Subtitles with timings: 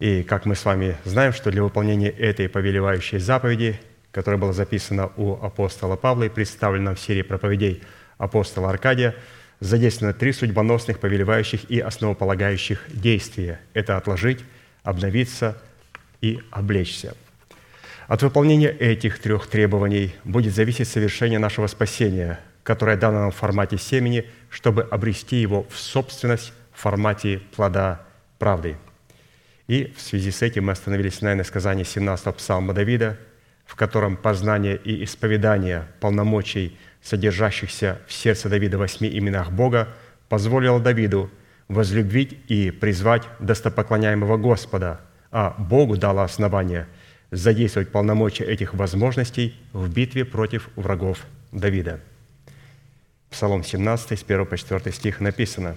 [0.00, 3.78] И как мы с вами знаем, что для выполнения этой повелевающей заповеди,
[4.10, 7.82] которая была записана у апостола Павла и представлена в серии проповедей
[8.18, 9.14] апостола Аркадия–
[9.60, 13.60] задействованы три судьбоносных, повелевающих и основополагающих действия.
[13.74, 14.40] Это отложить,
[14.82, 15.56] обновиться
[16.20, 17.14] и облечься.
[18.08, 23.78] От выполнения этих трех требований будет зависеть совершение нашего спасения, которое дано нам в формате
[23.78, 28.00] семени, чтобы обрести его в собственность в формате плода
[28.38, 28.76] правды.
[29.70, 33.16] И в связи с этим мы остановились на иносказании 17 псалма Давида,
[33.64, 39.88] в котором познание и исповедание полномочий– содержащихся в сердце Давида восьми именах Бога,
[40.28, 41.30] позволило Давиду
[41.68, 46.88] возлюбить и призвать достопоклоняемого Господа, а Богу дало основание
[47.30, 52.00] задействовать полномочия этих возможностей в битве против врагов Давида.
[53.30, 55.76] Псалом 17, с 1 по 4 стих написано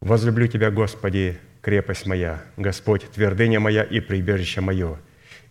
[0.00, 4.96] «Возлюблю Тебя, Господи, крепость моя, Господь, твердыня моя и прибежище мое,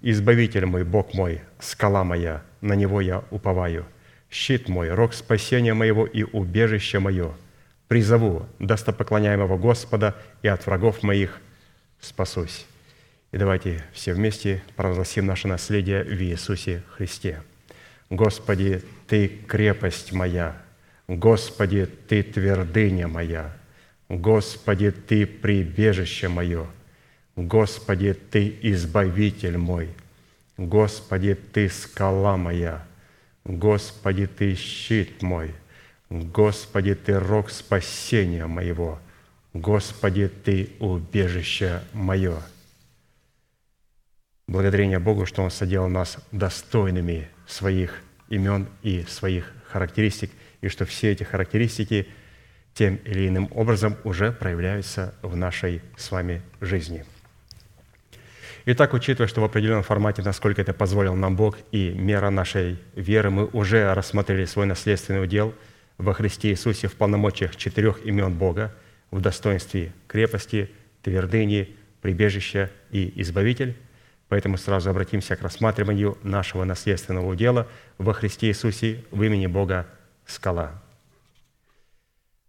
[0.02, 3.86] Избавитель мой, Бог мой, скала моя, на Него я уповаю»
[4.32, 7.36] щит мой, рог спасения моего и убежище мое.
[7.88, 11.40] Призову достопоклоняемого Господа, и от врагов моих
[12.00, 12.66] спасусь».
[13.32, 17.44] И давайте все вместе провозгласим наше наследие в Иисусе Христе.
[18.10, 20.60] Господи, Ты крепость моя,
[21.08, 23.56] Господи, Ты твердыня моя,
[24.10, 26.68] Господи, Ты прибежище мое,
[27.36, 29.90] Господи, Ты избавитель мой,
[30.58, 32.86] Господи, Ты скала моя–
[33.48, 35.56] Господи, Ты щит мой,
[36.10, 39.00] Господи, Ты рог спасения моего,
[39.54, 42.42] Господи, Ты убежище мое.
[44.48, 51.14] Благодарение Богу, что Он соделал нас достойными своих имен и своих характеристик, и что все
[51.14, 52.10] эти характеристики
[52.78, 57.04] тем или иным образом уже проявляются в нашей с вами жизни–
[58.70, 63.30] Итак, учитывая, что в определенном формате, насколько это позволил нам Бог и мера нашей веры,
[63.30, 65.54] мы уже рассмотрели свой наследственный удел
[65.98, 68.76] во Христе Иисусе в полномочиях четырех имен Бога,
[69.10, 70.70] в достоинстве крепости,
[71.02, 73.74] твердыни, прибежища и избавитель.
[74.28, 79.88] Поэтому сразу обратимся к рассматриванию нашего наследственного удела во Христе Иисусе в имени Бога
[80.26, 80.84] Скала.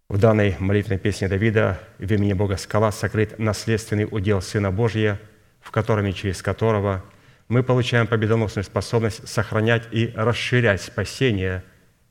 [0.09, 5.19] В данной молитвенной песне Давида в имени Бога Скала сокрыт наследственный удел Сына Божия–
[5.61, 7.03] в котором и через которого
[7.47, 11.63] мы получаем победоносную способность сохранять и расширять спасение,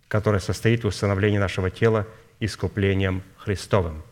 [0.08, 2.06] которое состоит в установлении нашего тела
[2.40, 4.02] искуплением Христовым.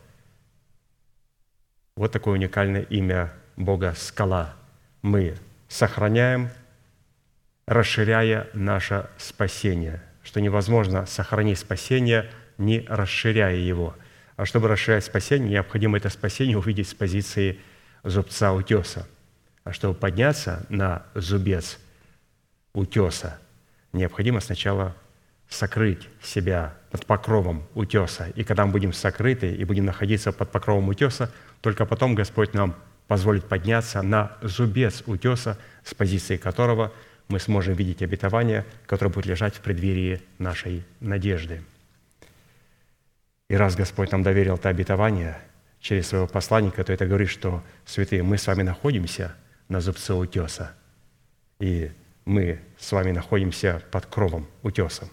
[1.95, 4.53] Вот такое уникальное имя Бога– скала.
[5.01, 5.35] Мы
[5.67, 6.49] сохраняем,
[7.65, 13.95] расширяя наше спасение, что невозможно сохранить спасение, не расширяя его.
[14.35, 17.59] А чтобы расширять спасение, необходимо это спасение увидеть с позиции
[18.03, 19.07] зубца утеса–
[19.67, 21.77] а чтобы подняться на зубец
[22.71, 23.37] утеса,
[23.91, 24.95] необходимо сначала
[25.49, 28.31] сокрыть себя под покровом утеса.
[28.35, 32.77] И когда мы будем сокрыты и будем находиться под покровом утеса, только потом Господь нам
[33.09, 36.93] позволит подняться на зубец утеса, с позиции которого
[37.27, 41.61] мы сможем видеть обетование, которое будет лежать в преддверии нашей надежды.
[43.49, 45.37] И раз Господь нам доверил это обетование
[45.79, 49.35] через своего посланника, то это говорит, что, святые, мы с вами находимся–
[49.69, 50.71] на зубце утеса.
[51.59, 51.91] И
[52.25, 55.09] мы с вами находимся под кровом утеса.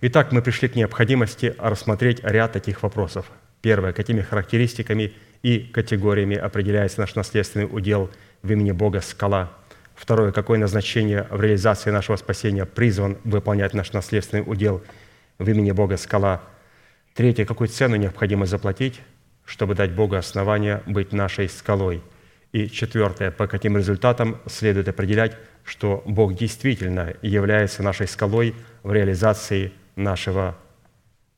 [0.00, 3.30] Итак, мы пришли к необходимости рассмотреть ряд таких вопросов.
[3.62, 3.92] Первое.
[3.92, 8.10] Какими характеристиками и категориями определяется наш наследственный удел
[8.42, 9.52] в имени Бога скала?
[9.94, 10.32] Второе.
[10.32, 14.82] Какое назначение в реализации нашего спасения призван выполнять наш наследственный удел
[15.38, 16.42] в имени Бога скала?
[17.16, 17.44] Третье.
[17.44, 19.00] Какую цену необходимо заплатить,
[19.44, 22.02] чтобы дать Богу основание быть нашей скалой–
[22.56, 29.72] и четвертое, по каким результатам следует определять, что Бог действительно является нашей скалой в реализации
[29.94, 30.56] нашего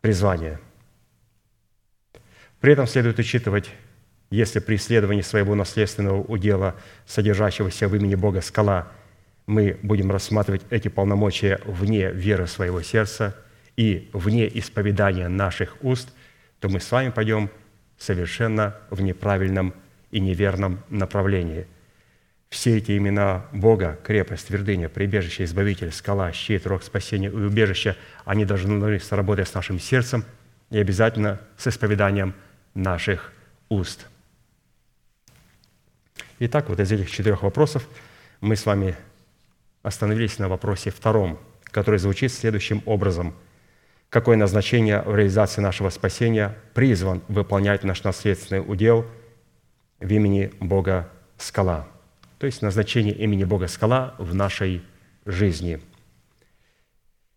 [0.00, 0.60] призвания.
[2.60, 3.70] При этом следует учитывать,
[4.30, 8.92] если при исследовании своего наследственного удела, содержащегося в имени Бога скала,
[9.46, 13.34] мы будем рассматривать эти полномочия вне веры своего сердца
[13.78, 16.12] и вне исповедания наших уст,
[16.58, 17.48] то мы с вами пойдем
[17.96, 19.72] совершенно в неправильном
[20.10, 21.64] и неверном направлении.
[22.50, 28.44] Все эти имена Бога, крепость, твердыня, прибежище, избавитель, скала, щит, рог спасения и убежище, они
[28.44, 30.24] должны сработать с нашим сердцем
[30.70, 32.34] и обязательно с исповеданием
[32.74, 33.32] наших
[33.68, 34.08] уст.
[36.40, 37.86] Итак, вот из этих четырех вопросов
[38.40, 38.96] мы с вами
[39.84, 43.34] остановились на вопросе втором, который звучит следующим образом.
[44.10, 49.04] Какое назначение в реализации нашего спасения призван выполнять наш наследственный удел
[50.00, 51.86] в имени Бога Скала?
[52.38, 54.82] То есть назначение имени Бога Скала в нашей
[55.26, 55.80] жизни.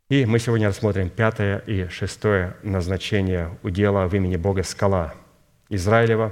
[0.10, 5.14] И мы сегодня рассмотрим пятое и шестое назначение удела в имени Бога Скала
[5.68, 6.32] Израилева.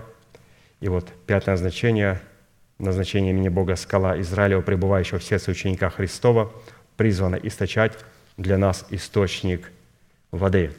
[0.79, 2.21] И вот пятое назначение,
[2.77, 6.53] назначение имени Бога Скала Израилева, пребывающего в сердце ученика Христова,
[6.95, 7.97] призвано источать
[8.37, 9.69] для нас источник
[10.31, 10.73] воды.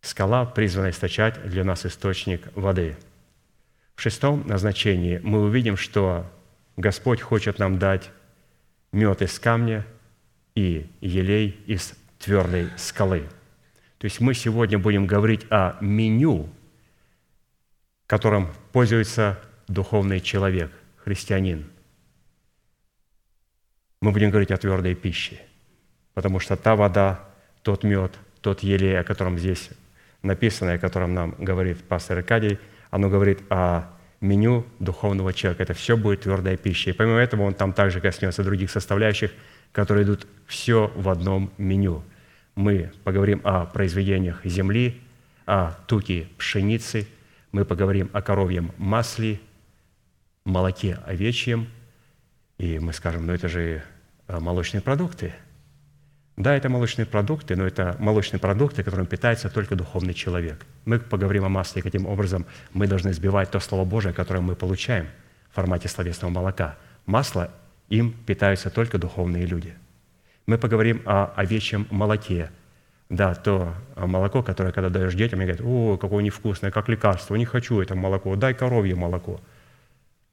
[0.00, 2.96] Скала призвана источать для нас источник воды.
[3.94, 6.30] В шестом назначении мы увидим, что
[6.76, 8.10] Господь хочет нам дать
[8.92, 9.86] мед из камня
[10.54, 13.28] и елей из твердой скалы.
[13.98, 16.48] То есть мы сегодня будем говорить о меню,
[18.06, 21.70] которым пользуется духовный человек, христианин.
[24.00, 25.40] Мы будем говорить о твердой пище,
[26.14, 27.24] потому что та вода,
[27.66, 28.12] тот мед,
[28.42, 29.70] тот елей, о котором здесь
[30.22, 32.60] написано, о котором нам говорит пастор Аркадий,
[32.92, 33.90] оно говорит о
[34.20, 35.64] меню духовного человека.
[35.64, 36.90] Это все будет твердая пища.
[36.90, 39.32] И помимо этого он там также коснется других составляющих,
[39.72, 42.04] которые идут все в одном меню.
[42.54, 45.00] Мы поговорим о произведениях земли,
[45.44, 47.08] о туке пшеницы,
[47.50, 49.40] мы поговорим о коровьем масле,
[50.44, 51.66] молоке овечьем,
[52.58, 53.82] и мы скажем, ну это же
[54.28, 55.34] э, молочные продукты.
[56.36, 60.66] Да, это молочные продукты, но это молочные продукты, которым питается только духовный человек.
[60.84, 65.06] Мы поговорим о масле, каким образом мы должны сбивать то Слово Божие, которое мы получаем
[65.50, 66.76] в формате словесного молока.
[67.06, 67.50] Масло,
[67.88, 69.74] им питаются только духовные люди.
[70.46, 72.50] Мы поговорим о овечьем молоке.
[73.08, 77.44] Да, то молоко, которое, когда даешь детям, они говорят, о, какое невкусное, как лекарство, не
[77.44, 79.40] хочу это молоко, дай коровье молоко.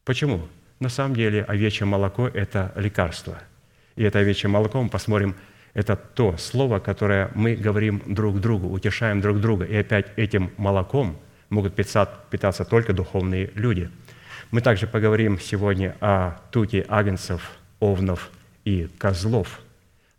[0.03, 0.47] Почему?
[0.79, 3.37] На самом деле овечье молоко– это лекарство.
[3.95, 5.35] И это овечье молоко, мы посмотрим,
[5.73, 9.65] это то слово, которое мы говорим друг другу, утешаем друг друга.
[9.65, 11.19] И опять этим молоком
[11.49, 13.89] могут питаться только духовные люди.
[14.51, 18.29] Мы также поговорим сегодня о туте агнцев, овнов
[18.65, 19.61] и козлов.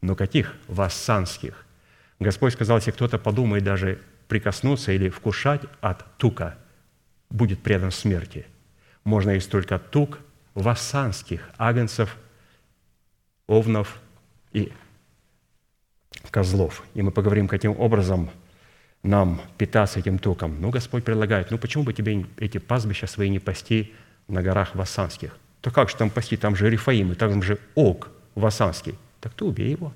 [0.01, 0.55] Но каких?
[0.67, 1.65] Вассанских.
[2.19, 6.59] Господь сказал, если кто-то подумает даже прикоснуться или вкушать от тука,
[7.31, 8.47] будет предан смерти.
[9.05, 10.19] Можно есть только тук
[10.55, 12.17] вассанских агнцев,
[13.47, 14.01] овнов
[14.53, 14.73] и
[16.31, 16.85] козлов.
[16.95, 18.31] И мы поговорим, каким образом
[19.03, 20.61] нам питаться этим туком.
[20.61, 23.93] Ну, Господь предлагает, ну почему бы тебе эти пастбища свои не пасти
[24.29, 25.37] на горах Вассанских?
[25.61, 26.37] То как же там пасти?
[26.37, 28.95] Там же Рифаим, там же Ог Вассанский.
[29.21, 29.93] Так ты убей его.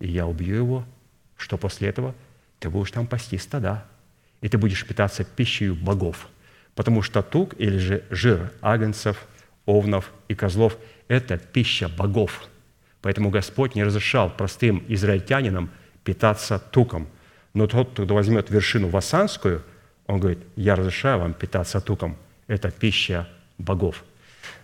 [0.00, 0.84] И я убью его.
[1.36, 2.14] Что после этого?
[2.58, 3.84] Ты будешь там пасти стада.
[4.40, 6.28] И ты будешь питаться пищей богов.
[6.74, 9.26] Потому что тук или же жир агнцев,
[9.66, 10.76] овнов и козлов–
[11.08, 12.48] это пища богов–
[13.04, 15.70] Поэтому Господь не разрешал простым израильтянинам
[16.04, 17.06] питаться туком.
[17.52, 19.62] Но тот, кто возьмет вершину вассанскую,
[20.06, 22.16] он говорит, я разрешаю вам питаться туком.
[22.46, 23.28] Это пища
[23.58, 24.04] богов.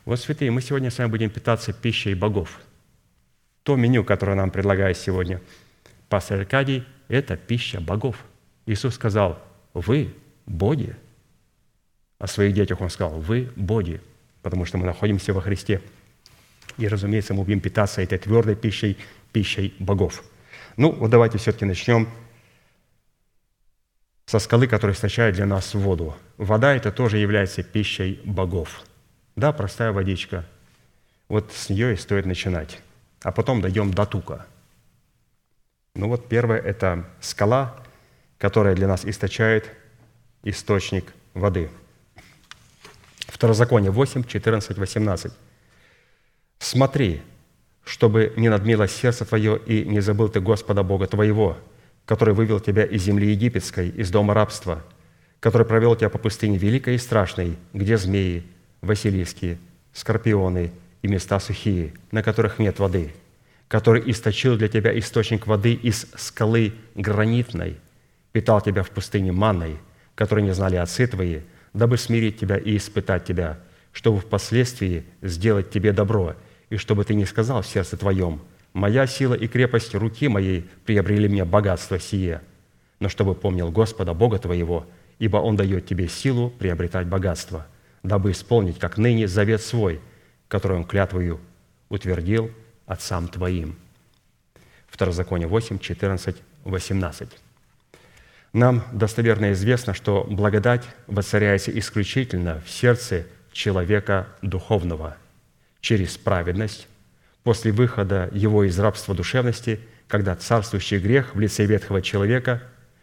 [0.07, 2.59] Вот, святые, мы сегодня с вами будем питаться пищей богов.
[3.63, 5.43] То меню, которое нам предлагает сегодня
[6.09, 8.17] пастор Аркадий, это пища богов.
[8.65, 9.39] Иисус сказал,
[9.75, 10.15] вы
[10.47, 10.97] боги.
[12.19, 14.01] О своих детях Он сказал, вы боги,
[14.41, 15.83] потому что мы находимся во Христе–
[16.81, 18.97] и, разумеется, мы будем питаться этой твердой пищей,
[19.33, 20.25] пищей богов.
[20.77, 22.09] Ну, вот давайте все-таки начнем
[24.25, 26.17] со скалы, которая источает для нас воду.
[26.39, 28.83] Вода– это тоже является пищей богов.
[29.37, 30.47] Да, простая водичка.
[31.29, 32.79] Вот с нее и стоит начинать.
[33.23, 34.47] А потом дойдем до тука.
[35.95, 37.77] Ну вот первое– это скала,
[38.39, 39.71] которая для нас источает
[40.45, 41.69] источник воды.
[43.27, 45.33] Второзаконие 8, 14, 18.
[46.61, 47.23] Смотри,
[47.85, 51.57] чтобы не надмило сердце твое и не забыл ты Господа Бога твоего,
[52.05, 54.85] который вывел тебя из земли египетской, из дома рабства,
[55.41, 58.45] который провел тебя по пустыне великой и страшной, где змеи,
[58.83, 59.59] василиски,
[59.95, 63.15] скорпионы и места сухие, на которых нет воды,
[63.67, 67.79] который источил для тебя источник воды из скалы гранитной,
[68.33, 69.79] питал тебя в пустыне манной,
[70.15, 71.41] которой не знали отцы твои,
[71.73, 73.59] дабы смирить тебя и испытать тебя,
[73.93, 76.37] чтобы впоследствии сделать тебе добро–
[76.71, 78.41] и чтобы ты не сказал в сердце твоем,
[78.73, 82.41] «Моя сила и крепость руки моей приобрели мне богатство сие»,
[83.01, 84.87] но чтобы помнил Господа, Бога твоего,
[85.19, 87.67] ибо Он дает тебе силу приобретать богатство,
[88.05, 90.01] дабы исполнить, как ныне, завет свой,
[90.47, 91.41] который Он клятвою
[91.89, 92.51] утвердил
[92.87, 93.77] отцам твоим».
[94.89, 97.29] Второзаконие 8, 14, 18.
[98.53, 105.17] Нам достоверно известно, что благодать воцаряется исключительно в сердце человека духовного
[105.81, 106.87] через праведность
[107.43, 112.63] после выхода его из рабства душевности, когда царствующий грех в лице ветхого человека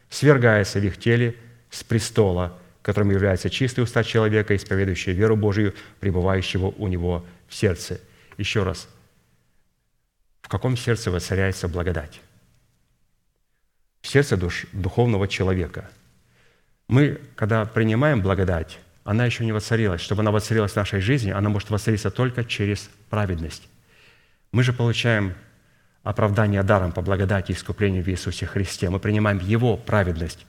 [0.10, 1.36] свергается в их теле
[1.70, 8.00] с престола, которым является чистый уста человека, исповедующий веру Божию, пребывающего у него в сердце.
[8.38, 8.88] Еще раз.
[10.42, 12.22] В каком сердце воцаряется благодать?
[14.02, 15.90] В сердце душ, духовного человека.
[16.88, 20.02] Мы, когда принимаем благодать, она еще не воцарилась.
[20.02, 23.70] Чтобы она воцарилась в нашей жизни, она может воцариться только через праведность.
[24.52, 25.34] Мы же получаем
[26.04, 28.90] оправдание даром по благодати и искуплению в Иисусе Христе.
[28.90, 30.46] Мы принимаем Его праведность.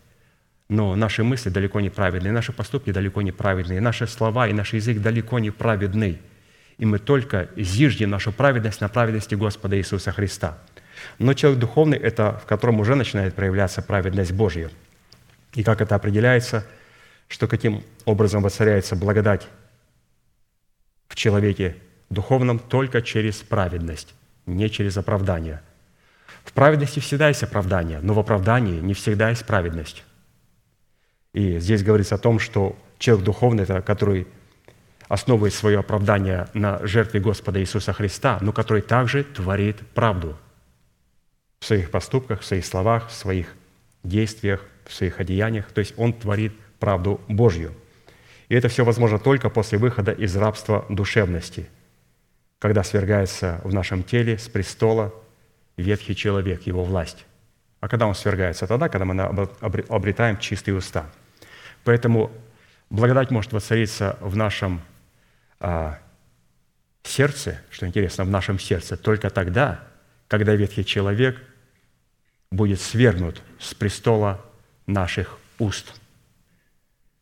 [0.68, 4.72] Но наши мысли далеко не праведные, наши поступки далеко не праведные, наши слова и наш
[4.72, 6.18] язык далеко не праведны.
[6.78, 10.59] И мы только зиждем нашу праведность на праведности Господа Иисуса Христа.
[11.20, 14.68] Но человек духовный– это в котором уже начинает проявляться праведность Божья.
[15.54, 16.66] И как это определяется,
[17.28, 19.46] что каким образом воцаряется благодать
[21.08, 21.76] в человеке
[22.10, 24.14] духовном только через праведность,
[24.46, 25.62] не через оправдание.
[26.44, 30.04] В праведности всегда есть оправдание, но в оправдании не всегда есть праведность.
[31.34, 34.26] И здесь говорится о том, что человек духовный– это который
[35.08, 40.38] основывает свое оправдание на жертве Господа Иисуса Христа, но который также творит правду
[41.60, 43.54] в своих поступках, в своих словах, в своих
[44.04, 45.70] действиях, в своих одеяниях.
[45.72, 46.67] То есть он творит правду
[47.28, 47.74] Божью.
[48.48, 51.68] И это все возможно только после выхода из рабства душевности–
[52.58, 55.14] когда свергается в нашем теле с престола
[55.76, 57.24] ветхий человек, его власть.
[57.80, 58.66] А когда он свергается?
[58.66, 59.22] Тогда, когда мы
[59.88, 61.06] обретаем чистые уста.
[61.84, 62.32] Поэтому
[62.90, 64.80] благодать может воцариться в нашем
[65.60, 65.98] а,
[67.04, 69.84] сердце, что интересно, в нашем сердце, только тогда,
[70.26, 71.40] когда ветхий человек
[72.50, 74.44] будет свергнут с престола
[74.86, 75.94] наших уст.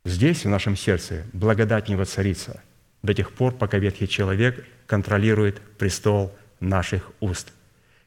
[0.06, 2.62] Здесь, в нашем сердце, благодать не воцарится
[3.02, 7.52] до тех пор, пока ветхий человек контролирует престол наших уст.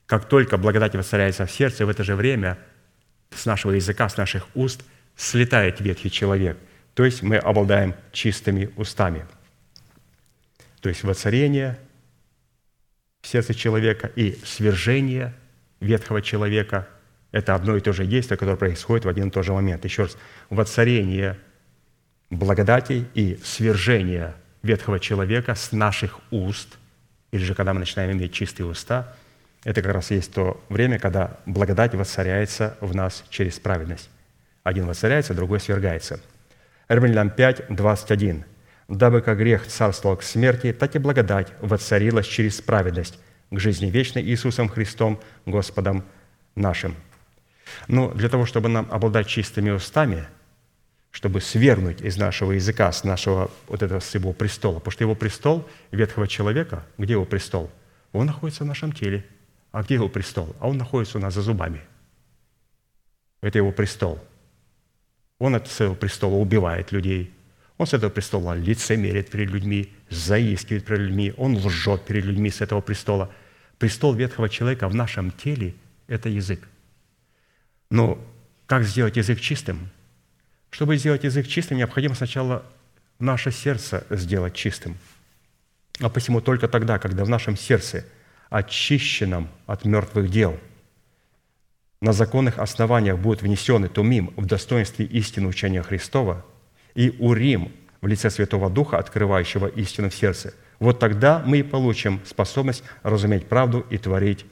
[0.05, 2.57] Как только благодать воцаряется в сердце, в это же время
[3.31, 4.81] с нашего языка, с наших уст
[5.17, 6.57] слетает ветхий человек.
[6.93, 9.25] То есть мы обладаем чистыми устами.
[10.79, 11.77] То есть воцарение
[13.21, 15.33] в сердце человека и свержение
[15.81, 16.87] ветхого человека–
[17.33, 19.83] это одно и то же действие, которое происходит в один и тот же момент.
[19.83, 20.17] Еще раз,
[20.49, 21.37] воцарение
[22.29, 26.77] благодати и свержение ветхого человека с наших уст,
[27.31, 29.13] или же когда мы начинаем иметь чистые уста,
[29.63, 34.09] это как раз есть то время, когда благодать воцаряется в нас через праведность.
[34.63, 36.21] Один воцаряется, другой свергается.
[36.87, 38.45] Римлянам 5, 21.
[38.87, 43.19] «Дабы как грех царствовал к смерти, так и благодать воцарилась через праведность
[43.51, 46.03] к жизни вечной Иисусом Христом, Господом
[46.55, 46.95] нашим».
[47.87, 50.25] Но для того, чтобы нам обладать чистыми устами–
[51.11, 54.75] чтобы свергнуть из нашего языка, с нашего вот этого с его престола.
[54.75, 57.71] Потому что его престол ветхого человека, где его престол?
[58.11, 59.25] Он находится в нашем теле.
[59.71, 60.55] А где его престол?
[60.59, 61.81] А он находится у нас за зубами.
[63.41, 64.19] Это его престол.
[65.37, 67.33] Он от своего престола убивает людей.
[67.77, 72.59] Он с этого престола лицемерит перед людьми, заискивает перед людьми, он лжет перед людьми с
[72.59, 73.31] этого престола.
[73.77, 75.75] Престол ветхого человека в нашем теле–
[76.07, 76.67] это язык.
[77.89, 78.19] Но
[78.65, 79.89] как сделать язык чистым?
[80.69, 82.63] Чтобы сделать язык чистым, необходимо сначала
[83.19, 84.97] наше сердце сделать чистым.
[85.99, 88.05] А посему только тогда, когда в нашем сердце,
[88.49, 90.57] очищенном от мертвых дел,
[92.01, 96.45] на законных основаниях будет внесен тумим в достоинстве истины учения Христова
[96.95, 102.21] и урим в лице Святого Духа, открывающего истину в сердце, вот тогда мы и получим
[102.25, 104.45] способность разуметь правду и творить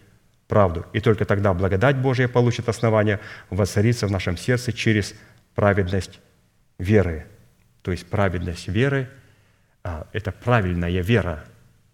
[0.48, 0.86] правду.
[0.94, 5.16] И только тогда благодать Божия получит основание воцариться в нашем сердце через
[5.58, 6.20] праведность
[6.78, 7.26] веры.
[7.82, 9.10] То есть праведность веры
[9.84, 11.46] а,– это правильная вера.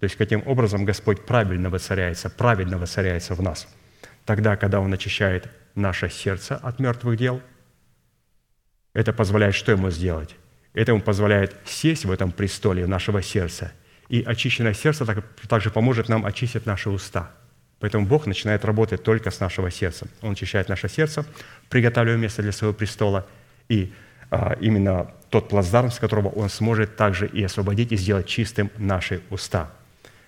[0.02, 3.74] То есть каким образом Господь правильно воцаряется, праведно воцаряется в нас.
[4.26, 7.42] Тогда, когда Он очищает наше сердце от мертвых дел,
[8.94, 10.36] это позволяет что Ему сделать?
[10.74, 13.72] Это Ему позволяет сесть в этом престоле нашего сердца.
[14.10, 15.06] И очищенное сердце
[15.48, 17.32] также поможет нам очистить наши уста–
[17.80, 20.08] Поэтому Бог начинает работать только с нашего сердца.
[20.22, 21.26] Он очищает наше сердце,
[21.68, 23.28] приготавливая место для своего престола–
[23.70, 23.94] и
[24.36, 29.22] а, именно тот плацдарм, с которого Он сможет также и освободить, и сделать чистым наши
[29.30, 29.72] уста.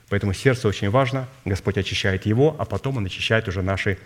[0.09, 3.97] Поэтому сердце очень важно, Господь очищает его, а потом Он очищает уже наши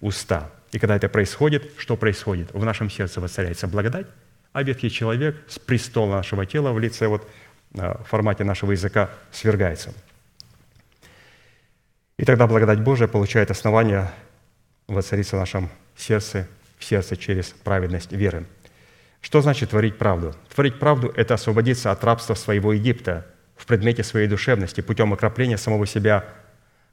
[0.00, 0.50] уста.
[0.72, 2.52] И когда это происходит, что происходит?
[2.52, 4.08] В нашем сердце воцаряется благодать,
[4.52, 7.28] а ветхий человек с престола нашего тела в лице вот
[7.76, 9.94] а, в формате нашего языка свергается.
[12.16, 14.10] И тогда благодать Божия получает основание
[14.88, 16.48] воцариться в нашем сердце,
[16.78, 18.44] в сердце через праведность веры–
[19.20, 20.34] Что значит творить правду?
[20.54, 25.86] Творить правду– это освободиться от рабства своего Египта в предмете своей душевности путем окропления самого
[25.86, 26.24] себя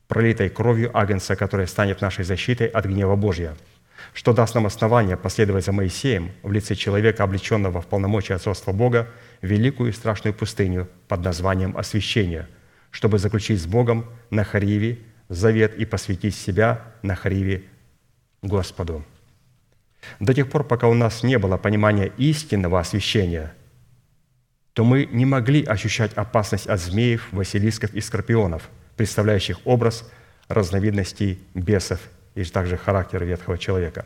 [0.07, 3.55] пролитой кровью Агнца, которая станет нашей защитой от гнева Божья,
[4.13, 9.07] что даст нам основание последовать за Моисеем в лице человека, облеченного в полномочия отцовства Бога,
[9.41, 12.47] великую и страшную пустыню под названием освящение,
[12.91, 14.99] чтобы заключить с Богом на Хариве
[15.29, 17.63] завет и посвятить себя на Хариве
[18.41, 19.03] Господу.
[20.19, 23.53] До тех пор, пока у нас не было понимания истинного освящения,
[24.73, 30.09] то мы не могли ощущать опасность от змеев, василисков и скорпионов, представляющих образ
[30.47, 31.99] разновидностей бесов
[32.35, 34.05] и также характер ветхого человека.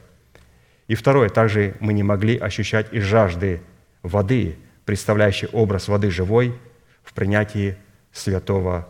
[0.87, 3.61] И второе, также мы не могли ощущать и жажды
[4.03, 6.57] воды, представляющей образ воды живой
[7.03, 7.77] в принятии
[8.11, 8.87] Святого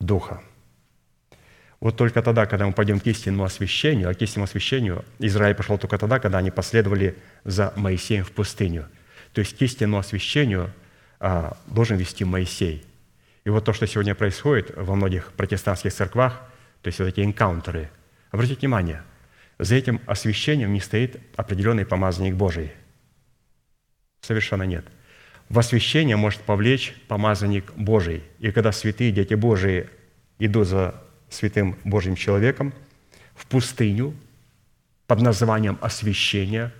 [0.00, 0.40] Духа–
[1.80, 5.78] вот только тогда, когда мы пойдем к истинному освящению, а к истинному освящению Израиль пошел
[5.78, 8.86] только тогда, когда они последовали за Моисеем в пустыню.
[9.32, 10.70] То есть к истинному освящению
[11.18, 12.84] а, должен вести Моисей.
[13.44, 16.42] И вот то, что сегодня происходит во многих протестантских церквах,
[16.82, 17.90] то есть вот эти энкаунтеры,
[18.30, 19.02] обратите внимание,
[19.58, 22.72] за этим освящением не стоит определенный помазанник Божий.
[24.20, 24.84] Совершенно нет.
[25.48, 28.22] В освящение может повлечь помазанник Божий.
[28.38, 29.88] И когда святые дети Божии
[30.38, 32.74] идут за святым Божьим человеком
[33.34, 34.14] в пустыню
[35.06, 36.72] под названием освящение.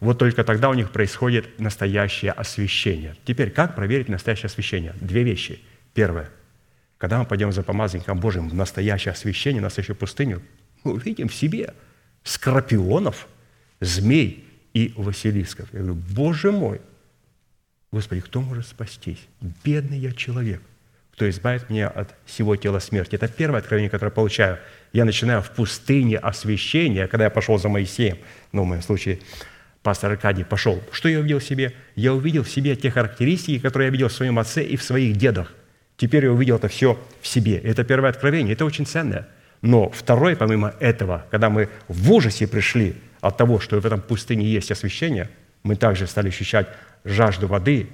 [0.00, 3.16] Вот только тогда у них происходит настоящее освящение.
[3.24, 4.94] Теперь, как проверить настоящее освящение?
[5.00, 5.60] Две вещи.
[5.94, 6.30] Первое.
[6.98, 10.42] Когда мы пойдем за помазанником Божьим в настоящее освящение, настоящую пустыню,
[10.84, 11.74] мы увидим в себе
[12.24, 13.28] скорпионов,
[13.80, 15.68] змей и василисков.
[15.72, 16.80] Я говорю, Боже мой,
[17.92, 19.26] Господи, кто может спастись?
[19.64, 20.62] Бедный я человек
[21.20, 23.14] кто избавит меня от всего тела смерти.
[23.14, 24.58] Это первое откровение, которое я получаю.
[24.94, 28.16] Я начинаю в пустыне освящения, когда я пошел за Моисеем,
[28.52, 29.18] ну, в моем случае,
[29.82, 30.82] пастор Аркадий пошел.
[30.92, 31.74] Что я увидел в себе?
[31.94, 35.16] Я увидел в себе те характеристики, которые я видел в своем отце и в своих
[35.16, 35.52] дедах.
[35.98, 37.58] Теперь я увидел это все в себе.
[37.58, 39.28] Это первое откровение, это очень ценное.
[39.60, 44.46] Но второе, помимо этого, когда мы в ужасе пришли от того, что в этом пустыне
[44.46, 45.28] есть освящение,
[45.64, 46.68] мы также стали ощущать
[47.04, 47.88] жажду воды,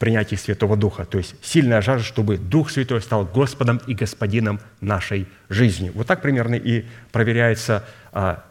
[0.00, 1.04] принятии Святого Духа.
[1.04, 5.92] То есть сильная жажда, чтобы Дух Святой стал Господом и Господином нашей жизни.
[5.94, 8.42] Вот так примерно и проверяется, а,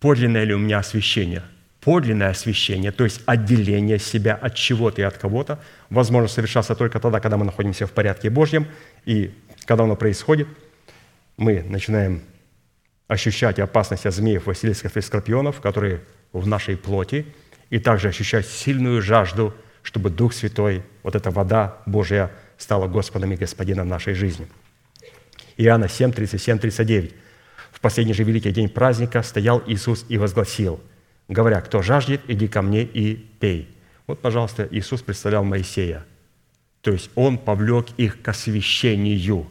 [0.00, 1.42] подлинное ли у меня освящение.
[1.80, 7.20] Подлинное освящение, то есть отделение себя от чего-то и от кого-то, возможно совершаться только тогда,
[7.20, 8.66] когда мы находимся в порядке Божьем,
[9.06, 9.32] и
[9.64, 10.48] когда оно происходит,
[11.38, 12.20] мы начинаем
[13.06, 16.02] ощущать опасность от змеев, василисков и скорпионов, которые
[16.32, 17.24] в нашей плоти,
[17.70, 19.54] и также ощущать сильную жажду–
[19.88, 24.46] чтобы Дух Святой, вот эта вода Божья, стала Господом и Господином нашей жизни.
[25.56, 27.14] Иоанна 7, 37, 39.
[27.72, 30.78] В последний же великий день праздника стоял Иисус и возгласил,
[31.26, 33.74] говоря, «Кто жаждет, иди ко мне и пей».
[34.06, 36.04] Вот, пожалуйста, Иисус представлял Моисея.
[36.82, 39.50] То есть Он повлек их к освящению.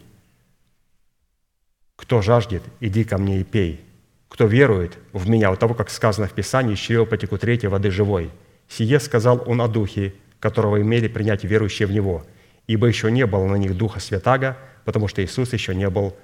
[1.96, 3.80] «Кто жаждет, иди ко мне и пей».
[4.28, 7.90] Кто верует в Меня, вот того, как сказано в Писании, из чрева потекут реки воды
[7.90, 8.30] живой.
[8.68, 12.24] Сие сказал Он о Духе, которого имели принять верующие в Него,
[12.66, 16.16] ибо еще не было на них Духа Святаго, потому что Иисус еще не был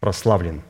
[0.00, 0.62] прославлен.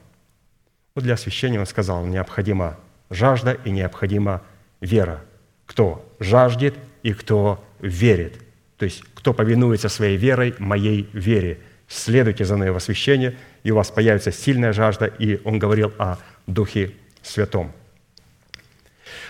[0.95, 2.79] Вот для освящения Он сказал, необходима
[3.11, 4.43] жажда и необходима
[4.81, 5.25] вера.
[5.67, 8.39] Кто жаждет и кто верит.
[8.79, 11.59] То есть, кто повинуется своей верой, моей вере.
[11.89, 16.17] Следуйте за мной в освящение, и у вас появится сильная жажда, и Он говорил о
[16.47, 17.73] Духе Святом–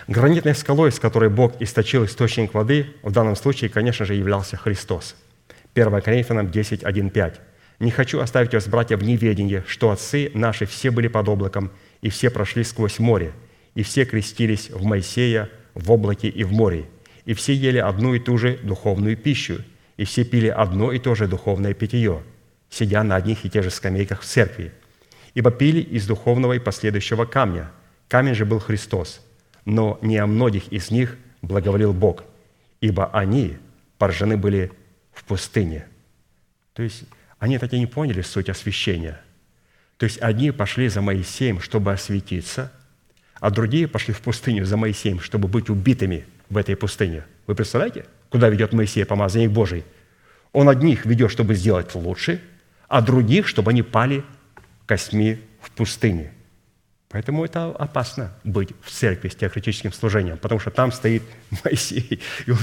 [0.07, 5.17] Гранитной скалой, с которой Бог источил источник воды, в данном случае, конечно же, являлся Христос.
[5.73, 7.41] 1 Коринфянам 10, 1, 5.
[7.79, 12.09] «Не хочу оставить вас, братья, в неведении, что отцы наши все были под облаком, и
[12.09, 13.33] все прошли сквозь море,
[13.75, 16.85] и все крестились в Моисея, в облаке и в море,
[17.25, 19.61] и все ели одну и ту же духовную пищу,
[19.97, 22.23] и все пили одно и то же духовное питье,
[22.69, 24.71] сидя на одних и тех же скамейках в церкви.
[25.33, 27.69] Ибо пили из духовного и последующего камня.
[28.07, 29.21] Камень же был Христос–
[29.67, 32.23] но не о многих из них благоволил Бог,
[32.79, 33.57] ибо они
[33.97, 34.71] поражены были
[35.11, 35.85] в пустыне».
[36.73, 37.03] То есть
[37.37, 39.19] они так и не поняли суть освящения.
[39.97, 42.71] То есть одни пошли за Моисеем, чтобы осветиться,
[43.41, 47.25] а другие пошли в пустыню за Моисеем, чтобы быть убитыми в этой пустыне.
[47.45, 49.83] Вы представляете, куда ведет Моисей, помазанник Божий?
[50.53, 52.41] Он одних ведет, чтобы сделать лучше,
[52.87, 54.23] а других, чтобы они пали
[54.85, 56.31] костьми в пустыне.
[57.09, 61.23] Поэтому это опасно быть в церкви с теократическим служением, потому что там стоит
[61.63, 62.59] Моисей, и он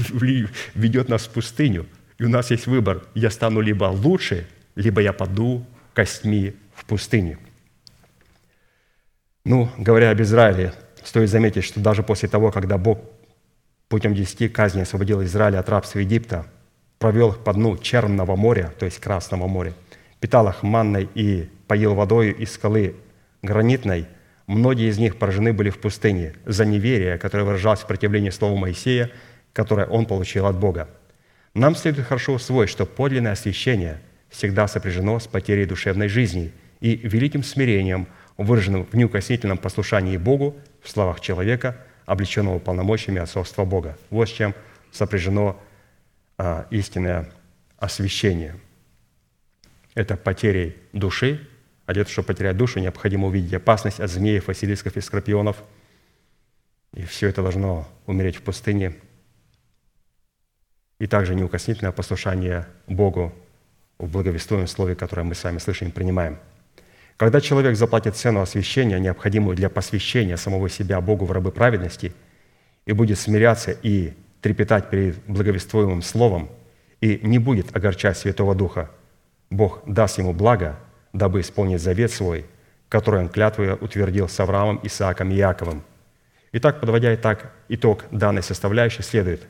[0.75, 1.87] ведет нас в пустыню.
[2.17, 3.03] И у нас есть выбор.
[3.15, 7.37] Я стану либо лучше, либо я паду костьми в пустыне.
[9.43, 10.73] Ну, говоря об Израиле,
[11.05, 12.99] Стоит заметить, что даже после того, когда Бог
[13.89, 16.47] путем десяти казней освободил Израиль от рабства Египта,
[16.97, 19.73] провел их по дну Черного моря, то есть Красного моря,
[20.19, 22.95] питал их манной и поил водою из скалы
[23.43, 24.07] гранитной,
[24.47, 29.11] многие из них поражены были в пустыне за неверие, которое выражалось в противлении Слову Моисея,
[29.53, 30.89] которое он получил от Бога.
[31.53, 37.43] Нам следует хорошо усвоить, что подлинное освящение всегда сопряжено с потерей душевной жизни и великим
[37.43, 43.97] смирением, выраженным в неукоснительном послушании Богу в словах человека, облеченного полномочиями отцовства Бога.
[44.09, 44.53] Вот с чем
[44.91, 45.59] сопряжено
[46.37, 47.31] а, истинное
[47.77, 48.57] освящение.
[49.93, 51.47] Это потерей души,
[51.85, 55.63] а для того, чтобы потерять душу, необходимо увидеть опасность от змеев, василисков и скорпионов.
[56.93, 58.95] И все это должно умереть в пустыне.
[60.99, 63.33] И также неукоснительное послушание Богу
[63.99, 66.39] в благовествуемом слове, которое мы сами слышим и принимаем.
[67.17, 72.13] Когда человек заплатит цену освящения, необходимую для посвящения самого себя Богу в рабы праведности,
[72.85, 76.49] и будет смиряться и трепетать перед благовествуемым словом,
[77.01, 78.91] и не будет огорчать Святого Духа,
[79.49, 80.77] Бог даст ему благо,
[81.17, 82.45] дабы исполнить завет свой,
[82.89, 85.83] который он клятвою утвердил с Авраамом, Исааком и Яковом.
[86.51, 89.41] Итак, подводя итак, итог данной составляющей, следует,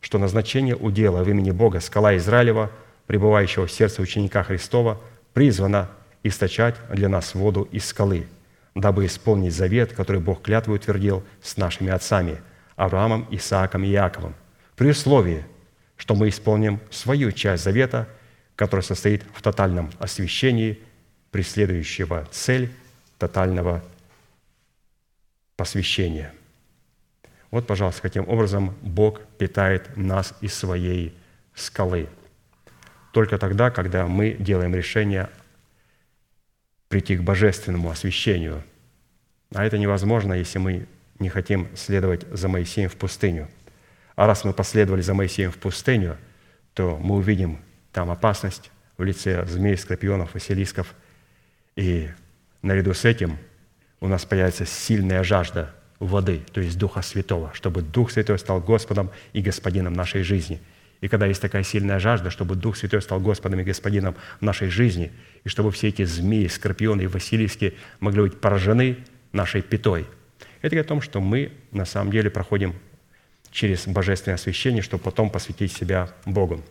[0.00, 2.70] что назначение удела в имени Бога скала Израилева–
[3.06, 5.00] пребывающего в сердце ученика Христова,
[5.34, 5.90] призвана
[6.22, 8.26] источать для нас воду из скалы,
[8.74, 12.40] дабы исполнить завет, который Бог клятвой утвердил с нашими отцами
[12.76, 14.34] Авраамом, Исааком и Иаковом,
[14.76, 15.44] при условии,
[15.96, 18.08] что мы исполним свою часть завета,
[18.56, 20.80] которая состоит в тотальном освящении,
[21.32, 22.72] преследующего цель
[23.18, 23.84] тотального
[25.56, 26.32] посвящения.
[27.50, 31.12] Вот, пожалуйста, каким образом Бог питает нас из своей
[31.54, 32.08] скалы–
[33.12, 35.28] только тогда, когда мы делаем решение
[36.88, 38.62] прийти к божественному освящению.
[39.54, 40.86] А это невозможно, если мы
[41.18, 43.48] не хотим следовать за Моисеем в пустыню.
[44.16, 46.16] А раз мы последовали за Моисеем в пустыню,
[46.74, 47.58] то мы увидим
[47.92, 50.94] там опасность в лице змей, скорпионов, василисков.
[51.76, 52.08] И
[52.62, 53.38] наряду с этим
[54.00, 59.10] у нас появится сильная жажда воды, то есть Духа Святого, чтобы Дух Святой стал Господом
[59.32, 60.60] и Господином нашей жизни–
[61.02, 65.10] и когда есть такая сильная жажда, чтобы Дух Святой стал Господом и Господином нашей жизни,
[65.42, 68.98] и чтобы все эти змеи, скорпионы и василиски могли быть поражены
[69.32, 70.06] нашей пятой,
[70.60, 72.76] это говорит о том, что мы на самом деле проходим
[73.50, 76.62] через божественное освящение, чтобы потом посвятить себя Богу.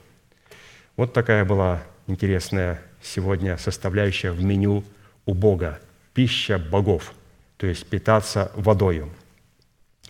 [0.96, 4.84] Вот такая была интересная сегодня составляющая в меню
[5.26, 5.80] у Бога.
[6.14, 7.14] Пища богов,
[7.58, 9.10] то есть питаться водою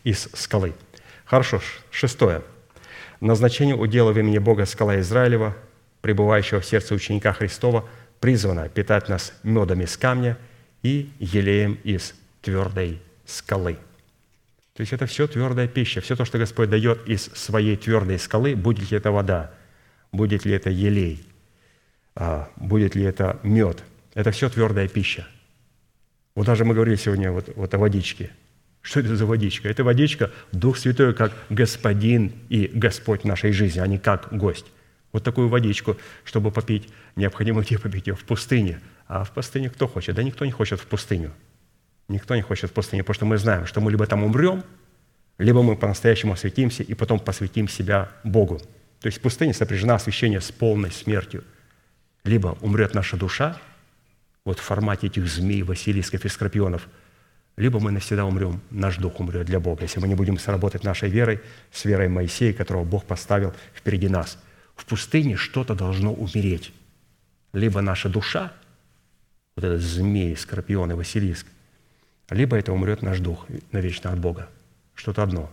[0.03, 0.73] из скалы.
[1.25, 1.61] Хорошо,
[1.91, 2.41] шестое–
[3.21, 5.55] назначение удела в имени Бога скала Израилева,
[6.01, 7.87] пребывающего в сердце ученика Христова,
[8.19, 10.37] призвано питать нас медом из камня
[10.83, 13.77] и елеем из твердой скалы.
[14.73, 18.55] То есть это все твердая пища, все то, что Господь дает из своей твердой скалы,
[18.55, 19.51] будет ли это вода,
[20.11, 21.23] будет ли это елей,
[22.55, 23.84] будет ли это мед,
[24.14, 25.28] это все твердая пища.
[26.36, 28.32] Вот даже мы говорили сегодня вот, вот о водичке–
[28.82, 29.70] что это за водичка?
[29.70, 34.66] Это водичка Дух Святой как Господин и Господь нашей жизни, а не как гость.
[35.12, 38.16] Вот такую водичку, чтобы попить, необходимо где попить ее?
[38.16, 38.80] В пустыне.
[39.07, 40.16] А в пустыне кто хочет?
[40.16, 41.32] Да никто не хочет в пустыню.
[42.07, 44.64] Никто не хочет в пустыню, потому что мы знаем, что мы либо там умрем,
[45.38, 48.59] либо мы по-настоящему осветимся и потом посвятим себя Богу.
[48.99, 51.43] То есть в пустыне сопряжена освящение с полной смертью.
[52.24, 53.57] Либо умрет наша душа,
[54.45, 56.88] вот в формате этих змей, василисков и скорпионов–
[57.57, 61.09] либо мы навсегда умрем, наш дух умрет для Бога, если мы не будем сработать нашей
[61.09, 61.41] верой,
[61.72, 64.39] с верой Моисея, которого Бог поставил впереди нас.
[64.76, 66.74] В пустыне что-то должно умереть.
[67.53, 68.53] Либо наша душа,
[69.55, 71.45] вот этот змей, скорпион и Василиск,
[72.30, 74.49] либо это умрет наш дух навечно от Бога.
[74.95, 75.51] Что-то одно.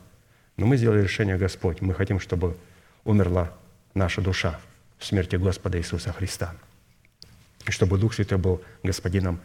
[0.57, 2.57] Но мы сделали решение, Господь, мы хотим, чтобы
[3.05, 3.53] умерла
[3.95, 4.61] наша душа
[5.01, 6.55] смерти Господа Иисуса Христа.
[7.67, 9.41] И чтобы Дух Святой был Господином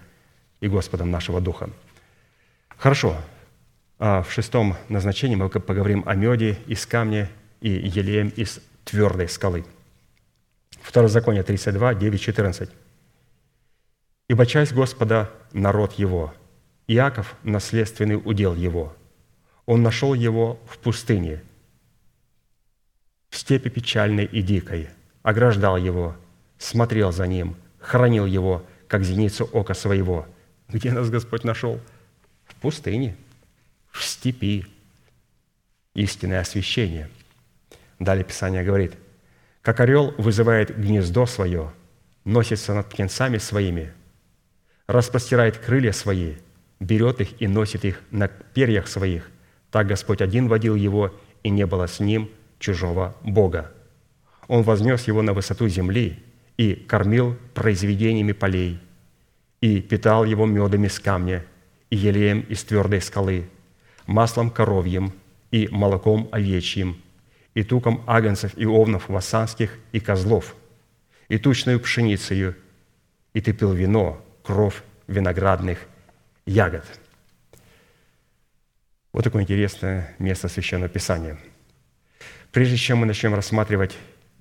[0.60, 1.70] и Господом нашего Духа.
[2.78, 3.18] Хорошо.
[4.00, 7.30] А в шестом назначении мы поговорим о меде из камня
[7.62, 9.66] и елеем из твердой скалы.
[10.82, 12.70] Второзаконие 32, 9, 14.
[14.28, 16.34] «Ибо часть Господа– народ его,
[16.88, 18.96] Иаков– наследственный удел его.
[19.66, 21.42] Он нашел его в пустыне,
[23.30, 24.90] в степи печальной и дикой,
[25.24, 26.16] ограждал его,
[26.60, 30.28] смотрел за ним, хранил его, как зеницу ока своего».
[30.70, 31.80] Где нас Господь нашел–
[32.64, 33.18] пустыне,
[33.92, 34.66] в степи.
[35.94, 37.10] Истинное освящение.
[38.00, 38.94] Далее Писание говорит,
[39.62, 41.74] «Как орел вызывает гнездо свое,
[42.24, 43.92] носится над птенцами своими,
[44.88, 46.36] распростирает крылья свои,
[46.80, 49.30] берет их и носит их на перьях своих.
[49.70, 51.14] Так Господь один водил его,
[51.44, 53.74] и не было с ним чужого Бога.
[54.48, 56.20] Он вознес его на высоту земли
[56.58, 58.80] и кормил произведениями полей,
[59.62, 61.46] и питал его медом из камня,
[61.90, 63.50] и елеем из твердой скалы,
[64.06, 65.14] маслом коровьим
[65.52, 67.02] и молоком овечьим,
[67.54, 70.56] и туком агнцев и овнов вассанских и козлов,
[71.30, 72.56] и тучную пшеницею,
[73.34, 75.80] и ты пил вино, кровь виноградных
[76.46, 76.86] ягод».
[79.14, 81.38] Вот такое интересное место Священного Писания.
[82.52, 83.96] Прежде чем мы начнем рассматривать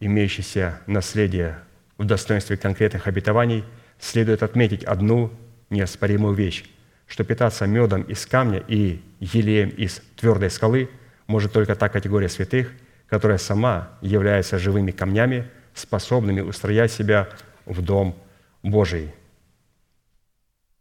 [0.05, 1.59] имеющееся наследие
[1.97, 3.65] в достоинстве конкретных обетований,
[4.01, 5.33] следует отметить одну
[5.71, 6.65] неоспоримую вещь,
[7.07, 10.91] что питаться медом из камня и елеем из твердой скалы
[11.27, 12.73] может только та категория святых,
[13.07, 17.29] которая сама является живыми камнями, способными устроять себя
[17.65, 18.19] в дом
[18.63, 19.15] Божий.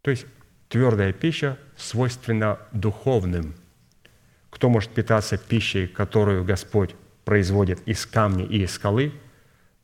[0.02, 0.26] То есть
[0.68, 3.54] твердая пища свойственна духовным.
[4.50, 6.94] Кто может питаться пищей, которую Господь
[7.24, 9.12] производит из камня и из скалы,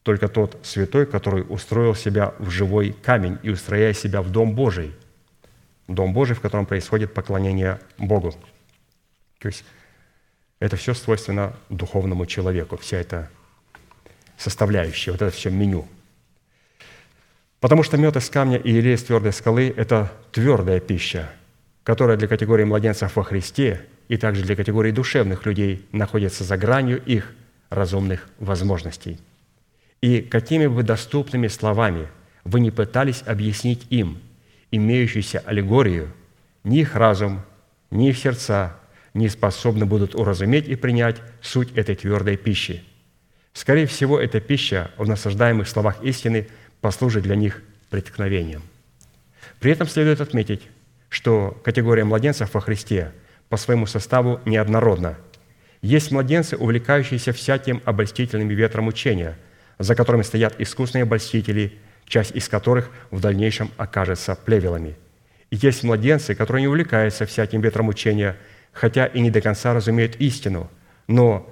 [0.03, 4.95] только тот святой, который устроил себя в живой камень и устрояя себя в Дом Божий,
[5.86, 8.32] Дом Божий, в котором происходит поклонение Богу.
[9.39, 9.64] То есть
[10.61, 13.30] это все свойственно духовному человеку, вся эта
[14.36, 15.86] составляющая, вот это все меню.
[17.61, 21.30] Потому что мед из камня и елей из твердой скалы– это твердая пища,
[21.82, 27.03] которая для категории младенцев во Христе– и также для категории душевных людей находится за гранью
[27.05, 27.33] их
[27.71, 29.19] разумных возможностей.
[30.01, 32.09] И какими бы доступными словами
[32.45, 34.19] вы не пытались объяснить им
[34.71, 36.13] имеющуюся аллегорию,
[36.65, 37.43] ни их разум,
[37.91, 38.77] ни их сердца
[39.15, 42.85] не способны будут уразуметь и принять суть этой твердой пищи.
[43.53, 46.49] Скорее всего, эта пища в насаждаемых словах истины
[46.81, 48.63] послужит для них преткновением.
[49.59, 50.63] При этом следует отметить,
[51.09, 53.13] что категория младенцев во Христе–
[53.49, 55.17] по своему составу неоднородна.
[55.81, 59.39] Есть младенцы, увлекающиеся всяким обольстительным ветром учения,
[59.79, 64.97] за которыми стоят искусные обольстители, часть из которых в дальнейшем окажется плевелами.
[65.51, 68.37] И есть младенцы, которые не увлекаются всяким ветром учения,
[68.73, 70.71] хотя и не до конца разумеют истину,
[71.07, 71.49] но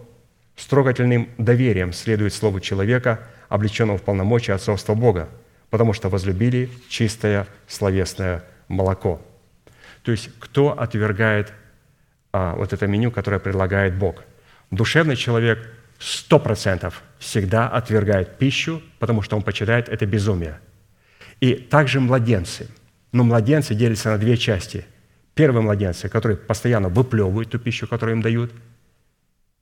[0.57, 5.29] с трогательным доверием следуют слову человека, облеченного в полномочия отцовства Бога,
[5.71, 9.21] потому что возлюбили чистое словесное молоко.
[10.03, 11.53] То есть, кто отвергает
[12.37, 14.23] а, вот это меню, которое предлагает Бог.
[14.71, 20.61] Душевный человек сто процентов всегда отвергает пищу, потому что он почитает это безумие.
[21.41, 22.69] И также младенцы.
[23.13, 24.85] Но младенцы делятся на две части.
[25.35, 28.53] Первые младенцы, которые постоянно выплевывают ту пищу, которую им дают,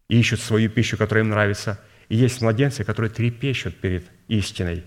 [0.08, 1.78] и ищут свою пищу, которая им нравится.
[2.08, 4.82] И есть младенцы, которые трепещут перед истиной,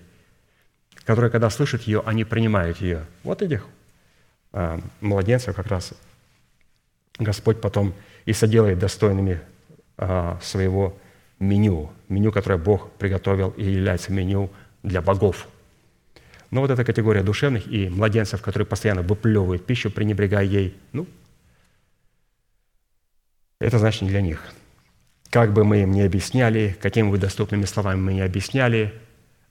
[1.04, 3.06] которые, когда слышат ее, они принимают ее.
[3.22, 3.66] Вот этих
[4.52, 5.94] а, младенцев как раз
[7.18, 7.94] Господь потом
[8.24, 9.40] и соделает достойными
[9.96, 10.96] а, своего
[11.38, 14.50] меню, меню, которое Бог приготовил и является меню
[14.82, 15.48] для богов.
[16.50, 21.06] Но вот эта категория душевных и младенцев, которые постоянно выплевывают пищу, пренебрегая ей, ну,
[23.60, 24.42] это значит не для них.
[25.30, 28.94] Как бы мы им не объясняли, какими бы доступными словами мы не объясняли,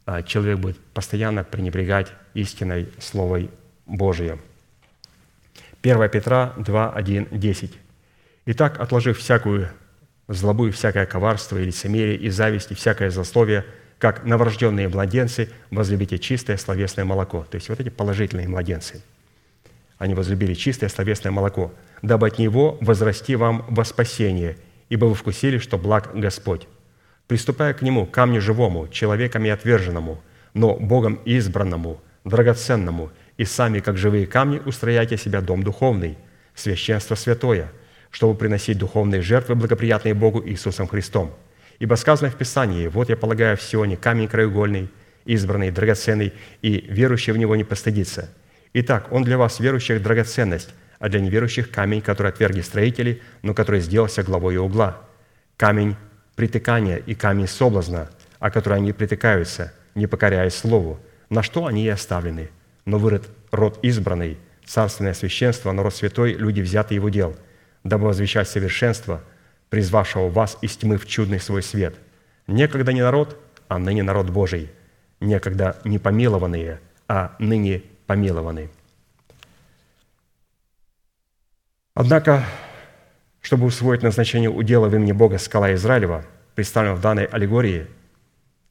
[0.06, 3.52] а, человек будет постоянно пренебрегать истиной Словой
[3.86, 4.38] Божией.
[5.84, 7.72] 1 Петра 2, 1, 10.
[8.48, 9.70] «Итак, отложив всякую
[10.28, 13.66] злобу и всякое коварство и лицемерие, и зависть, и всякое злословие,
[14.00, 17.46] как новорожденные младенцы, возлюбите чистое словесное молоко».
[17.50, 19.02] То есть вот эти положительные младенцы.
[19.98, 24.58] Они возлюбили чистое словесное молоко, дабы от него возрасти вам во спасение,
[24.90, 26.68] ибо вы вкусили, что благ Господь.
[27.28, 30.22] Приступая к нему, камню живому, человеками отверженному,
[30.54, 36.18] но Богом избранному, драгоценному– и сами, как живые камни, устрояйте себя дом духовный,
[36.56, 37.72] священство святое,
[38.10, 41.34] чтобы приносить духовные жертвы, благоприятные Богу Иисусом Христом.
[41.80, 44.90] Ибо сказано в Писании, «Вот я полагаю в Сионе камень краеугольный,
[45.26, 46.34] избранный, драгоценный,
[46.64, 48.30] и верующий в него не постыдится».
[48.74, 53.82] Итак, он для вас, верующих, драгоценность, а для неверующих камень, который отвергли строители, но который
[53.82, 55.02] сделался главой угла.
[55.56, 55.96] Камень
[56.36, 58.10] притыкания и камень соблазна,
[58.40, 62.50] о который они притыкаются, не покоряясь слову, на что они и оставлены–
[62.88, 63.22] но вы
[63.52, 67.36] род избранный, царственное священство, народ святой, люди взяты его дел,
[67.84, 69.22] дабы возвещать совершенство,
[69.70, 71.96] призвавшего вас из тьмы в чудный свой свет.
[72.48, 74.72] Некогда не народ, а ныне народ Божий.
[75.20, 76.80] Некогда не помилованные,
[77.10, 78.70] а ныне помилованы.
[81.94, 82.46] Однако,
[83.42, 86.24] чтобы усвоить назначение удела в имени Бога скала Израилева,
[86.56, 87.88] представленного в данной аллегории,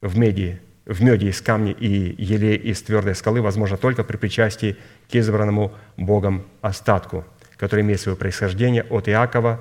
[0.01, 4.77] в меди в меде из камня и еле из твердой скалы возможно только при причастии
[5.11, 7.25] к избранному Богом остатку,
[7.57, 9.59] который имеет свое происхождение от Иакова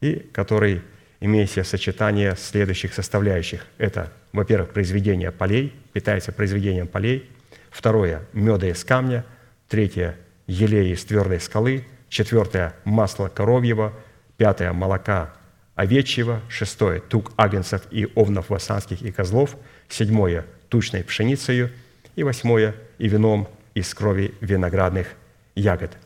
[0.00, 0.82] и который
[1.20, 3.66] имеет себе сочетание следующих составляющих.
[3.78, 7.30] Это, во-первых, произведение полей, питается произведением полей.
[7.70, 9.24] Второе– меда из камня.
[9.68, 10.16] Третье–
[10.46, 11.86] елеи из твердой скалы.
[12.10, 13.94] Четвертое– масло коровьего.
[14.36, 15.32] Пятое– молока
[15.74, 16.42] овечьего.
[16.48, 19.56] Шестое– тук агнцев и овнов васанских и козлов.
[19.88, 21.70] Седьмое– тучной пшеницею.
[22.16, 25.08] И восьмое– и вином из крови виноградных
[25.54, 25.96] ягод.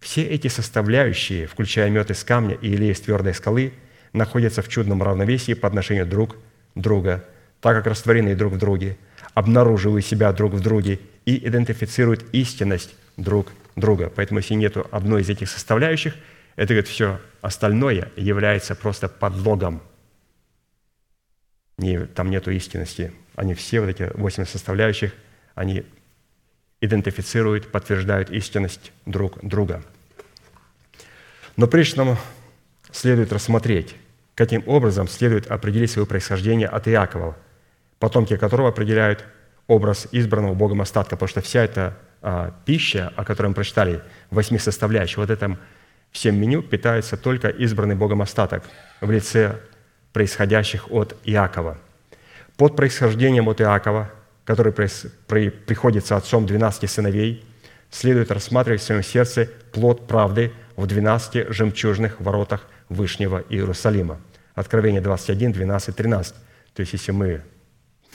[0.00, 3.74] Все эти составляющие, включая мед из камня и елей из твердой скалы,
[4.12, 6.36] находятся в чудном равновесии по отношению друг
[6.74, 7.24] друга,
[7.60, 8.96] так как растворены друг в друге,
[9.34, 14.10] обнаруживают себя друг в друге и идентифицируют истинность друг друга.
[14.14, 16.14] Поэтому если нет одной из этих составляющих,
[16.56, 19.82] это говорит, все остальное является просто подлогом.
[21.76, 23.12] Не, там нет истинности.
[23.36, 25.12] Они все, вот эти восемь составляющих,
[25.54, 25.84] они
[26.80, 29.82] идентифицируют, подтверждают истинность друг друга.
[31.56, 32.16] Но прежде чем
[32.90, 33.94] следует рассмотреть,
[34.34, 37.36] каким образом следует определить свое происхождение от Иакова,
[37.98, 39.24] потомки которого определяют
[39.66, 44.58] образ избранного Богом остатка, потому что вся эта а, пища, о которой мы прочитали, восьми
[44.58, 45.58] составляющих, вот этом
[46.10, 48.64] всем меню питается только избранный Богом остаток
[49.00, 49.60] в лице
[50.12, 51.78] происходящих от Иакова.
[52.60, 54.10] Под происхождением от Иакова
[54.44, 57.42] который приходится отцом 12 сыновей,
[57.90, 64.20] следует рассматривать в своем сердце плод правды в 12 жемчужных воротах Вышнего Иерусалима.
[64.54, 66.34] Откровение 21, 12, 13.
[66.74, 67.42] То есть, если мы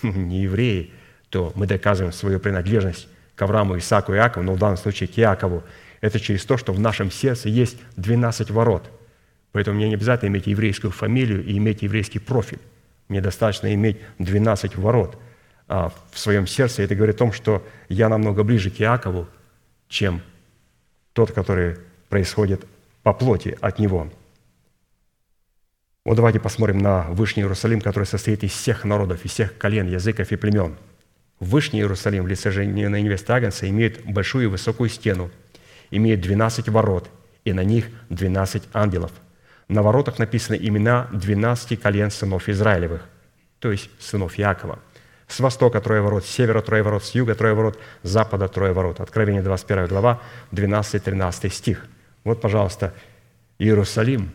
[0.03, 0.93] не евреи,
[1.29, 5.17] то мы доказываем свою принадлежность к Аврааму, Исааку и Иакову, но в данном случае к
[5.17, 5.63] Иакову.
[6.01, 8.91] Это через то, что в нашем сердце есть 12 ворот.
[9.53, 12.59] Поэтому мне не обязательно иметь еврейскую фамилию и иметь еврейский профиль.
[13.07, 15.17] Мне достаточно иметь 12 ворот–
[15.67, 16.83] а, в своем сердце.
[16.83, 19.27] Это говорит о том, что я намного ближе к Иакову,
[19.87, 20.21] чем
[21.13, 21.77] тот, который
[22.09, 22.65] происходит
[23.01, 24.11] по плоти от него.
[26.03, 30.31] Вот давайте посмотрим на Вышний Иерусалим, который состоит из всех народов, из всех колен, языков
[30.31, 30.77] и племен.
[31.39, 33.33] Вышний Иерусалим в лице жены невесты
[33.67, 35.31] имеет большую и высокую стену,
[35.89, 37.09] имеет 12 ворот,
[37.43, 39.11] и на них 12 ангелов.
[39.67, 43.01] На воротах написаны имена 12 колен сынов Израилевых,
[43.59, 44.79] то есть сынов Якова–
[45.27, 48.73] с востока трое ворот, с севера трое ворот, с юга трое ворот, с запада трое
[48.73, 48.99] ворот.
[48.99, 51.85] Откровение 21 глава, 12-13 стих.
[52.23, 52.93] Вот, пожалуйста,
[53.57, 54.31] Иерусалим,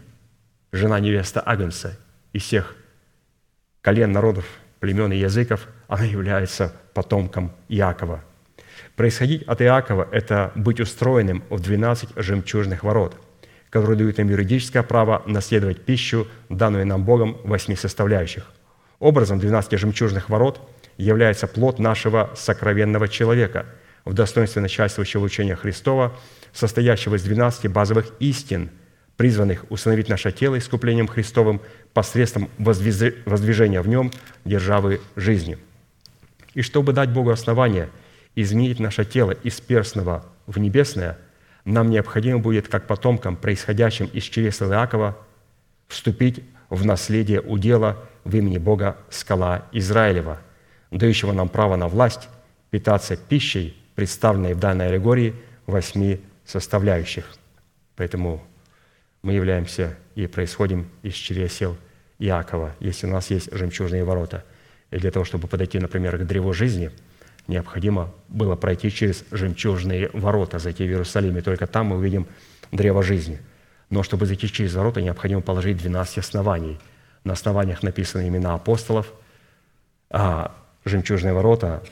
[0.72, 1.98] жена невеста Агнца
[2.32, 2.76] из всех
[3.82, 4.44] колен народов,
[4.80, 8.24] племен и языков, она является потомком Иакова.
[8.96, 13.16] Происходить от Иакова– это быть устроенным в 12 жемчужных ворот,
[13.70, 18.50] которые дают нам юридическое право наследовать пищу, данную нам Богом восьми составляющих.
[18.98, 20.60] Образом 12 жемчужных ворот–
[21.00, 23.66] является плод нашего сокровенного человека
[24.04, 26.12] в достоинстве начальствующего учения Христова,
[26.52, 28.70] состоящего из 12 базовых истин,
[29.16, 31.60] призванных установить наше тело искуплением Христовым
[31.92, 34.10] посредством воздвижения в нем
[34.44, 35.58] державы жизни.
[36.54, 37.88] И чтобы дать Богу основание
[38.34, 41.18] изменить наше тело из перстного в небесное,
[41.64, 45.18] нам необходимо будет, как потомкам, происходящим из чресла Иакова,
[45.88, 50.38] вступить в наследие удела в имени Бога скала Израилева–
[50.90, 52.28] дающего нам право на власть
[52.70, 55.34] питаться пищей, представленной в данной аллегории
[55.66, 57.36] восьми составляющих.
[57.96, 58.42] Поэтому
[59.22, 61.76] мы являемся и происходим из чресел
[62.18, 64.44] Иакова, если у нас есть жемчужные ворота.
[64.90, 66.90] И для того, чтобы подойти, например, к древу жизни,
[67.50, 72.26] необходимо было пройти через жемчужные ворота, зайти в Иерусалим, и только там мы увидим
[72.72, 73.40] древо жизни.
[73.90, 76.78] Но чтобы зайти через ворота, необходимо положить 12 оснований.
[77.24, 79.12] На основаниях написаны имена апостолов,
[80.08, 81.82] а жемчужные ворота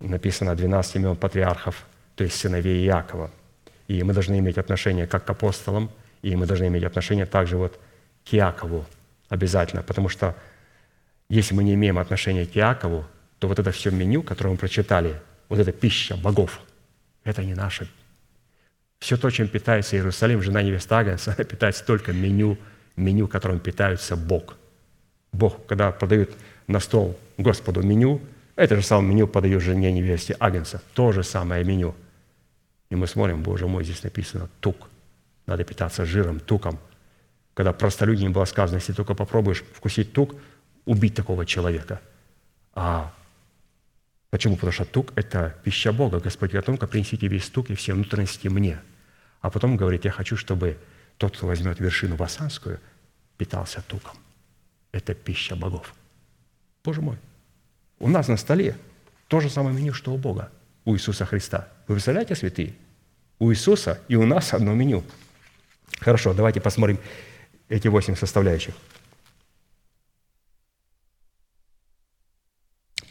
[0.00, 1.86] написано 12 имен патриархов,
[2.16, 3.30] то есть сыновей Иакова.
[3.88, 5.90] И мы должны иметь отношение как к апостолам,
[6.22, 7.78] и мы должны иметь отношение также вот
[8.28, 8.84] к Иакову
[9.28, 10.34] обязательно, потому что
[11.28, 13.04] если мы не имеем отношения к Иакову,
[13.38, 16.60] то вот это все меню, которое мы прочитали, вот эта пища богов,
[17.24, 17.88] это не наше.
[18.98, 22.56] Все то, чем питается Иерусалим, жена невеста Агнца, питается только меню,
[22.96, 24.56] меню, которым питается Бог.
[25.32, 26.30] Бог, когда подают
[26.66, 28.20] на стол Господу меню,
[28.56, 30.82] это же самое меню подаю жене невесте Агнца.
[30.94, 31.94] То же самое меню.
[32.88, 34.88] И мы смотрим, Боже мой, здесь написано тук.
[35.46, 36.78] Надо питаться жиром, туком.
[37.54, 40.34] Когда простолюдине было сказано, если только попробуешь вкусить тук,
[40.84, 42.00] убить такого человека.
[42.74, 43.12] А
[44.30, 44.54] почему?
[44.54, 46.20] Потому что тук– это пища Бога.
[46.20, 48.80] Господь говорит, только принесите весь тук и все внутренности мне.
[49.40, 50.78] А потом говорит, я хочу, чтобы
[51.18, 52.80] тот, кто возьмет вершину Васанскую,
[53.36, 54.16] питался туком.
[54.92, 55.94] Это пища богов.
[56.84, 57.18] Боже мой,
[57.98, 58.76] у нас на столе
[59.28, 60.50] то же самое меню, что у Бога,
[60.84, 61.68] у Иисуса Христа.
[61.86, 62.74] Вы представляете, святые?
[63.38, 65.04] У Иисуса и у нас одно меню.
[66.00, 66.98] Хорошо, давайте посмотрим
[67.68, 68.74] эти восемь составляющих.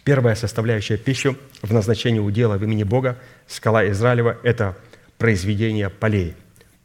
[0.06, 4.78] Первая составляющая пищи в назначении удела в имени Бога, скала Израилева– это
[5.18, 6.36] произведение полей.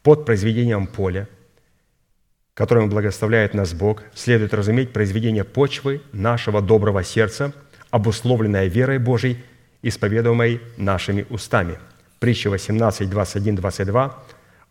[0.02, 1.28] Под произведением поля,
[2.54, 7.52] которым благословляет нас Бог, следует разуметь произведение почвы нашего доброго сердца,
[7.90, 9.44] обусловленное верой Божией,
[9.82, 11.78] исповедуемой нашими устами.
[12.20, 14.18] Притча 18, 21, 22.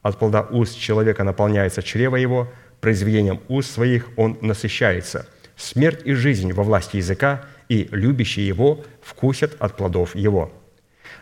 [0.01, 5.27] «От плода уст человека наполняется чрево его, произведением уст своих он насыщается.
[5.59, 10.51] Смерть и жизнь во власти языка– и любящие его вкусят от плодов его».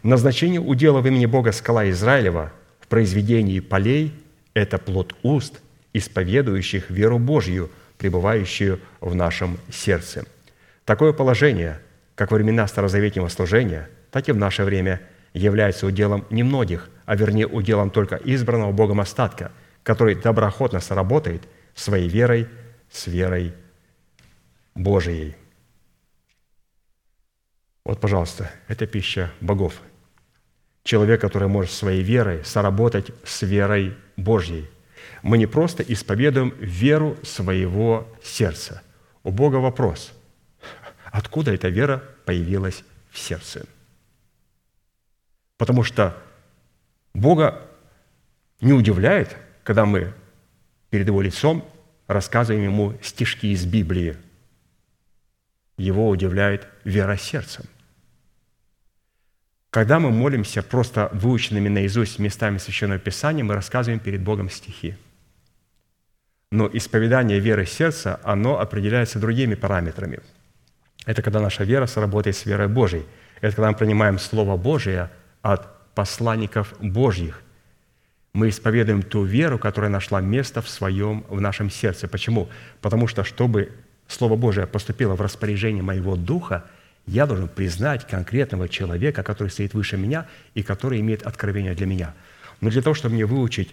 [0.04, 4.14] Назначение удела в имени Бога скала Израилева в произведении полей–
[4.54, 5.62] это плод уст,
[5.94, 10.26] исповедующих веру Божью, пребывающую в нашем сердце.
[10.86, 11.80] Такое положение,
[12.16, 15.02] как во времена старозаветнего служения, так и в наше время
[15.34, 19.52] является уделом немногих, а вернее уделом только избранного Богом остатка,
[19.84, 21.44] который доброходно сработает
[21.76, 22.48] своей верой
[22.92, 23.54] с верой
[24.78, 25.36] Божией.
[27.84, 29.82] Вот, пожалуйста, это пища богов.
[30.84, 34.70] Человек, который может своей верой соработать с верой Божьей.
[35.24, 38.84] Мы не просто исповедуем веру своего сердца.
[39.24, 40.14] У Бога вопрос,
[41.12, 43.66] откуда эта вера появилась в сердце?
[45.58, 46.16] Потому что
[47.14, 47.68] Бога
[48.62, 50.14] не удивляет, когда мы
[50.92, 51.68] перед Его лицом
[52.06, 54.18] рассказываем Ему стишки из Библии.
[55.78, 57.66] Его удивляет вера сердцем.
[59.70, 64.96] Когда мы молимся просто выученными наизусть местами Священного Писания, мы рассказываем перед Богом стихи.
[66.52, 70.22] Но исповедание веры сердца, оно определяется другими параметрами.
[71.06, 73.06] Это когда наша вера сработает с верой Божьей.
[73.42, 75.12] Это когда мы принимаем Слово Божие
[75.42, 77.44] от посланников Божьих.
[78.34, 82.08] Мы исповедуем ту веру, которая нашла место в своем, в нашем сердце.
[82.08, 82.50] Почему?
[82.82, 83.72] Потому что, чтобы
[84.08, 86.66] Слово Божие поступило в распоряжение моего духа–
[87.08, 92.14] я должен признать конкретного человека, который стоит выше меня и который имеет откровение для меня.
[92.60, 93.72] Но для того, чтобы мне выучить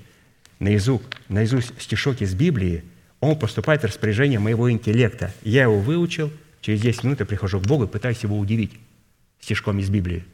[0.60, 2.84] наизусть, наизусть стишок из Библии,
[3.18, 5.32] он поступает в распоряжение моего интеллекта.
[5.42, 8.72] Я его выучил, через 10 минут я прихожу к Богу и пытаюсь его удивить
[9.40, 10.24] стишком из Библии.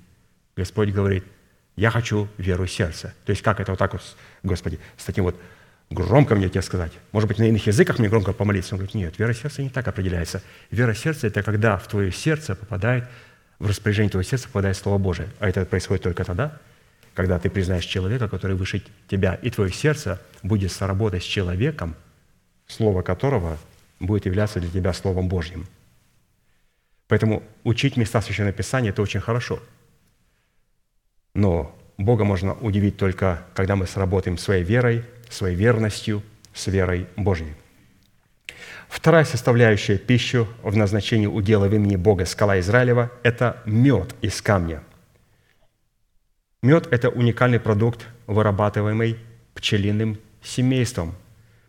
[0.54, 1.24] Господь говорит,
[1.76, 3.14] я хочу веру сердца.
[3.24, 4.02] То есть как это вот так вот,
[4.42, 5.40] Господи, с таким вот
[5.90, 6.92] громко мне тебе сказать.
[7.12, 8.74] Может быть, на иных языках мне громко помолиться.
[8.74, 10.42] Он говорит, нет, вера сердца не так определяется.
[10.70, 13.04] Вера сердца– это когда в твое сердце попадает,
[13.58, 15.28] в распоряжение твоего сердца попадает Слово Божие.
[15.40, 16.58] А это происходит только тогда,
[17.14, 21.96] когда ты признаешь человека, который выше тебя, и твое сердце будет соработать с человеком,
[22.66, 23.58] слово которого
[23.98, 25.66] будет являться для тебя Словом Божьим.
[27.08, 29.60] Поэтому учить места Священного Писания– это очень хорошо.
[31.34, 37.54] Но Бога можно удивить только, когда мы сработаем своей верой– своей верностью с верой Божьей.
[38.88, 44.82] Вторая составляющая пищу в назначении удела в имени Бога скала Израилева– это мед из камня.
[46.62, 49.18] Мед– это уникальный продукт, вырабатываемый
[49.54, 51.14] пчелиным семейством,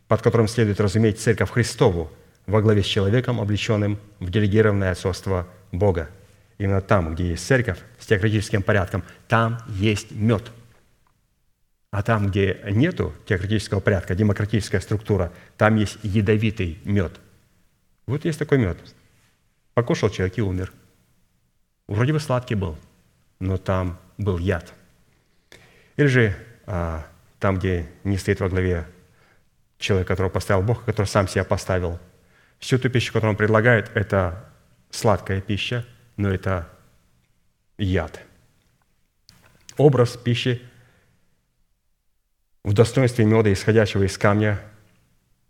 [0.07, 2.11] под которым следует разуметь Церковь Христову
[2.47, 6.09] во главе с человеком, облеченным в делегированное отцовство Бога.
[6.57, 10.51] Именно там, где есть церковь с теократическим порядком, там есть мед–
[11.91, 17.19] а там, где нету теократического порядка, демократическая структура, там есть ядовитый мед.
[18.07, 18.77] Вот есть такой мед.
[19.73, 20.71] Покушал человек и умер.
[21.87, 22.77] Вроде бы сладкий был,
[23.39, 24.73] но там был яд.
[25.97, 26.35] Или же
[26.65, 27.05] а,
[27.39, 28.87] там, где не стоит во главе
[29.77, 31.99] человек, которого поставил Бог, который сам себя поставил.
[32.59, 34.45] Всю ту пищу, которую он предлагает, это
[34.91, 35.85] сладкая пища,
[36.15, 36.69] но это
[37.77, 38.21] яд.
[39.75, 40.61] Образ пищи
[42.63, 44.59] в достоинстве меда, исходящего из камня,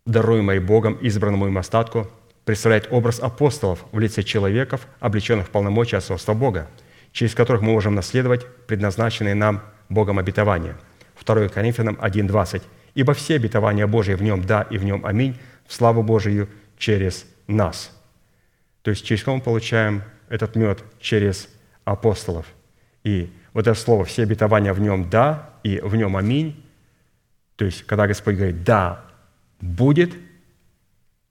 [0.05, 2.09] даруемой Богом избранному им остатку,
[2.45, 6.67] представляет образ апостолов в лице человеков, облеченных в полномочия отцовства Бога,
[7.11, 10.77] через которых мы можем наследовать предназначенные нам Богом обетования.
[11.23, 12.63] 2 Коринфянам 1.20.
[12.93, 17.25] «Ибо все обетования Божьи в нем да и в нем аминь, в славу Божию через
[17.47, 17.91] нас».
[18.81, 20.83] То есть через кого мы получаем этот мед?
[20.99, 21.47] Через
[21.85, 22.47] апостолов.
[23.03, 26.60] И вот это слово «все обетования в нем да» и «в нем аминь»
[27.61, 29.05] То есть, когда Господь говорит «да,
[29.59, 30.15] будет»,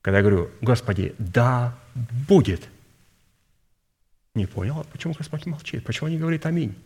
[0.01, 1.77] когда я говорю «Господи, да,
[2.29, 2.69] будет»,
[4.37, 6.77] не понял, а почему Господь молчит, почему не говорит «Аминь».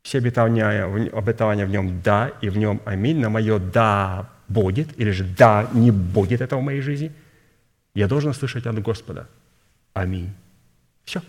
[0.00, 5.10] Все обетования, обетования в нем «да» и в нем «Аминь» на мое «да будет» или
[5.10, 7.12] же «да, не будет этого в моей жизни»,
[7.92, 9.28] я должен слышать от Господа
[9.92, 10.32] «Аминь».
[11.04, 11.20] Все.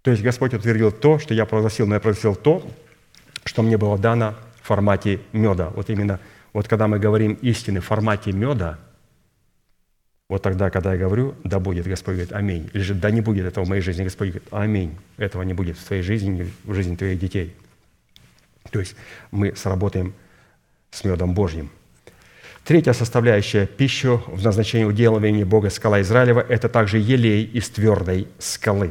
[0.00, 2.66] То есть Господь утвердил то, что я провозгласил, но я провозгласил то,
[3.44, 4.36] что мне было дано
[4.66, 5.70] формате меда.
[5.74, 6.20] Вот именно
[6.52, 8.78] Вот когда мы говорим истины в формате меда,
[10.28, 12.70] вот тогда, когда я говорю, да будет, Господь говорит, аминь.
[12.72, 14.96] Или же да не будет этого в моей жизни, Господь говорит, аминь.
[15.18, 17.54] Этого не будет в твоей жизни, в жизни твоих детей.
[18.70, 18.96] То есть
[19.30, 20.14] мы сработаем
[20.90, 21.70] с медом Божьим.
[22.64, 28.90] Третья составляющая пищу в назначении уделывания Бога скала Израилева– это также елей из твердой скалы.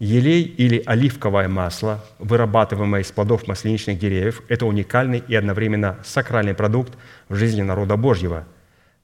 [0.00, 6.94] Елей или оливковое масло, вырабатываемое из плодов масляничных деревьев, это уникальный и одновременно сакральный продукт
[7.28, 8.44] в жизни народа Божьего,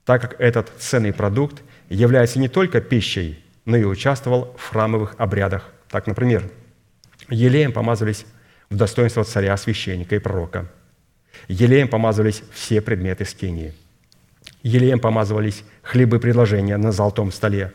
[0.05, 5.71] так как этот ценный продукт является не только пищей, но и участвовал в храмовых обрядах.
[5.89, 6.51] Так, например,
[7.29, 8.27] елеем помазывались
[8.71, 10.67] в достоинство царя, священника и пророка.
[11.47, 13.73] Елеем помазывались все предметы скинии–
[14.63, 17.73] Елеем помазывались хлебы предложения на золотом столе.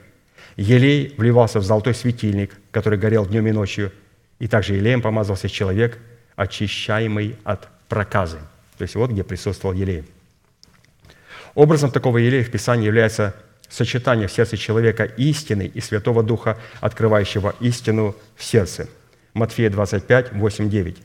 [0.57, 3.91] Елей вливался в золотой светильник, который горел днем и ночью.
[4.40, 5.99] И также елеем помазывался человек,
[6.36, 8.40] очищаемый от проказы.
[8.78, 10.03] То есть вот где присутствовал елей.
[11.53, 13.36] Образом такого елея в Писании является
[13.69, 18.90] сочетание в сердце человека истины и Святого Духа, открывающего истину в сердце.
[19.34, 20.98] Матфея 25, 8, 9.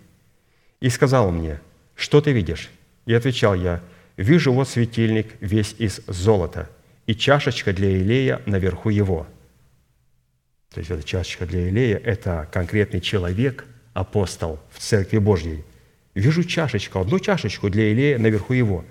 [0.81, 1.61] «И сказал мне,
[1.95, 2.71] что ты видишь?
[3.07, 3.81] И отвечал я,
[4.17, 6.71] Вижу вот светильник весь из золота,
[7.07, 9.27] и чашечка для Илея наверху его».
[10.77, 15.65] То есть эта чашечка для Илея– это конкретный человек, апостол в Церкви Божьей.
[16.13, 18.85] Вижу чашечку, одну чашечку для Илея наверху его.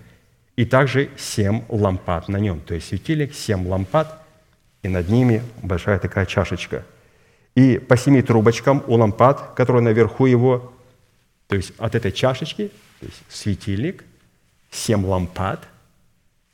[0.55, 2.59] И также семь лампад на нем.
[2.61, 4.19] То есть светильник, семь лампад,
[4.81, 6.83] и над ними большая такая чашечка.
[7.53, 10.73] И по семи трубочкам у лампад, которые наверху его,
[11.45, 14.03] то есть от этой чашечки, то есть светильник–
[14.71, 15.61] семь лампад,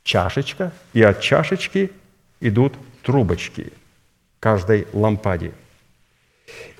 [0.04, 1.90] чашечка, и от чашечки
[2.42, 3.72] идут трубочки
[4.42, 5.52] каждой лампаде.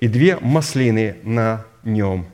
[0.01, 2.27] И две маслины на нем.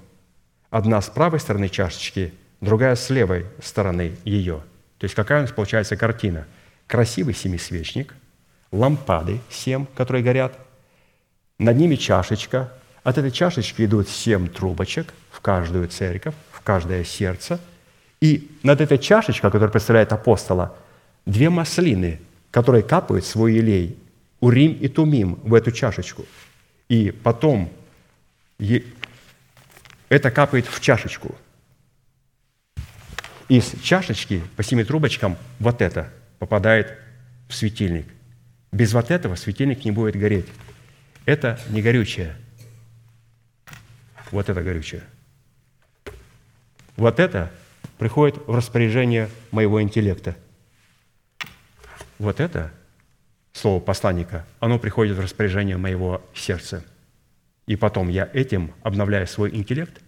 [0.71, 2.33] Одна с правой стороны чашечки,
[2.63, 4.63] другая с левой стороны ее.
[4.97, 6.47] То есть какая у нас получается картина?
[6.87, 8.15] Красивый семисвечник,
[8.73, 10.59] лампады семь, которые горят,
[11.59, 12.73] над ними чашечка,
[13.05, 17.61] от этой чашечки идут семь трубочек в каждую церковь, в каждое сердце–
[18.21, 20.75] и над этой чашечкой, которая представляет апостола,
[21.25, 23.97] две маслины, которые капают свой елей,
[24.41, 26.27] урим и тумим, в эту чашечку.
[26.89, 27.73] И потом
[30.09, 31.35] это капает в чашечку.
[33.49, 36.99] Из чашечки по семи трубочкам вот это попадает
[37.49, 38.07] в светильник.
[38.73, 40.47] Без вот этого светильник не будет гореть.
[41.25, 42.37] Это не горючее.
[44.31, 45.03] Вот это горючее.
[46.97, 47.51] Вот это
[47.97, 50.37] приходит в распоряжение моего интеллекта.
[52.19, 52.73] Вот это
[53.59, 56.85] слово посланника, оно приходит в распоряжение моего сердца.
[57.67, 60.01] И потом я этим обновляю свой интеллект,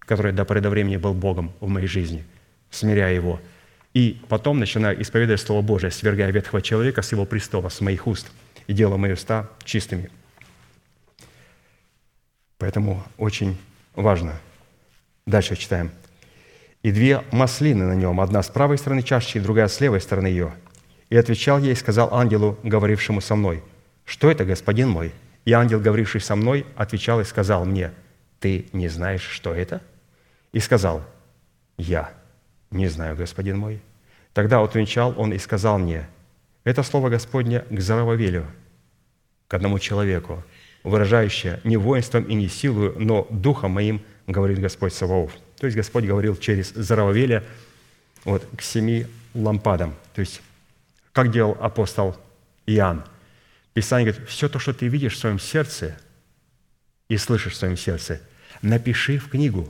[0.00, 2.24] который до поры до времени был Богом в моей жизни,
[2.70, 3.40] смиряя его.
[3.94, 8.30] И потом начинаю исповедовать Слово Божие, свергая ветхого человека с его престола, с моих уст,
[8.66, 10.10] и делая мои уста чистыми.
[12.58, 13.56] Поэтому очень
[13.94, 14.38] важно.
[15.24, 15.90] Дальше читаем
[16.82, 20.54] и две маслины на нем, одна с правой стороны чаши, другая с левой стороны ее.
[21.10, 23.62] И отвечал ей сказал ангелу, говорившему со мной,
[24.04, 25.12] «Что это, господин мой?»
[25.44, 27.92] И ангел, говоривший со мной, отвечал и сказал мне,
[28.40, 29.82] «Ты не знаешь, что это?»
[30.52, 31.02] И сказал,
[31.76, 32.10] «Я
[32.70, 33.80] не знаю, господин мой».
[34.34, 36.08] Тогда отвечал он и сказал мне,
[36.64, 38.46] «Это слово Господне к Зарававелю,
[39.46, 40.44] к одному человеку,
[40.84, 45.32] выражающее не воинством и не силою, но духом моим, говорит Господь Саваоф».
[45.58, 47.42] То есть Господь говорил через Зарававеля
[48.24, 49.94] вот, к семи лампадам.
[50.14, 50.40] То есть,
[51.18, 52.16] как делал апостол
[52.66, 53.02] Иоанн.
[53.74, 55.98] Писание говорит, все то, что ты видишь в своем сердце
[57.08, 58.20] и слышишь в своем сердце,
[58.62, 59.68] напиши в книгу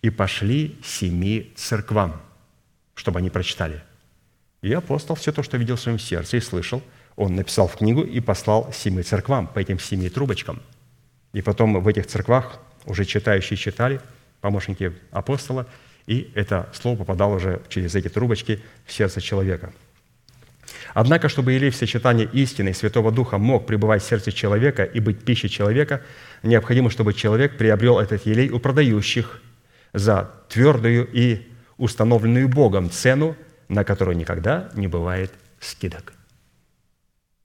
[0.00, 2.22] и пошли семи церквам,
[2.94, 3.82] чтобы они прочитали.
[4.62, 6.82] И апостол все то, что видел в своем сердце и слышал,
[7.16, 10.62] он написал в книгу и послал семи церквам по этим семи трубочкам.
[11.34, 14.00] И потом в этих церквах уже читающие читали–
[14.40, 15.66] помощники апостола,
[16.06, 19.72] и это слово попадало уже через эти трубочки в сердце человека.
[20.94, 25.00] Однако, чтобы елей в сочетании истины и Святого Духа мог пребывать в сердце человека и
[25.00, 26.02] быть пищей человека,
[26.42, 29.40] необходимо, чтобы человек приобрел этот елей у продающих
[29.92, 33.36] за твердую и установленную Богом цену,
[33.68, 36.12] на которую никогда не бывает скидок.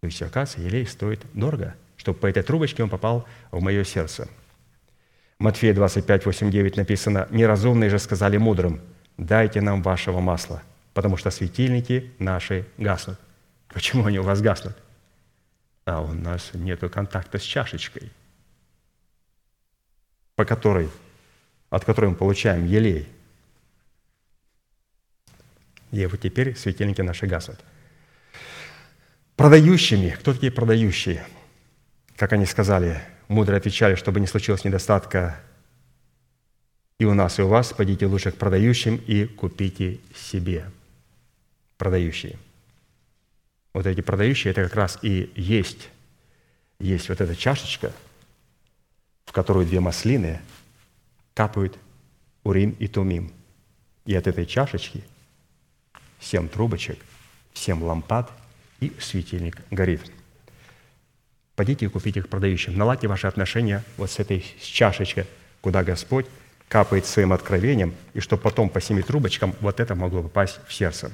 [0.01, 4.27] То есть, оказывается, елей стоит дорого, чтобы по этой трубочке он попал в мое сердце–
[5.43, 8.79] Матфея 25, 8, 9 написано, «Неразумные же сказали мудрым,
[9.17, 10.61] дайте нам вашего масла,
[10.93, 13.19] потому что светильники наши гаснут».
[13.73, 14.75] Почему они у вас гаснут?
[15.85, 18.11] А у нас нет контакта с чашечкой,
[20.35, 20.89] по которой,
[21.69, 23.09] от которой мы получаем елей.
[25.91, 27.59] И вот теперь светильники наши гаснут.
[29.35, 30.11] Продающими.
[30.11, 31.25] Кто такие продающие?
[32.15, 35.39] Как они сказали, мудро отвечали, чтобы не случилось недостатка
[36.99, 40.71] и у нас, и у вас, пойдите лучше к продающим и купите себе.
[41.77, 42.37] Продающие.
[43.73, 45.89] Вот эти продающие, это как раз и есть,
[46.79, 47.91] есть вот эта чашечка,
[49.25, 50.39] в которую две маслины
[51.33, 51.77] капают
[52.43, 53.31] урим и тумим.
[54.05, 55.03] И от этой чашечки
[56.19, 56.99] семь трубочек,
[57.53, 58.31] семь лампад
[58.79, 60.11] и светильник горит.
[61.55, 62.77] Пойдите и купите их продающим.
[62.77, 65.25] Наладьте ваши отношения вот с этой чашечкой,
[65.61, 66.25] куда Господь
[66.67, 71.11] капает своим откровением, и чтобы потом по семи трубочкам вот это могло попасть в сердце.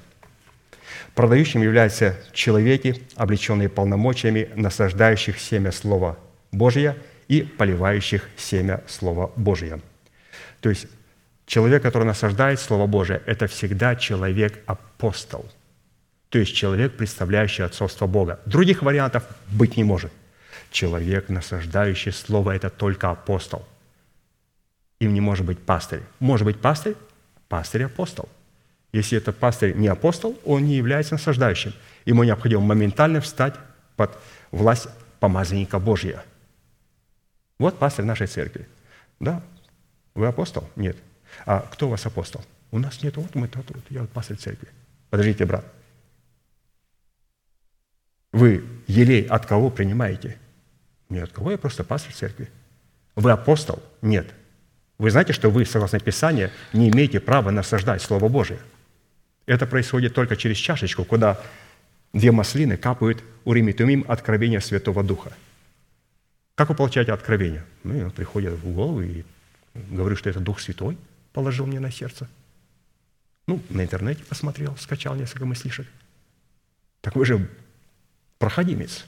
[1.15, 6.17] Продающим являются человеки, облеченные полномочиями насаждающих семя Слова
[6.51, 6.97] Божия
[7.27, 9.79] и поливающих семя Слова Божия.
[10.61, 10.87] То есть
[11.45, 15.45] человек, который насаждает Слово Божие, это всегда человек-апостол,
[16.29, 18.39] то есть человек, представляющий отцовство Бога.
[18.45, 20.11] Других вариантов быть не может.
[20.71, 23.67] Человек, насаждающий Слово, это только апостол–
[24.99, 26.01] им не может быть пастырь.
[26.19, 26.95] Может быть пастырь?
[27.47, 28.27] Пастырь– апостол.
[28.91, 31.73] Если это пастырь не апостол, он не является насаждающим.
[32.05, 33.53] Ему необходимо моментально встать
[33.95, 34.17] под
[34.51, 34.87] власть
[35.19, 36.23] помазанника Божья.
[37.59, 38.67] Вот пастырь нашей церкви.
[39.19, 39.43] Да,
[40.15, 40.67] вы апостол?
[40.75, 40.97] Нет.
[41.45, 42.43] А кто у вас апостол?
[42.71, 43.17] У нас нет.
[43.17, 44.69] Вот мы тут, вот, я вот пастырь церкви.
[45.09, 45.65] Подождите, брат.
[48.31, 50.37] Вы елей от кого принимаете?
[51.09, 52.49] Не от кого, я просто пастырь церкви.
[53.15, 53.81] Вы апостол?
[54.01, 54.33] Нет.
[54.97, 58.59] Вы знаете, что вы, согласно Писанию, не имеете права насаждать Слово Божие.
[59.49, 61.41] Это происходит только через чашечку, куда
[62.13, 64.05] две маслины капают урим и тумим
[64.61, 65.33] Святого Духа.
[66.53, 67.65] Как вы получаете откровение?
[67.83, 69.23] Ну, приходит в голову и
[69.73, 70.99] говорю, что это Дух Святой
[71.33, 72.29] положил мне на сердце.
[73.47, 75.87] Ну, на интернете посмотрел, скачал несколько мыслишек.
[77.01, 77.49] Так вы же
[78.37, 79.07] проходимец.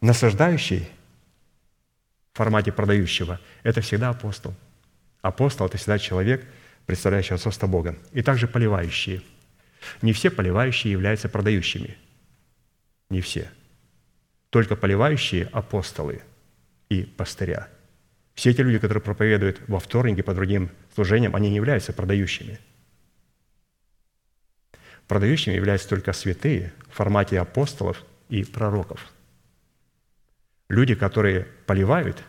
[0.00, 0.88] Насаждающий
[2.32, 4.52] в формате продающего, это всегда апостол.
[5.22, 6.44] Апостол– это всегда человек,
[6.86, 7.96] представляющий отцовство Бога.
[8.12, 9.22] И также поливающие.
[10.02, 11.96] Не все поливающие являются продающими.
[13.10, 13.50] Не все.
[14.50, 16.22] Только поливающие апостолы
[16.88, 17.68] и пастыря.
[18.34, 22.58] Все эти люди, которые проповедуют во вторнике по другим служениям, они не являются продающими.
[25.08, 29.12] Продающими являются только святые в формате апостолов и пророков–
[30.68, 32.22] Люди, которые поливают,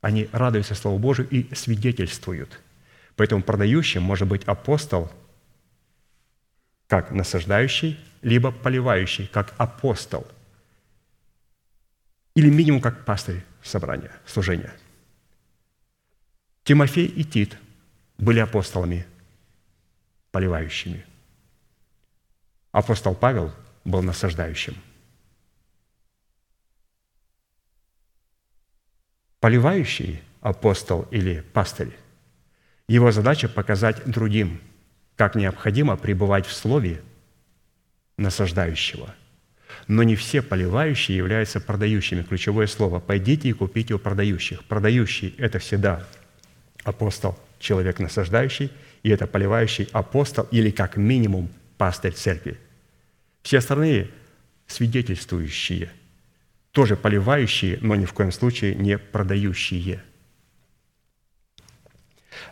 [0.00, 2.60] они радуются Слову Божию и свидетельствуют.
[3.22, 5.08] Поэтому продающим может быть апостол,
[6.88, 10.26] как насаждающий, либо поливающий, как апостол.
[12.34, 14.72] Или минимум как пастырь собрания, служения.
[16.64, 17.56] Тимофей и Тит
[18.18, 19.06] были апостолами,
[20.32, 21.06] поливающими.
[22.72, 23.54] Апостол Павел
[23.84, 24.74] был насаждающим–
[29.38, 31.96] Поливающий апостол или пастырь,
[32.92, 34.60] его задача показать другим,
[35.16, 37.00] как необходимо пребывать в слове
[38.16, 39.14] насаждающего.
[39.88, 42.22] Но не все поливающие являются продающими.
[42.22, 44.64] Ключевое слово «пойдите и купите у продающих».
[44.64, 46.06] Продающий– это всегда
[46.84, 48.70] апостол, человек насаждающий,
[49.02, 51.48] и это поливающий апостол или как минимум
[51.78, 52.58] пастырь церкви.
[53.42, 54.10] Все остальные–
[54.66, 55.90] свидетельствующие–
[56.72, 60.02] тоже поливающие, но ни в коем случае не продающие.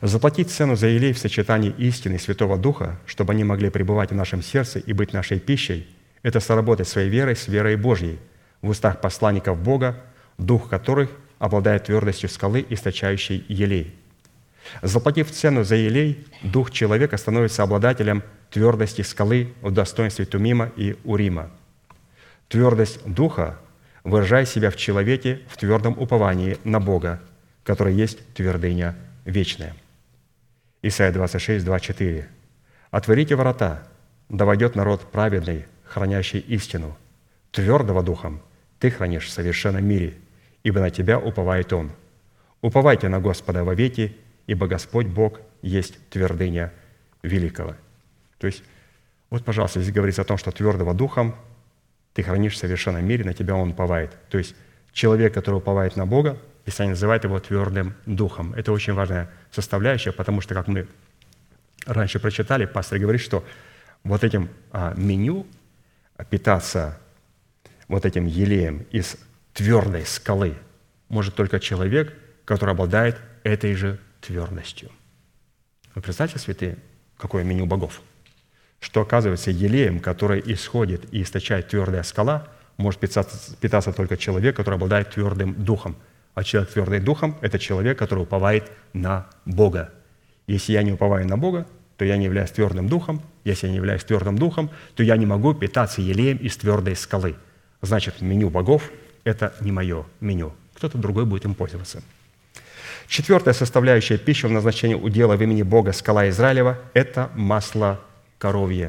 [0.00, 4.14] Заплатить цену за елей в сочетании истины и Святого Духа, чтобы они могли пребывать в
[4.14, 5.88] нашем сердце и быть нашей пищей,
[6.22, 8.18] это соработать своей верой с верой Божьей
[8.62, 10.02] в устах посланников Бога,
[10.38, 13.94] дух которых обладает твердостью скалы, источающей елей.
[14.82, 21.50] Заплатив цену за елей, дух человека становится обладателем твердости скалы в достоинстве Тумима и Урима.
[22.48, 23.58] Твердость духа
[24.04, 27.20] выражая себя в человеке в твердом уповании на Бога,
[27.64, 29.74] который есть твердыня вечная.
[30.82, 32.28] Исайя 26, 2, 4.
[32.90, 33.86] «Отворите ворота,
[34.28, 36.96] да войдет народ праведный, хранящий истину.
[37.50, 38.40] Твердого духом
[38.78, 40.14] ты хранишь в совершенном мире,
[40.62, 41.90] ибо на тебя уповает Он.
[42.62, 44.16] Уповайте на Господа вовеки,
[44.46, 46.72] ибо Господь Бог есть твердыня
[47.22, 47.74] великого».
[48.38, 48.62] То есть,
[49.28, 51.36] вот, пожалуйста, здесь говорится о том, что твердого духом
[52.14, 54.16] ты хранишь в совершенном мире, на тебя он уповает.
[54.30, 54.56] То есть
[54.92, 56.38] человек, который уповает на Бога,
[56.70, 58.54] Писание называет его твердым духом.
[58.54, 60.86] Это очень важная составляющая, потому что, как мы
[61.84, 63.44] раньше прочитали, пастор говорит, что
[64.04, 65.48] вот этим а, меню
[66.28, 66.96] питаться
[67.88, 69.16] вот этим елеем из
[69.52, 70.54] твердой скалы
[71.08, 74.92] может только человек, который обладает этой же твердостью.
[75.96, 76.78] Вы представьте, святые,
[77.16, 78.00] какое меню богов.
[78.78, 84.76] Что, оказывается, елеем, который исходит и источает твердая скала, может питаться, питаться только человек, который
[84.76, 85.96] обладает твердым духом.
[86.40, 89.92] А человек твердый духом– это человек, который уповает на Бога.
[90.46, 91.66] Если я не уповаю на Бога,
[91.98, 93.20] то я не являюсь твердым духом.
[93.44, 97.36] Если я не являюсь твердым духом, то я не могу питаться елеем из твердой скалы.
[97.82, 98.90] Значит, меню богов–
[99.24, 100.54] это не мое меню.
[100.76, 102.02] Кто-то другой будет им пользоваться.
[103.06, 108.00] Четвертая составляющая пищи в назначении удела в имени Бога скала Израилева– это масло
[108.38, 108.88] коровье.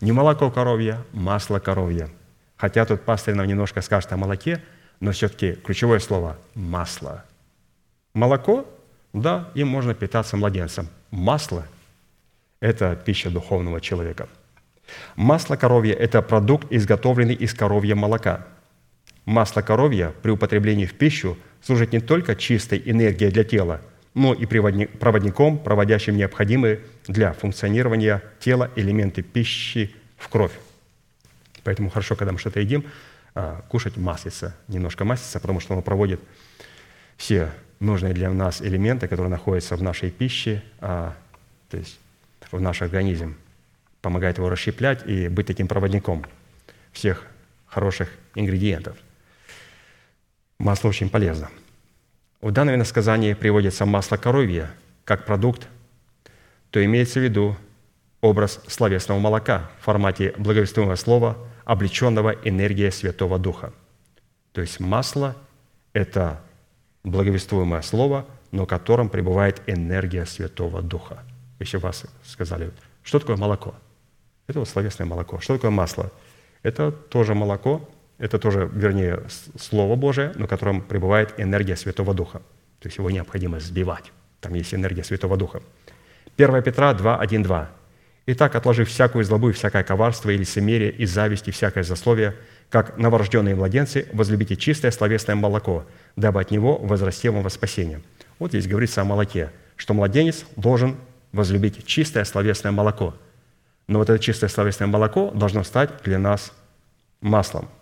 [0.00, 2.08] Не молоко коровье, масло коровье.
[2.56, 4.60] Хотя тут пастырь нам немножко скажет о молоке,
[5.00, 7.24] но все-таки ключевое слово– масло.
[8.14, 8.66] Молоко,
[9.12, 10.88] да, им можно питаться младенцем.
[11.10, 11.66] Масло–
[12.60, 14.28] это пища духовного человека.
[15.16, 18.46] Масло коровье– это продукт, изготовленный из коровья молока.
[19.24, 23.80] Масло коровья при употреблении в пищу– служит не только чистой энергией для тела,
[24.14, 30.52] но и проводником, проводящим необходимые для функционирования тела элементы пищи в кровь.
[31.64, 32.84] Поэтому хорошо, когда мы что-то едим,
[33.38, 36.20] а, кушать маслица, немножко маслица, потому что оно проводит
[37.16, 37.50] все
[37.80, 41.14] нужные для нас элементы, которые находятся в нашей пище, а,
[41.70, 41.98] то есть
[42.50, 43.36] в наш организм,
[44.00, 46.24] помогает его расщеплять и быть таким проводником
[46.92, 47.24] всех
[47.66, 48.96] хороших ингредиентов–
[50.58, 51.50] Масло очень полезно.
[52.40, 54.72] В данном иносказании приводится масло коровья
[55.04, 55.68] как продукт,
[56.72, 57.56] то имеется в виду
[58.20, 61.38] образ словесного молока в формате благовествуемого слова,
[61.68, 63.74] облеченного энергией Святого Духа.
[64.52, 65.36] То есть масло–
[65.92, 66.40] это
[67.04, 71.22] благовествуемое слово, но в котором пребывает энергия Святого Духа.
[71.60, 72.70] Если вас сказали,
[73.02, 73.74] что такое молоко?
[74.46, 75.40] Это вот словесное молоко.
[75.40, 76.10] Что такое масло?
[76.62, 77.86] Это тоже молоко,
[78.16, 79.24] это тоже, вернее,
[79.58, 82.38] Слово Божие, на котором пребывает энергия Святого Духа.
[82.80, 84.10] То есть его необходимо сбивать.
[84.40, 85.60] Там есть энергия Святого Духа.
[86.38, 87.70] 1 Петра 2, 1, 2.
[88.30, 92.34] «Итак, отложив всякую злобу и всякое коварство и лицемерие, и зависть, и всякое засловие,
[92.68, 95.86] как новорожденные младенцы, возлюбите чистое словесное молоко,
[96.16, 98.02] дабы от него возрасти вам во спасение».
[98.38, 100.96] Вот здесь говорится о молоке, что младенец должен
[101.32, 103.14] возлюбить чистое словесное молоко.
[103.86, 106.52] Но вот это чистое словесное молоко должно стать для нас
[107.20, 107.68] маслом–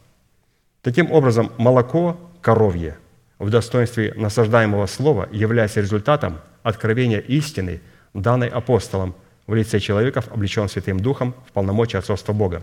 [0.86, 2.96] Таким образом, молоко коровье
[3.40, 7.80] в достоинстве насаждаемого слова является результатом откровения истины,
[8.14, 9.16] данной апостолом
[9.46, 12.62] в лице человеков, облечен Святым Духом в полномочия отцовства Бога.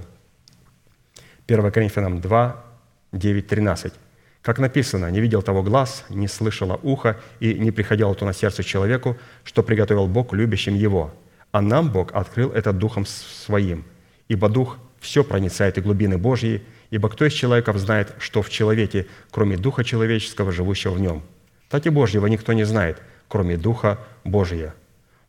[1.47, 2.64] 1 Коринфянам 2,
[3.11, 3.93] 9, 13.
[4.41, 8.64] Как написано, «Не видел того глаз, не слышало ухо, и не приходило то на сердце
[8.64, 11.14] человеку, что приготовил Бог любящим его.
[11.51, 13.85] А нам Бог открыл это Духом Своим,
[14.27, 19.07] ибо Дух все проницает и глубины Божьи, Ибо кто из человеков знает, что в человеке,
[19.31, 21.23] кроме Духа человеческого, живущего в нем?
[21.68, 24.76] Так и Божьего никто не знает, кроме Духа Божия.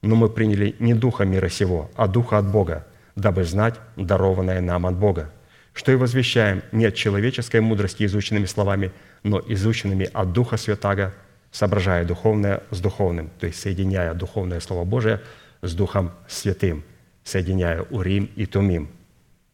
[0.04, 2.86] Но мы приняли не Духа мира сего, а Духа от Бога,
[3.16, 5.30] дабы знать дарованное нам от Бога,
[5.72, 11.14] что и возвещаем не от человеческой мудрости изученными словами, но изученными от Духа Святаго,
[11.50, 15.22] соображая духовное с духовным, то есть соединяя духовное Слово Божие
[15.62, 16.84] с Духом Святым,
[17.22, 18.90] соединяя Урим и Тумим.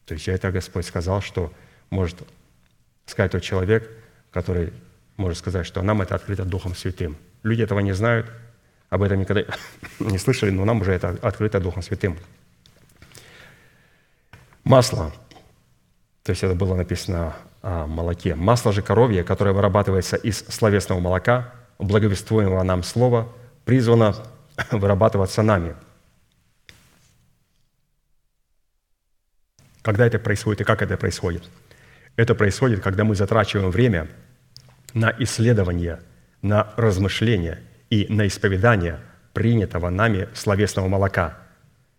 [0.05, 1.53] То есть это Господь сказал, что
[1.89, 2.17] может
[3.05, 3.89] сказать тот человек,
[4.31, 4.73] который
[5.15, 7.15] может сказать, что нам это открыто Духом Святым.
[7.43, 8.29] Люди этого не знают,
[8.91, 9.45] об этом никогда
[9.99, 12.19] не слышали, но нам уже это открыто Духом Святым.
[14.63, 15.11] Масло.
[16.21, 18.35] То есть это было написано о молоке.
[18.35, 23.27] Масло же коровье, которое вырабатывается из словесного молока, благовествуемого нам слова,
[23.65, 24.15] призвано
[24.71, 25.75] вырабатываться нами.
[29.81, 31.43] Когда это происходит и как это происходит–
[32.15, 34.07] это происходит, когда мы затрачиваем время
[34.93, 36.01] на исследование,
[36.41, 37.61] на размышление
[37.91, 38.99] и на исповедание
[39.33, 41.37] принятого нами словесного молока.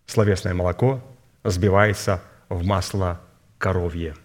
[0.05, 1.01] Словесное молоко
[1.45, 3.21] сбивается в масло
[3.57, 4.15] коровье.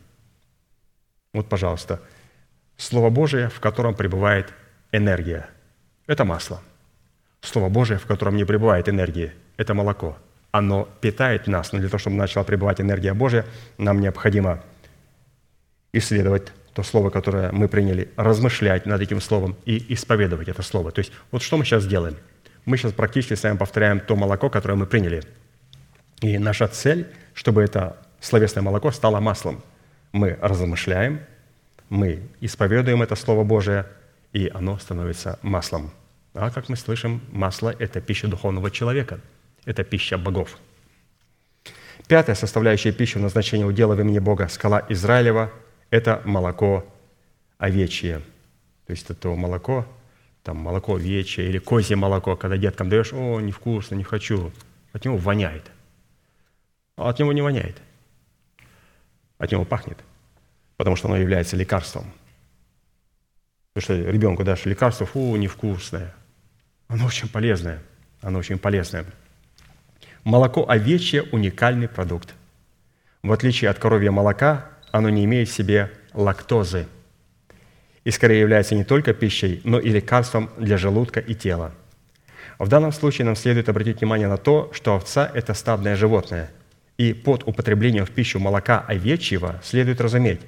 [1.32, 2.00] Вот, пожалуйста,
[2.76, 4.52] Слово Божие, в котором пребывает
[4.90, 5.48] энергия.
[6.08, 6.60] Это масло.
[7.40, 10.18] Слово Божие, в котором не пребывает энергии, это молоко.
[10.50, 13.44] Оно питает нас, но для того, чтобы начала пребывать энергия Божия,
[13.76, 14.64] нам необходимо–
[15.92, 20.92] исследовать то слово, которое мы приняли, размышлять над этим словом и исповедовать это слово.
[20.92, 22.16] То есть вот что мы сейчас делаем?
[22.64, 25.22] Мы сейчас практически с вами повторяем то молоко, которое мы приняли.
[26.20, 29.62] И наша цель, чтобы это словесное молоко стало маслом.
[30.12, 31.20] Мы размышляем,
[31.88, 33.86] мы исповедуем это Слово Божие,
[34.32, 35.90] и оно становится маслом.
[36.34, 39.20] А как мы слышим, масло– это пища духовного человека,
[39.64, 40.58] это пища богов.
[42.06, 45.50] Пятая составляющая пищи в назначении удела в имени Бога– скала Израилева–
[45.90, 46.86] это молоко
[47.58, 48.20] овечье.
[48.86, 49.86] То есть это молоко,
[50.42, 54.52] там молоко овечье или козье молоко, когда деткам даешь, о, невкусно, не хочу.
[54.92, 55.70] От него воняет.
[56.96, 57.76] А от него не воняет.
[59.38, 59.98] От него пахнет.
[60.76, 62.04] Потому что оно является лекарством.
[63.72, 66.14] Потому что ребенку дашь лекарство, фу, невкусное.
[66.88, 67.82] Оно очень полезное.
[68.20, 69.04] Оно очень полезное.
[70.24, 72.34] Молоко овечье– уникальный продукт.
[73.22, 76.86] В отличие от коровья молока, оно не имеет в себе лактозы
[78.04, 81.72] и скорее является не только пищей, но и лекарством для желудка и тела.
[82.58, 86.50] В данном случае нам следует обратить внимание на то, что овца– это стадное животное,
[86.96, 90.40] и под употреблением в пищу молока овечьего следует разуметь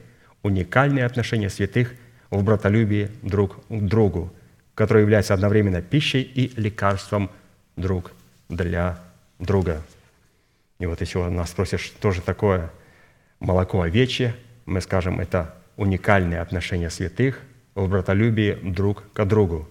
[0.43, 1.93] уникальные отношения святых
[2.31, 4.33] в братолюбии друг к другу,
[4.75, 7.31] которое является одновременно пищей и лекарством
[7.77, 8.13] друг
[8.49, 8.99] для
[9.39, 9.83] друга.
[10.79, 12.71] И вот если у нас спросишь, что же такое
[13.41, 14.37] молоко овечье,
[14.67, 17.41] мы скажем, это уникальные отношения святых
[17.75, 19.69] в братолюбии друг к другу.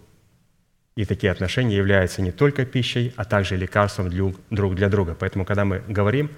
[0.95, 4.09] И такие отношения являются не только пищей, а также лекарством
[4.49, 5.15] друг для друга.
[5.17, 6.31] Поэтому, когда мы говорим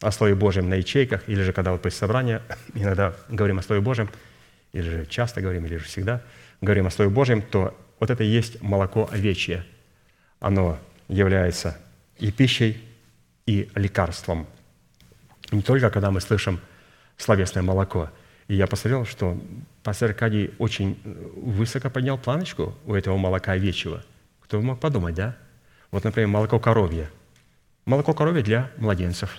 [0.00, 2.42] о Слове Божьем на ячейках, или же когда вот после собрания
[2.74, 4.08] иногда говорим о Слове Божьем,
[4.72, 6.22] или же часто говорим, или же всегда
[6.60, 9.64] говорим о Слове Божьем, то вот это и есть молоко овечье.
[10.38, 10.78] Оно
[11.08, 11.76] является
[12.18, 12.80] и пищей,
[13.46, 14.46] и лекарством.
[15.50, 16.60] Не только когда мы слышим
[17.16, 18.10] словесное молоко.
[18.48, 19.38] И я посмотрел, что
[19.82, 24.02] пастор Аркадий очень высоко поднял планочку у этого молока овечьего.
[24.40, 25.36] Кто мог подумать, да?
[25.90, 27.10] Вот, например, молоко коровье.
[27.84, 29.38] Молоко коровье для младенцев.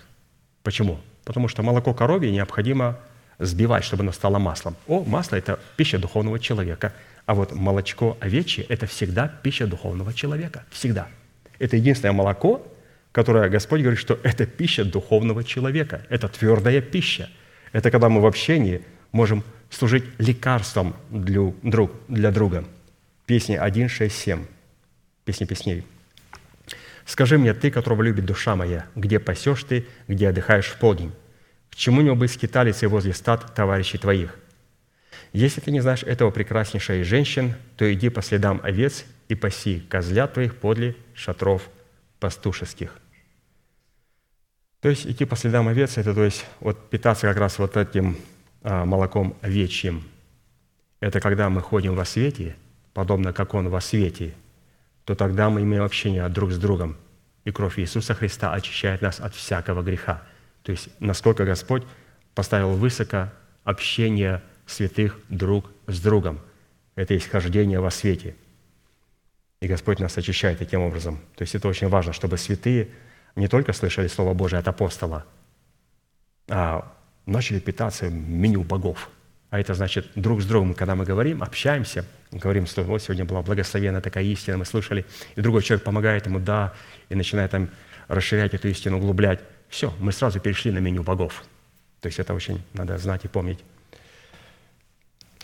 [0.63, 0.99] Почему?
[1.25, 2.97] Потому что молоко коровье необходимо
[3.39, 4.75] сбивать, чтобы оно стало маслом.
[4.87, 6.93] О, масло– это пища духовного человека.
[7.25, 10.63] А вот молочко овечье– это всегда пища духовного человека.
[10.69, 11.07] Всегда.
[11.59, 12.65] Это единственное молоко,
[13.11, 16.05] которое Господь говорит, что это пища духовного человека.
[16.09, 17.29] Это твердая пища.
[17.71, 18.81] Это когда мы в общении
[19.11, 22.65] можем служить лекарством для, друг, для друга.
[23.25, 24.45] Песни 1, 6, 7.
[25.25, 25.83] Песни песней.
[27.05, 31.11] «Скажи мне, ты, которого любит душа моя, где пасешь ты, где отдыхаешь в полдень?
[31.69, 34.37] К чему не быть скиталицей возле стад товарищей твоих?
[35.33, 40.33] Если ты не знаешь этого прекраснейшей женщин, то иди по следам овец и паси козлят
[40.33, 41.69] твоих подле шатров
[42.19, 43.00] пастушеских».
[44.81, 48.17] То есть идти по следам овец– это то есть вот питаться как раз вот этим
[48.63, 50.03] а, молоком овечьим.
[50.99, 52.55] Это когда мы ходим во свете,
[52.93, 54.33] подобно как Он во свете,
[55.05, 56.97] то тогда мы имеем общение друг с другом,
[57.45, 60.23] и кровь Иисуса Христа очищает нас от всякого греха–
[60.63, 61.83] то есть насколько Господь
[62.35, 63.29] поставил высоко
[63.63, 66.39] общение святых друг с другом.
[66.95, 68.35] Это есть хождение во свете.
[69.59, 71.19] И Господь нас очищает таким образом.
[71.35, 72.89] То есть это очень важно, чтобы святые
[73.35, 75.25] не только слышали Слово Божие от апостола,
[76.49, 76.91] а
[77.25, 79.09] начали питаться меню богов.
[79.49, 83.41] А это значит друг с другом, когда мы говорим, общаемся, говорим, что вот сегодня была
[83.41, 85.05] благословена такая истина, мы слышали,
[85.35, 86.73] и другой человек помогает ему, да,
[87.09, 87.69] и начинает там
[88.07, 89.41] расширять эту истину, углублять.
[89.67, 91.43] Все, мы сразу перешли на меню богов.
[91.99, 93.59] То есть это очень надо знать и помнить.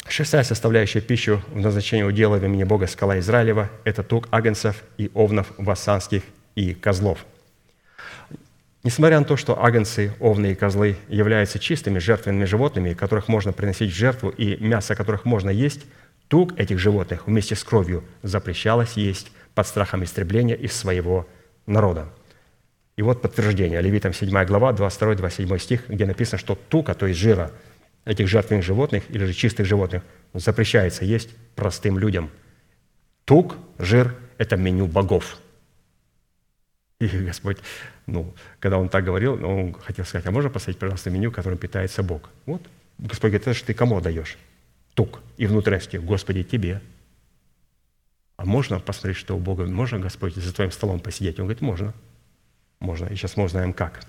[0.07, 5.11] Шестая составляющая пищу в назначении удела в имени Бога скала Израилева– это тук агнцев и
[5.13, 6.23] овнов вассанских
[6.55, 7.25] и козлов.
[8.87, 13.91] Несмотря на то, что агнцы, овны и козлы являются чистыми жертвенными животными, которых можно приносить
[13.91, 15.81] в жертву и мясо которых можно есть,
[16.29, 21.27] тук этих животных вместе с кровью запрещалось есть под страхом истребления из своего
[21.65, 22.07] народа.
[22.95, 23.81] И вот подтверждение.
[23.81, 27.51] Левитам 7 глава, 22-27 стих, где написано, что тука, то есть жира
[28.05, 30.01] этих жертвенных животных или же чистых животных
[30.33, 31.27] запрещается есть
[31.57, 32.29] простым людям.
[33.25, 35.39] Тук, жир– это меню богов.
[36.99, 37.57] И Господь,
[38.07, 42.01] ну, когда Он так говорил, Он хотел сказать, а можно поставить, пожалуйста, меню, которым питается
[42.01, 42.29] Бог?
[42.45, 42.61] Вот.
[42.97, 44.37] Господь говорит, это же ты кому даешь?
[44.95, 45.21] Тук.
[45.37, 46.81] И внутренности, Господи, тебе.
[48.35, 51.39] А можно посмотреть, что у Бога, можно, Господь, за твоим столом посидеть?
[51.39, 51.93] Он говорит, можно.
[52.79, 54.01] Можно, и сейчас мы узнаем как.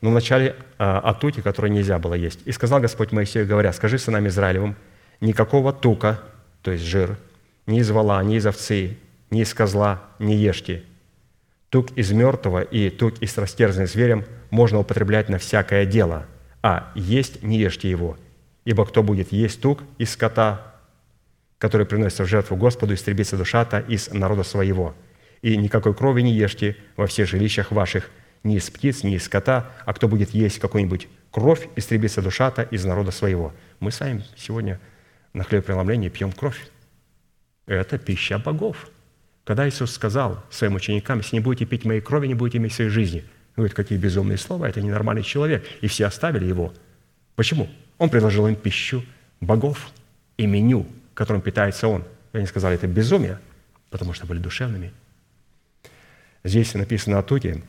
[0.00, 2.40] Но вначале а, о туке, который нельзя было есть.
[2.44, 4.76] «И сказал Господь Моисею, говоря, скажи сынам Израилевым,
[5.20, 6.20] никакого тука,
[6.62, 7.16] то есть жир,
[7.66, 8.98] ни из вала, ни из овцы,
[9.30, 10.84] ни из козла не ешьте.
[11.72, 16.26] Тук из мертвого и тук из растерзанным зверем можно употреблять на всякое дело,
[16.62, 18.18] а есть не ешьте его,
[18.66, 20.74] ибо кто будет есть тук из скота,
[21.56, 24.94] который приносится в жертву Господу, истребится душа-то из народа своего»
[25.40, 28.10] и никакой крови не ешьте во всех жилищах ваших,
[28.44, 32.84] ни из птиц, ни из скота, а кто будет есть какую-нибудь кровь, истребится душа-то из
[32.84, 33.54] народа своего».
[33.80, 34.78] Мы с вами сегодня
[35.32, 36.60] на хлебопреломлении пьем кровь.
[37.64, 38.91] Это пища богов.
[39.44, 42.90] Когда Иисус сказал своим ученикам, если не будете пить моей крови, не будете иметь своей
[42.90, 43.24] жизни.
[43.56, 45.64] Говорит, какие безумные слова, это ненормальный человек.
[45.80, 46.72] И все оставили его.
[47.34, 47.68] Почему?
[47.98, 49.04] Он предложил им пищу
[49.40, 49.90] богов
[50.36, 52.04] и меню, которым питается он.
[52.32, 53.38] И они сказали, это безумие,
[53.90, 54.92] потому что были душевными–
[56.44, 57.62] Здесь написано о туке,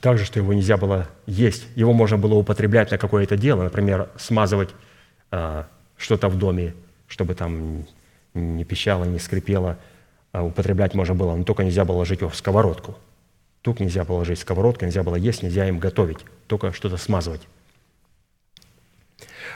[0.00, 1.66] также, что его нельзя было есть.
[1.74, 4.70] Его можно было употреблять на какое-то дело, например, смазывать
[5.30, 6.74] а, что-то в доме,
[7.06, 7.86] чтобы там
[8.32, 9.78] не пищало, не скрипело.
[10.32, 12.96] А употреблять можно было, но только нельзя было ложить его в сковородку.
[13.60, 17.42] Тук нельзя было ложить в сковородку, нельзя было есть, нельзя им готовить, только что-то смазывать.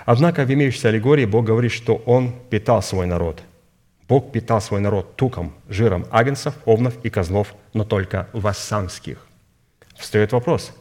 [0.04, 3.42] Однако в имеющейся аллегории Бог говорит, что Он питал свой народ.
[4.08, 9.26] Бог питал свой народ туком, жиром агнцев, овнов и козлов, но только вассанских.
[9.96, 10.72] Встает вопрос,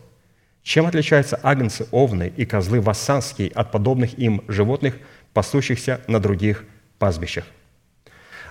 [0.61, 4.97] чем отличаются агнцы, овны и козлы вассанские от подобных им животных,
[5.33, 6.65] пасущихся на других
[6.99, 7.45] пастбищах?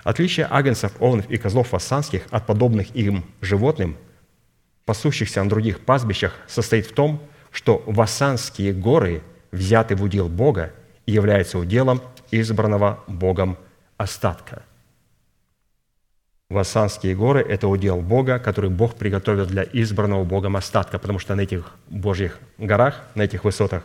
[0.05, 3.97] Отличие агнцев, овнов и козлов вассанских от подобных им животным,
[4.85, 7.19] пасущихся на других пастбищах, состоит в том,
[7.51, 10.73] что вассанские горы– взяты в удел Бога
[11.07, 13.57] и является уделом избранного Богом
[13.97, 14.61] остатка.
[16.51, 21.41] Вассанские горы– это удел Бога, который Бог приготовил для избранного Богом остатка, потому что на
[21.41, 23.83] этих Божьих горах, на этих высотах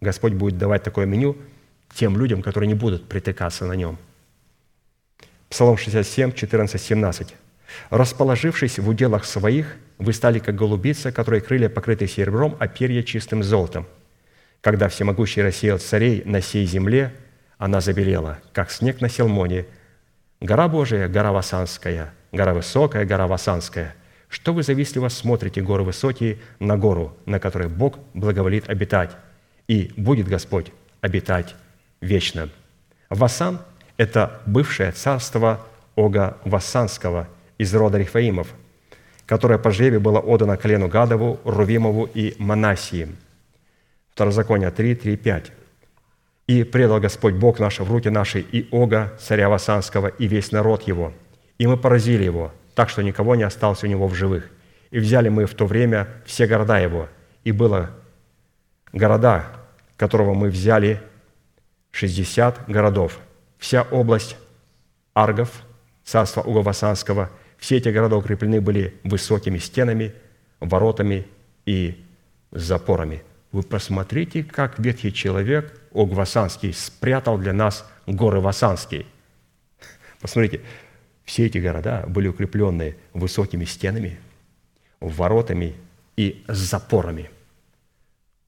[0.00, 1.36] Господь будет давать такое меню
[1.92, 3.98] тем людям, которые не будут притыкаться на нем.
[5.48, 7.34] Псалом 67, 14, 17.
[7.90, 13.42] «Расположившись в уделах своих, вы стали, как голубица, которые крылья покрыты серебром, а перья чистым
[13.42, 13.86] золотом.
[14.60, 17.12] Когда всемогущий рассеял царей на сей земле,
[17.58, 19.66] она забелела, как снег на Селмоне.
[20.40, 23.94] Гора Божия, гора Васанская, гора высокая, гора Васанская.
[24.28, 29.16] Что вы завистливо смотрите, горы высокие, на гору, на которой Бог благоволит обитать,
[29.68, 31.54] и будет Господь обитать
[32.00, 32.50] вечно.
[33.08, 33.60] Васан–
[33.96, 35.60] это бывшее царство
[35.94, 37.28] Ога Вассанского
[37.58, 38.48] из рода Рифаимов,
[39.26, 43.08] которое по жребию было отдано колену Гадову, Рувимову и Манасии–
[44.16, 45.52] Второзаконие 3, 3, 5.
[46.46, 50.88] «И предал Господь Бог наш в руки наши и Ога, царя Васанского, и весь народ
[50.88, 51.12] его.
[51.58, 54.48] И мы поразили его, так что никого не осталось у него в живых.
[54.90, 57.10] И взяли мы в то время все города его.
[57.44, 57.90] И было
[58.94, 59.44] города,
[59.98, 60.98] которого мы взяли,
[61.90, 63.18] 60 городов.
[63.58, 64.36] Вся область
[65.14, 65.62] Аргов,
[66.04, 70.14] царства Уго-Васанского, все эти города укреплены были высокими стенами,
[70.60, 71.26] воротами
[71.64, 72.04] и
[72.50, 73.22] запорами.
[73.52, 79.06] Вы посмотрите, как ветхий человек, Ог Васанский, спрятал для нас горы Васанские.
[80.20, 80.60] Посмотрите,
[81.24, 84.18] все эти города были укреплены высокими стенами,
[85.00, 85.74] воротами
[86.16, 87.30] и запорами.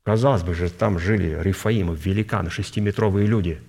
[0.04, 3.60] Казалось бы же, там жили Рифаимы, великаны, шестиметровые люди.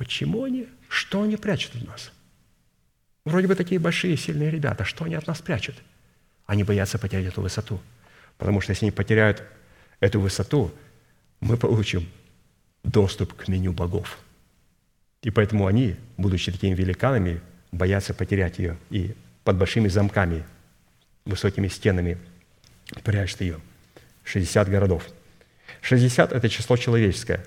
[0.00, 0.66] Почему они?
[0.88, 2.10] Что они прячут от нас?
[3.26, 4.82] Вроде бы такие большие, сильные ребята.
[4.82, 5.74] Что они от нас прячут?
[6.46, 7.78] Они боятся потерять эту высоту.
[8.38, 9.42] Потому что если они потеряют
[10.00, 10.72] эту высоту,
[11.40, 12.08] мы получим
[12.82, 14.18] доступ к меню богов.
[15.20, 19.14] И поэтому они, будучи такими великанами, боятся потерять ее и
[19.44, 20.44] под большими замками,
[21.26, 22.16] высокими стенами
[23.04, 23.60] прячут ее.
[24.24, 25.06] 60 городов.
[25.82, 27.44] 60– это число человеческое.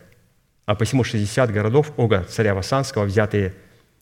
[0.66, 3.54] А посему 60 городов Ога, царя Васанского, взятые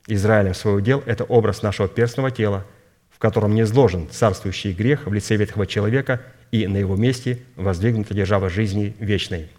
[0.06, 2.64] Израилем в свой удел, это образ нашего перстного тела,
[3.10, 6.20] в котором не изложен царствующий грех в лице ветхого человека–
[6.52, 9.50] и на его месте воздвигнута держава жизни вечной.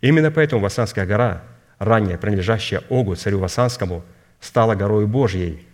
[0.00, 1.42] Именно поэтому Васанская гора,
[1.78, 4.04] ранее принадлежащая Огу, царю Васанскому,
[4.40, 5.66] стала горой Божьей,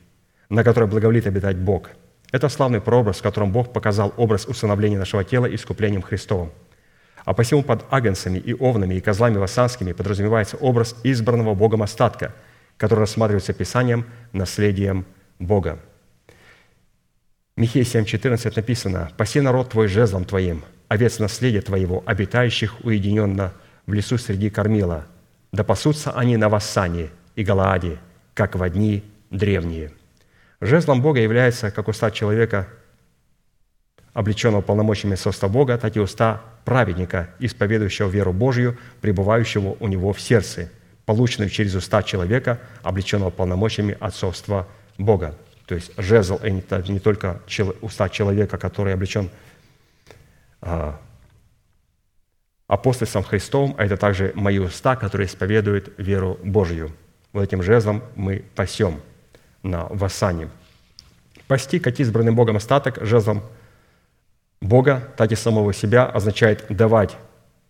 [0.49, 1.91] на которой благоволит обитать Бог.
[2.31, 6.53] Это славный прообраз, в котором Бог показал образ установления нашего тела искуплением Христовым.
[7.25, 12.35] А посему под агнцами и овнами и козлами васанскими подразумевается образ избранного Богом остатка,
[12.77, 15.05] который рассматривается Писанием наследием
[15.39, 15.79] Бога.
[17.57, 23.53] Михея 7,14 написано, «Паси народ твой жезлом твоим, овец наследия твоего, обитающих уединенно
[23.87, 25.07] в лесу среди кормила.
[25.53, 27.99] Да пасутся они на Вассане и Галааде,
[28.35, 29.93] как в дни древние».
[30.63, 32.69] Жезлом Бога является как уста человека,
[34.13, 40.21] облеченного полномочиями соста Бога, так и уста праведника, исповедующего веру Божью, пребывающего у него в
[40.21, 40.71] сердце,
[41.07, 44.67] полученную через уста человека, облеченного полномочиями отцовства
[44.99, 45.35] Бога.
[45.67, 47.41] То есть жезл– это не только
[47.81, 49.31] уста человека, который облечен
[50.61, 51.01] а,
[52.67, 56.93] апостольством Христовым, а это также мои уста, которые исповедуют веру Божью.
[57.33, 59.01] Вот этим жезлом мы пасем
[59.63, 60.49] на Васане.
[61.47, 63.43] Пасти, как избранный Богом остаток, жезлом
[64.61, 67.17] Бога, так и самого себя, означает давать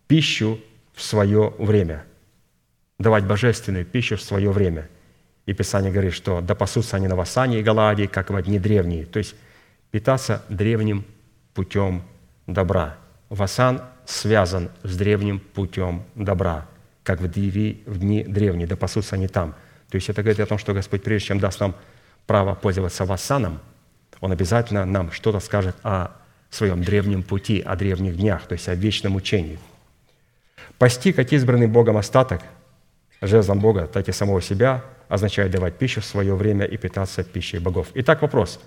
[0.07, 0.59] пищу
[0.93, 2.03] в свое время.
[2.99, 4.89] Давать божественную пищу в свое время–
[5.45, 9.05] и Писание говорит, что «да пасутся они на Васане и Галаде, как в одни древние».
[9.05, 9.35] То есть
[9.89, 11.05] питаться древним
[11.53, 12.03] путем
[12.47, 12.97] добра.
[13.29, 16.67] Васан связан с древним путем добра,
[17.03, 19.55] как в дни, в дни древние, да пасутся они там.
[19.89, 21.75] То есть это говорит о том, что Господь, прежде чем даст нам
[22.27, 23.59] право пользоваться вассаном,
[24.19, 26.11] Он обязательно нам что-то скажет о
[26.51, 29.57] своем древнем пути, о древних днях, то есть о вечном учении.
[30.77, 32.41] Пасти, как избранный Богом остаток,
[33.21, 37.59] жезлом Бога, так и самого себя, означает давать пищу в свое время и питаться пищей
[37.59, 37.87] богов.
[37.93, 38.59] Итак, вопрос.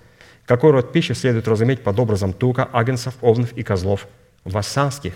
[0.46, 4.06] Какой род пищи следует разуметь под образом тука, агнцев, овнов и козлов
[4.44, 5.14] вассанских,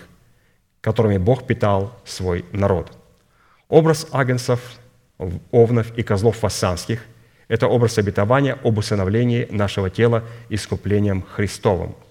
[0.81, 2.91] которыми Бог питал свой народ?
[3.67, 4.59] Образ агнцев,
[5.51, 7.05] овнов и козлов вассанских–
[7.47, 11.95] это образ обетования об усыновлении нашего тела искуплением Христовым–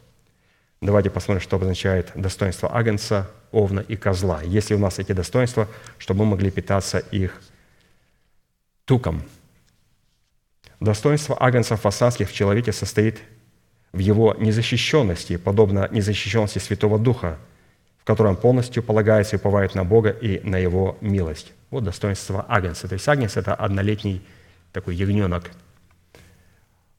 [0.81, 4.43] Давайте посмотрим, что обозначает достоинство агнца, овна и козла.
[4.43, 5.69] Если у нас эти достоинства,
[5.99, 7.41] чтобы мы могли питаться их
[8.85, 9.23] туком.
[10.79, 13.19] Достоинство агнцев фасанских в человеке состоит
[13.93, 17.39] в его незащищенности, подобно незащищенности Святого Духа,
[17.99, 21.53] в котором полностью полагается и уповает на Бога и на Его милость.
[21.71, 22.87] Вот достоинство агнца.
[22.87, 24.23] То есть агнец– это однолетний
[24.73, 25.51] такой ягненок–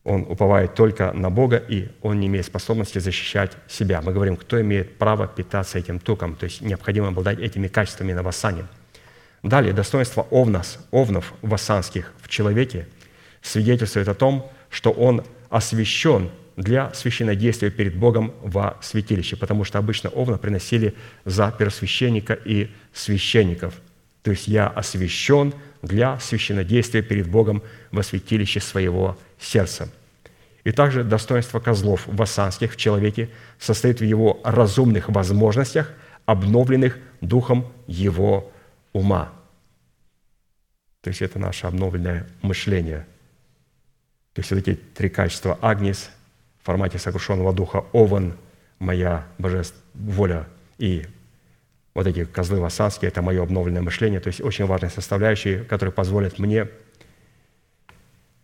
[0.03, 4.01] он уповает только на Бога, и он не имеет способности защищать себя.
[4.01, 8.23] Мы говорим, кто имеет право питаться этим туком, то есть необходимо обладать этими качествами на
[8.23, 8.65] вассане.
[9.43, 12.88] Далее, достоинство овнос, овнов вассанских в человеке
[13.41, 20.09] свидетельствует о том, что он освящен для священнодействия перед Богом во святилище, потому что обычно
[20.09, 20.93] овна приносили
[21.23, 23.76] за первосвященника и священников.
[24.22, 29.90] То есть я освящен для священодействия перед Богом во святилище своего сердца.
[30.64, 33.30] И также достоинство козлов вассанских в человеке
[33.60, 35.91] состоит в его разумных возможностях,
[36.26, 38.52] обновленных духом его
[38.91, 39.32] ума.
[41.02, 43.08] То есть это наше обновленное мышление.
[44.34, 46.10] То есть вот эти три качества– агнец
[46.62, 48.38] в формате сокрушенного духа, овен–
[48.80, 50.48] моя божественная воля
[50.78, 51.06] и
[51.99, 56.39] вот эти козлы вассанские– это мое обновленное мышление, то есть очень важные составляющие, которые позволят
[56.39, 56.69] мне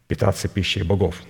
[0.10, 1.22] питаться пищей богов.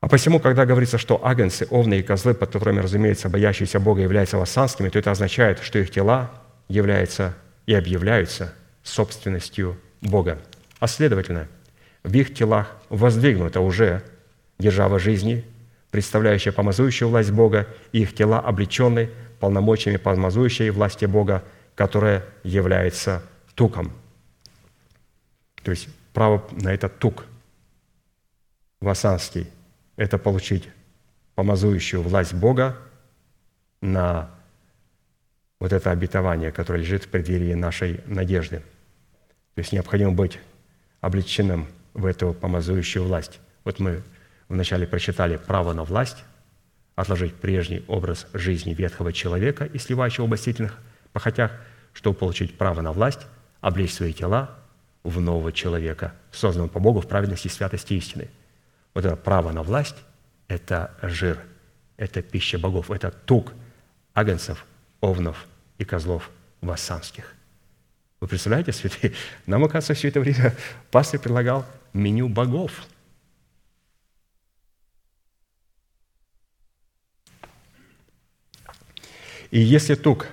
[0.00, 4.38] А посему, когда говорится, что агнцы, овны и козлы, под которыми, разумеется, боящиеся Бога являются
[4.38, 6.32] вассанскими, то это означает, что их тела
[6.66, 8.52] являются и объявляются
[8.82, 10.40] собственностью Бога.
[10.80, 11.46] А следовательно,
[12.02, 14.02] в их телах воздвигнута уже
[14.58, 15.44] держава жизни,
[15.92, 19.10] представляющая помазующую власть Бога, и их тела облечены
[19.40, 21.44] полномочиями помазующей власти Бога,
[21.74, 23.22] которая является
[23.54, 23.92] туком.
[25.62, 27.24] То есть право на этот тук–
[28.80, 29.48] васанский–
[29.96, 30.68] это получить
[31.34, 32.76] помазующую власть Бога
[33.80, 34.30] на
[35.60, 38.58] вот это обетование, которое лежит в преддверии нашей надежды.
[39.54, 40.38] То есть необходимо быть
[41.00, 43.40] облеченным в эту помазующую власть.
[43.64, 44.02] Вот мы
[44.48, 46.24] вначале прочитали право на власть,
[47.00, 50.78] отложить прежний образ жизни ветхого человека и сливающего в обольстительных
[51.12, 51.52] похотях,
[51.92, 53.20] чтобы получить право на власть,
[53.60, 54.58] облечь свои тела
[55.04, 58.28] в нового человека, созданного по Богу в праведности, святости истины–
[58.94, 59.94] вот это право на власть–
[60.48, 61.38] это жир,
[61.96, 63.52] это пища богов, это тук
[64.12, 64.66] агнцев,
[65.00, 65.46] овнов
[65.78, 66.30] и козлов
[66.60, 67.32] вассанских.
[68.18, 69.14] Вы представляете, святые?
[69.46, 70.52] Нам, оказывается, все это время
[70.90, 72.72] пастор предлагал меню богов.
[79.50, 80.26] И если тук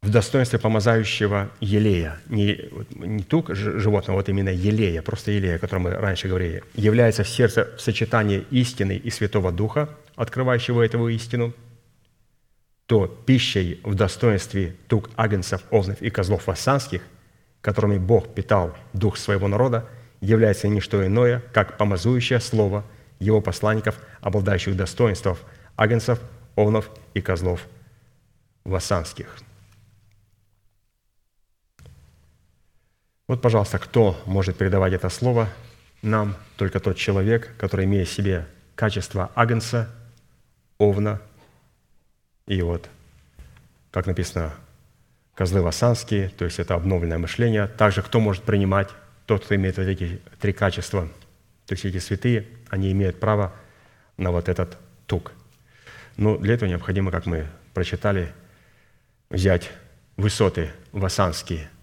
[0.00, 5.82] в достоинстве помазающего елея, не, не тук животного, вот именно елея, просто елея, о котором
[5.82, 11.52] мы раньше говорили, является в сердце в сочетании истины и Святого Духа, открывающего эту истину,
[12.86, 17.02] то пищей в достоинстве тук агнцев, овнов и козлов вассанских,
[17.60, 19.86] которыми Бог питал дух своего народа,
[20.20, 22.84] является не что иное, как помазующее слово
[23.18, 25.36] его посланников, обладающих достоинством
[25.76, 26.18] агнцев,
[26.58, 27.66] овнов и козлов
[28.64, 29.36] вассанских–
[33.28, 35.50] Вот, пожалуйста, кто может передавать это слово
[36.00, 36.34] нам?
[36.56, 39.94] Только тот человек, который имеет в себе качество агнца,
[40.78, 41.20] овна,
[42.46, 42.88] и вот,
[43.90, 44.54] как написано,
[45.34, 47.66] козлы вассанские, то есть это обновленное мышление.
[47.66, 48.88] Также кто может принимать?
[49.26, 51.06] Тот, кто имеет вот эти три качества.
[51.66, 53.52] То есть эти святые, они имеют право
[54.16, 55.32] на вот этот тук.
[56.18, 58.34] Но для этого необходимо, как мы прочитали,
[59.30, 59.70] взять
[60.16, 61.70] высоты вассанские–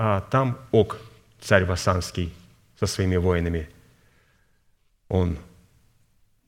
[0.00, 1.00] а там Ок,
[1.40, 2.32] царь Васанский,
[2.78, 3.68] со своими воинами.
[5.08, 5.36] Он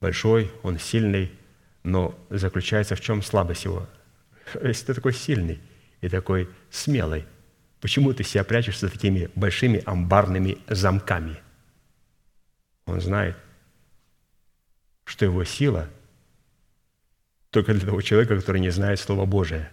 [0.00, 1.32] большой, он сильный,
[1.82, 3.88] но заключается в чем слабость его?
[4.62, 5.58] Если ты такой сильный
[6.00, 7.26] и такой смелый,
[7.80, 11.36] почему ты себя прячешь за такими большими амбарными замками?
[12.86, 13.36] Он знает,
[15.06, 15.88] что его сила
[17.50, 19.70] только для того человека, который не знает Слова Божия.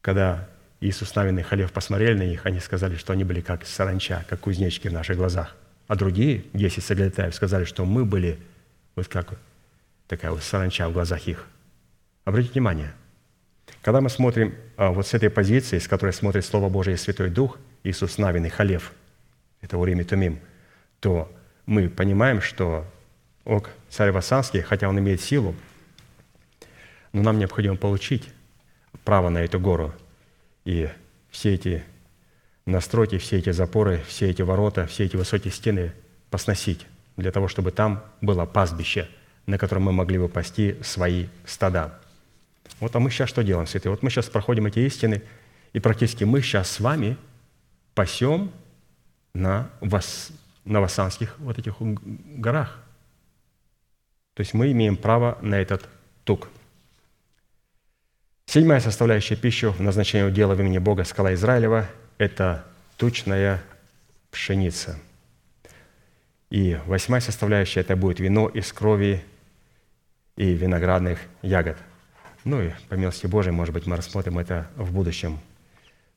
[0.00, 0.48] Когда
[0.80, 4.40] Иисус Навин и Халев посмотрели на них, они сказали, что они были как саранча, как
[4.40, 5.56] кузнечки в наших глазах.
[5.88, 8.38] А другие, 10 соглядатаев, сказали, что мы были
[8.94, 9.38] вот как
[10.06, 11.46] такая вот саранча в глазах их.
[12.24, 12.92] Обратите внимание,
[13.82, 17.30] когда мы смотрим а, вот с этой позиции, с которой смотрит Слово Божие и Святой
[17.30, 18.92] Дух, Иисус Навин и Халев,
[19.60, 20.40] это Урим и Тумим,
[21.00, 21.32] то
[21.66, 22.84] мы понимаем, что
[23.44, 25.54] Ок, царь Вассанский, хотя он имеет силу,
[27.16, 28.28] но нам необходимо получить
[29.02, 29.94] право на эту гору.
[30.66, 30.90] И
[31.30, 31.82] все эти
[32.66, 35.94] настройки, все эти запоры, все эти ворота, все эти высокие стены
[36.28, 36.86] посносить,
[37.16, 39.08] для того, чтобы там было пастбище,
[39.46, 41.98] на котором мы могли бы пасти свои стада.
[42.80, 43.92] Вот а мы сейчас что делаем, святые?
[43.92, 45.22] Вот мы сейчас проходим эти истины,
[45.72, 47.16] и практически мы сейчас с вами
[47.94, 48.52] пасем
[49.32, 50.32] на, вас,
[50.66, 52.78] на Вассанских вот этих горах.
[54.34, 55.88] То есть мы имеем право на этот
[56.24, 56.48] тук.
[58.48, 62.64] Седьмая составляющая пищи в назначении дела в имени Бога скала Израилева– это
[62.96, 63.60] тучная
[64.30, 64.98] пшеница.
[66.48, 69.24] И восьмая составляющая– это будет вино из крови
[70.36, 71.76] и виноградных ягод.
[72.44, 75.40] Ну и по милости Божией, может быть, мы рассмотрим это в будущем.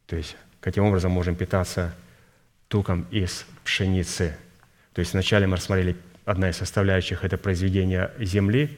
[0.05, 1.95] То есть, каким образом можем питаться
[2.67, 4.37] туком из пшеницы.
[4.93, 8.77] То есть вначале мы рассмотрели одна из составляющих– это произведение земли,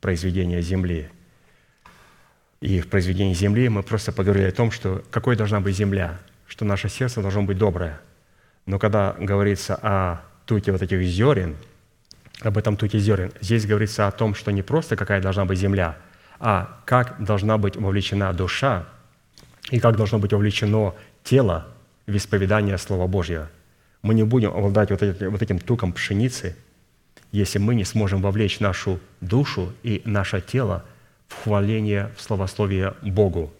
[0.00, 1.10] произведение земли.
[2.60, 6.64] И в произведении земли мы просто поговорили о том, что какой должна быть земля, что
[6.64, 8.00] наше сердце должно быть доброе.
[8.64, 11.56] Но когда говорится о туте вот этих зерен,
[12.40, 15.96] об этом туте зерен, здесь говорится о том, что не просто какая должна быть земля,
[16.38, 18.86] а как должна быть вовлечена душа
[19.70, 21.66] и как должно быть вовлечено тело
[22.06, 23.50] в исповедание Слова Божьего.
[24.02, 26.56] Мы не будем обладать вот этим, вот этим туком пшеницы,
[27.32, 30.84] если мы не сможем вовлечь нашу душу и наше тело
[31.28, 33.52] в хваление, в словословие Богу.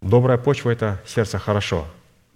[0.00, 1.86] Добрая почва– это сердце хорошо,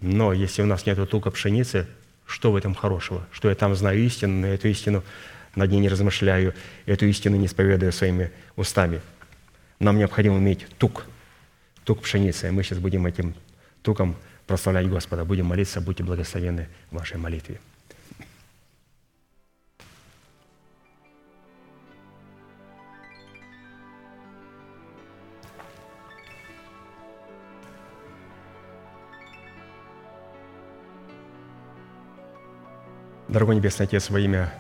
[0.01, 1.87] но если у нас нет тука пшеницы,
[2.27, 3.27] что в этом хорошего?
[3.31, 5.03] Что я там знаю истину, но эту истину
[5.55, 6.55] над ней не размышляю,
[6.87, 9.01] эту истину не исповедую своими устами.
[9.79, 11.07] Нам необходимо иметь тук,
[11.85, 12.49] тук пшеницы.
[12.49, 13.35] И мы сейчас будем этим
[13.83, 14.17] туком
[14.47, 17.61] прославлять Господа, будем молиться, будьте благословенны в вашей молитве.
[33.33, 34.53] Дорогой Небесный Отец, во имя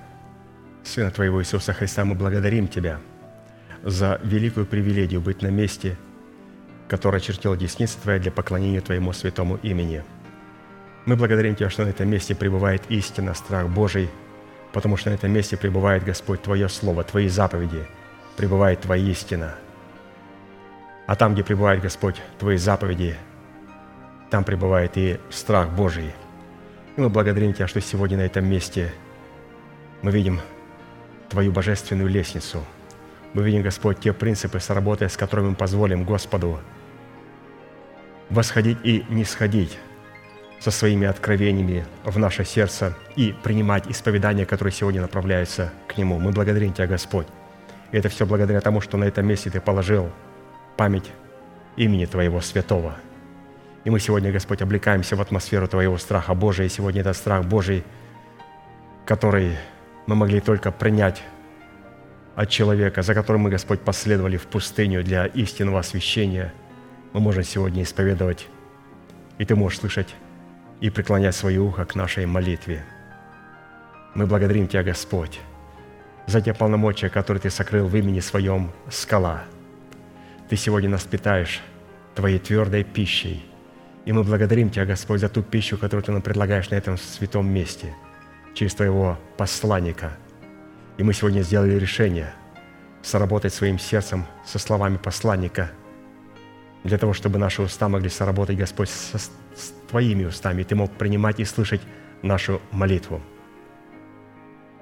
[0.82, 3.00] Сына Твоего Иисуса Христа мы благодарим Тебя
[3.82, 5.98] за великую привилегию быть на месте,
[6.88, 10.02] которое чертила десница Твоя для поклонения Твоему святому имени.
[11.04, 14.08] Мы благодарим Тебя, что на этом месте пребывает истина, страх Божий,
[14.72, 17.84] потому что на этом месте пребывает Господь Твое Слово, Твои заповеди,
[18.38, 19.54] пребывает Твоя истина.
[21.06, 23.18] А там, где пребывает Господь Твои заповеди,
[24.30, 26.10] там пребывает и страх Божий–
[26.96, 28.92] и мы благодарим Тебя, что сегодня на этом месте
[30.02, 30.40] мы видим
[31.28, 32.64] Твою божественную лестницу.
[33.32, 36.60] Мы видим, Господь, те принципы, сработая с которыми мы позволим Господу
[38.28, 39.78] восходить и не сходить
[40.60, 46.18] со своими откровениями в наше сердце и принимать исповедания, которые сегодня направляются к Нему.
[46.18, 47.26] Мы благодарим Тебя, Господь.
[47.90, 50.10] И это все благодаря тому, что на этом месте Ты положил
[50.76, 51.10] память
[51.76, 52.96] имени Твоего святого–
[53.84, 56.66] и мы сегодня, Господь, облекаемся в атмосферу Твоего страха Божия.
[56.66, 57.84] И сегодня этот страх Божий,
[59.04, 59.56] который
[60.06, 61.22] мы могли только принять
[62.36, 66.54] от человека, за которым мы, Господь, последовали в пустыню для истинного освящения,
[67.12, 68.48] мы можем сегодня исповедовать,
[69.38, 70.14] и Ты можешь слышать
[70.80, 72.84] и преклонять свое ухо к нашей молитве.
[74.14, 75.40] Мы благодарим Тебя, Господь,
[76.26, 79.42] за те полномочия, которые Ты сокрыл в имени Своем скала.
[80.48, 81.60] Ты сегодня нас питаешь
[82.14, 83.44] Твоей твердой пищей–
[84.04, 87.48] и мы благодарим Тебя, Господь, за ту пищу, которую Ты нам предлагаешь на этом святом
[87.48, 87.94] месте,
[88.54, 90.16] через Твоего посланника.
[90.98, 92.34] И мы сегодня сделали решение
[93.02, 95.70] соработать своим сердцем со словами посланника,
[96.84, 100.90] для того, чтобы наши уста могли соработать, Господь, со, с Твоими устами, и Ты мог
[100.90, 101.80] принимать и слышать
[102.22, 103.22] нашу молитву.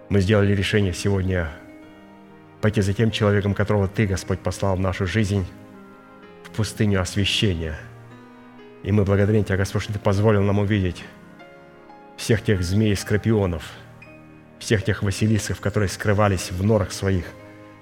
[0.08, 1.50] Мы сделали решение сегодня
[2.62, 5.46] пойти за тем человеком, которого Ты, Господь, послал в нашу жизнь,
[6.44, 7.78] в пустыню освящения–
[8.82, 11.04] и мы благодарим Тебя, Господь, что Ты позволил нам увидеть
[12.16, 13.64] всех тех змей и скорпионов,
[14.58, 17.24] всех тех василисов, которые скрывались в норах своих.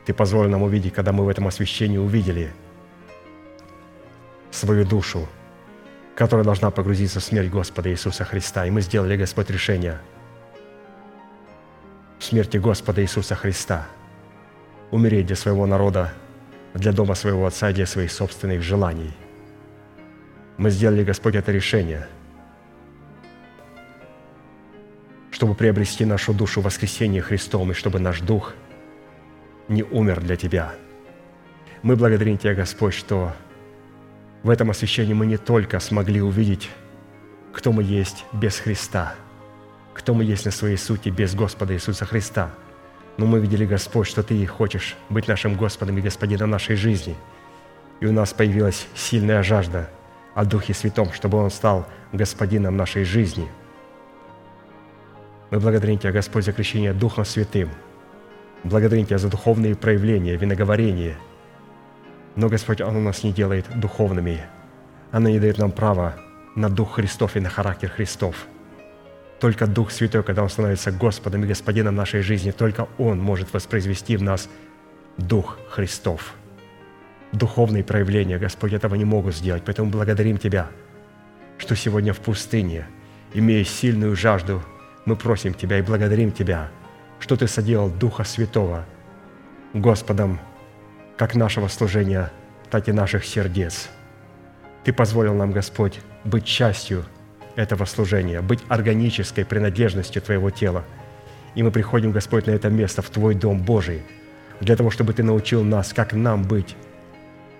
[0.07, 2.53] Ты позволил нам увидеть, когда мы в этом освящении увидели
[4.51, 5.29] свою душу,
[6.15, 8.67] которая должна погрузиться в смерть Господа Иисуса Христа.
[8.67, 10.01] И мы сделали, Господь, решение
[12.19, 13.87] в смерти Господа Иисуса Христа
[14.91, 16.13] умереть для своего народа,
[16.75, 19.13] для дома своего Отца, для своих собственных желаний–
[20.59, 22.09] мы сделали, Господь, это решение,
[25.31, 28.55] чтобы приобрести нашу душу в воскресении Христом, и чтобы наш дух
[29.69, 30.75] не умер для Тебя.
[31.83, 33.33] Мы благодарим Тебя, Господь, что
[34.43, 36.69] в этом освящении мы не только смогли увидеть,
[37.53, 39.15] кто мы есть без Христа,
[39.95, 42.51] кто мы есть на своей сути без Господа Иисуса Христа,
[43.17, 47.15] но мы видели, Господь, что Ты хочешь быть нашим Господом и Господином нашей жизни.
[48.01, 49.89] И у нас появилась сильная жажда
[50.39, 53.49] о Духе Святом, чтобы Он стал Господином нашей жизни.
[55.51, 57.71] Мы благодарим Тебя, Господь, за крещение Духом Святым.
[58.65, 61.17] Благодарим Тебя за духовные проявления, виноговорение–
[62.39, 64.47] но, Господь, оно нас не делает духовными.
[65.11, 66.15] Оно не дает нам права
[66.55, 68.47] на Дух Христов и на характер Христов.
[69.41, 74.17] Только Дух Святой, когда Он становится Господом и Господином нашей жизни, только Он может воспроизвести
[74.17, 74.49] в нас
[75.17, 76.35] Дух Христов.
[77.33, 79.63] Духовные проявления, Господь, этого не могут сделать.
[79.65, 80.69] Поэтому благодарим Тебя,
[81.59, 82.87] что сегодня в пустыне,
[83.35, 84.63] имея сильную жажду,
[85.05, 86.71] мы просим Тебя и благодарим Тебя,
[87.19, 88.87] что Ты соделал Духа Святого
[89.75, 90.41] Господом
[91.19, 92.31] как нашего служения,
[92.71, 93.91] так и наших сердец.
[94.85, 97.05] Ты позволил нам, Господь, быть частью
[97.57, 100.85] этого служения, быть органической принадлежностью Твоего тела.
[101.55, 104.03] И мы приходим, Господь, на это место, в Твой Дом Божий,
[104.61, 106.77] для того, чтобы Ты научил нас, как нам быть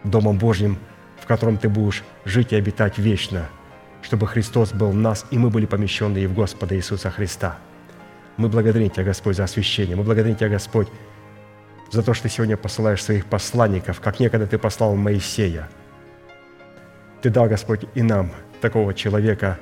[0.05, 0.79] Домом Божьим,
[1.21, 3.47] в котором Ты будешь жить и обитать вечно,
[4.03, 7.59] чтобы Христос был в нас, и мы были помещены и в Господа Иисуса Христа.
[8.37, 9.97] Мы благодарим Тебя, Господь, за освящение.
[9.97, 10.89] Мы благодарим Тебя, Господь,
[11.91, 15.69] за то, что ты сегодня посылаешь своих посланников, как некогда ты послал Моисея.
[17.21, 18.31] Ты дал, Господь, и нам
[18.61, 19.59] такого человека,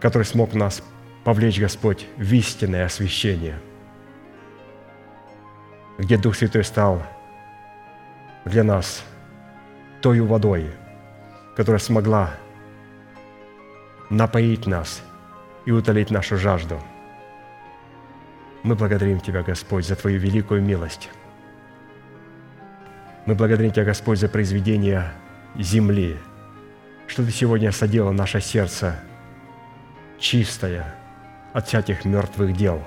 [0.00, 0.82] который смог нас
[1.24, 3.58] повлечь, Господь, в истинное освящение,
[5.98, 7.02] где Дух Святой стал
[8.44, 9.04] для нас
[10.00, 10.70] той водой,
[11.56, 12.30] которая смогла
[14.10, 15.02] напоить нас
[15.66, 16.80] и утолить нашу жажду–
[18.62, 21.08] мы благодарим Тебя, Господь, за Твою великую милость.
[23.24, 25.12] Мы благодарим Тебя, Господь, за произведение
[25.56, 26.16] земли,
[27.06, 28.98] что Ты сегодня соделал наше сердце
[30.18, 30.94] чистое
[31.52, 32.82] от всяких мертвых дел.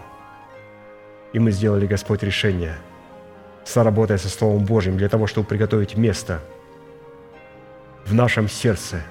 [1.34, 2.76] И мы сделали, Господь, решение,
[3.66, 6.40] соработая со Словом Божьим для того, чтобы приготовить место
[8.06, 9.02] в нашем сердце,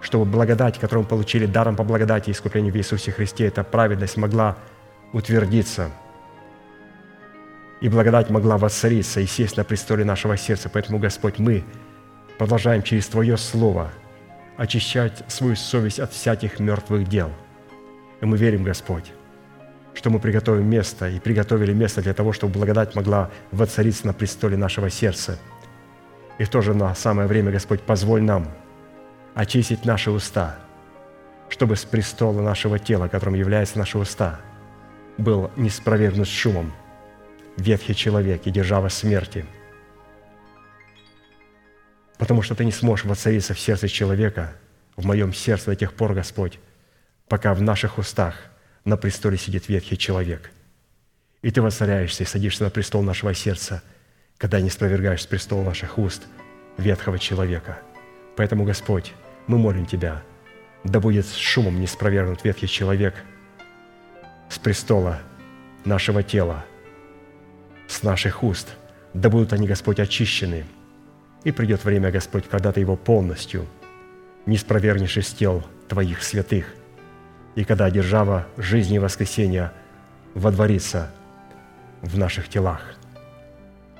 [0.00, 4.16] чтобы благодать, которую мы получили даром по благодати и искуплению в Иисусе Христе, эта праведность
[4.16, 4.56] могла
[5.12, 5.90] утвердиться,
[7.82, 10.70] и благодать могла воцариться и сесть на престоле нашего сердца.
[10.72, 11.64] Поэтому, Господь, мы
[12.38, 13.90] продолжаем через Твое Слово
[14.56, 17.30] очищать свою совесть от всяких мертвых дел.
[18.20, 19.12] И мы верим, Господь,
[19.94, 24.56] что мы приготовим место и приготовили место для того, чтобы благодать могла воцариться на престоле
[24.56, 25.38] нашего сердца.
[26.38, 28.48] И в то же на самое время, Господь, позволь нам
[29.34, 30.56] очистить наши уста,
[31.48, 34.40] чтобы с престола нашего тела, которым являются наши уста–
[35.18, 36.72] был не спровергнут шумом
[37.56, 39.44] ветхий человек и держава смерти.
[42.18, 44.54] Потому что ты не сможешь воцариться в сердце человека,
[44.96, 46.58] в моем сердце до тех пор, Господь,
[47.28, 48.36] пока в наших устах
[48.84, 50.50] на престоле сидит ветхий человек.
[51.42, 53.82] И ты воцаряешься и садишься на престол нашего сердца,
[54.38, 56.22] когда не спровергаешь с престола наших уст
[56.78, 57.80] ветхого человека.
[58.36, 59.12] Поэтому, Господь,
[59.46, 60.22] мы молим Тебя,
[60.84, 63.14] да будет с шумом не спровергнут ветхий человек–
[64.52, 65.18] с престола
[65.86, 66.66] нашего тела,
[67.88, 68.68] с наших уст,
[69.14, 70.66] да будут они, Господь, очищены.
[71.42, 73.66] И придет время, Господь, когда Ты его полностью
[74.44, 76.66] не спровергнешь из тел Твоих святых,
[77.54, 79.72] и когда держава жизни и воскресения
[80.34, 81.10] водворится
[82.00, 82.80] в наших телах.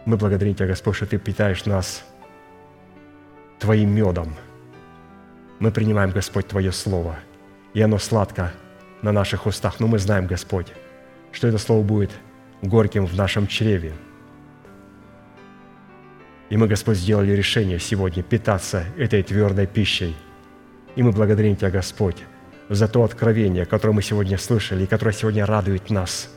[0.05, 2.05] Мы благодарим Тебя, Господь, что Ты питаешь нас
[3.59, 4.35] Твоим медом.
[5.61, 7.17] Мы принимаем, Господь, Твое Слово,
[7.75, 8.53] и оно сладко
[9.03, 10.73] на наших устах, но мы знаем, Господь,
[11.31, 12.11] что это слово будет
[12.63, 13.93] горьким в нашем чреве.
[16.51, 20.17] И мы, Господь, сделали решение сегодня питаться этой твердой пищей.
[20.97, 22.25] И мы благодарим Тебя, Господь,
[22.69, 26.31] за то откровение, которое мы сегодня слышали и которое сегодня радует нас,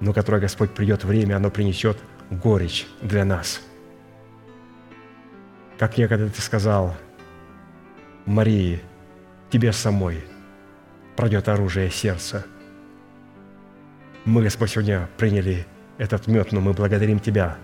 [0.00, 1.98] но которое, Господь, придет время, оно принесет
[2.30, 3.60] горечь для нас.
[5.78, 6.94] Как некогда Ты сказал
[8.26, 8.80] Марии,
[9.50, 10.24] Тебе самой–
[11.16, 12.44] пройдет оружие сердца.
[14.24, 15.66] Мы, Господь, сегодня приняли
[15.98, 17.56] этот мед, но мы благодарим Тебя,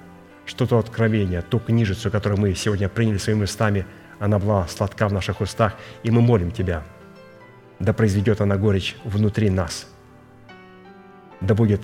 [0.44, 3.86] что то откровение, ту книжицу, которую мы сегодня приняли своими устами,
[4.18, 6.84] она была сладка в наших устах, и мы молим Тебя,
[7.80, 9.88] да произведет она горечь внутри нас,
[11.40, 11.80] да будет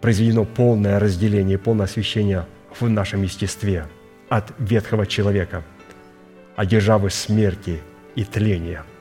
[0.00, 2.46] произведено полное разделение, полное освящение
[2.78, 3.86] в нашем естестве
[4.28, 5.62] от ветхого человека,
[6.56, 7.80] от державы смерти
[8.14, 8.84] и тления–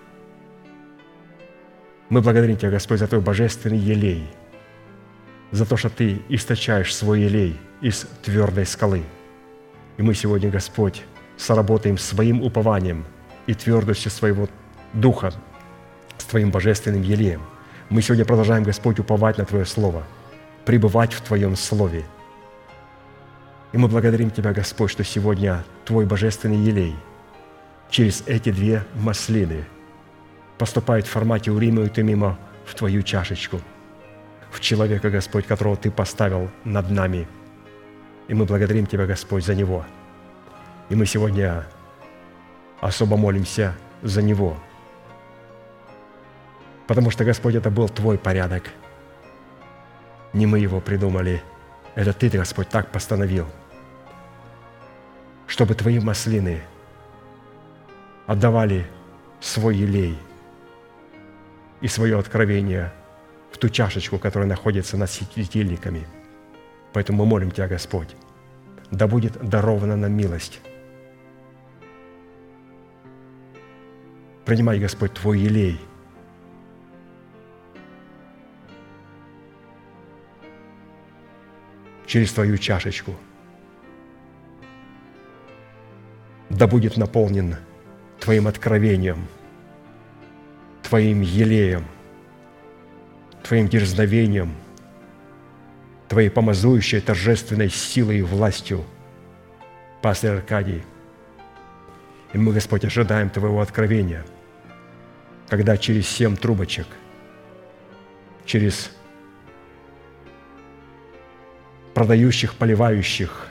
[2.07, 4.27] Мы благодарим Тебя, Господь, за Твой божественный елей,
[5.51, 9.03] за то, что Ты источаешь свой елей из твердой скалы.
[9.97, 11.03] И мы сегодня, Господь,
[11.35, 13.05] соработаем своим упованием
[13.47, 14.47] и твердостью своего
[14.95, 15.33] духа
[16.17, 17.41] с Твоим божественным елеем.
[17.89, 20.03] Мы сегодня продолжаем, Господь, уповать на Твое Слово,
[20.65, 22.05] пребывать в Твоем Слове.
[23.73, 26.95] И мы благодарим Тебя, Господь, что сегодня Твой божественный елей
[27.89, 29.65] через эти две маслины
[30.57, 33.61] поступает в формате урима и тумима в Твою чашечку,
[34.49, 37.27] в человека, Господь, которого Ты поставил над нами.
[38.27, 39.85] И мы благодарим Тебя, Господь, за него.
[40.89, 41.65] И мы сегодня
[42.81, 44.57] особо молимся за него.
[46.87, 48.69] Потому что, Господь, это был Твой порядок.
[50.33, 51.41] Не мы его придумали.
[51.95, 53.47] Это Ты, Господь, так постановил.
[55.47, 56.61] Чтобы Твои маслины
[58.27, 58.85] отдавали
[59.39, 60.17] свой елей
[61.81, 62.91] и свое откровение
[63.51, 66.07] в ту чашечку, которая находится над светильниками.
[66.93, 68.15] Поэтому мы молим Тебя, Господь,
[68.91, 70.59] да будет дарована нам милость
[74.45, 75.81] Принимай, Господь, Твой елей.
[82.05, 83.15] Через Твою чашечку.
[86.49, 87.55] Да будет наполнен
[88.19, 89.27] Твоим откровением,
[90.83, 91.85] Твоим елеем,
[93.43, 94.53] Твоим дерзновением,
[96.07, 98.83] Твоей помазующей торжественной силой и властью,
[100.01, 100.83] пастор Аркадий.
[102.33, 104.25] И мы, Господь, ожидаем Твоего откровения–
[105.47, 106.87] когда через семь трубочек,
[108.45, 108.91] через
[111.95, 113.47] продающих, поливающих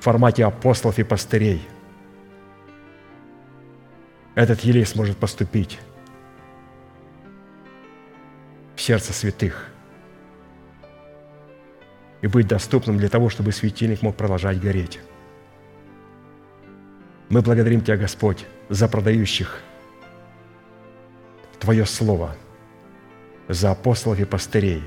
[0.00, 1.62] в формате апостолов и пастырей,
[4.34, 5.78] этот елей сможет поступить
[8.74, 9.68] в сердце святых
[12.22, 15.00] и быть доступным для того, чтобы светильник мог продолжать гореть.
[17.28, 19.60] Мы благодарим Тебя, Господь, за продающих
[21.58, 22.34] Твое Слово,
[23.48, 24.82] за апостолов и пастырей.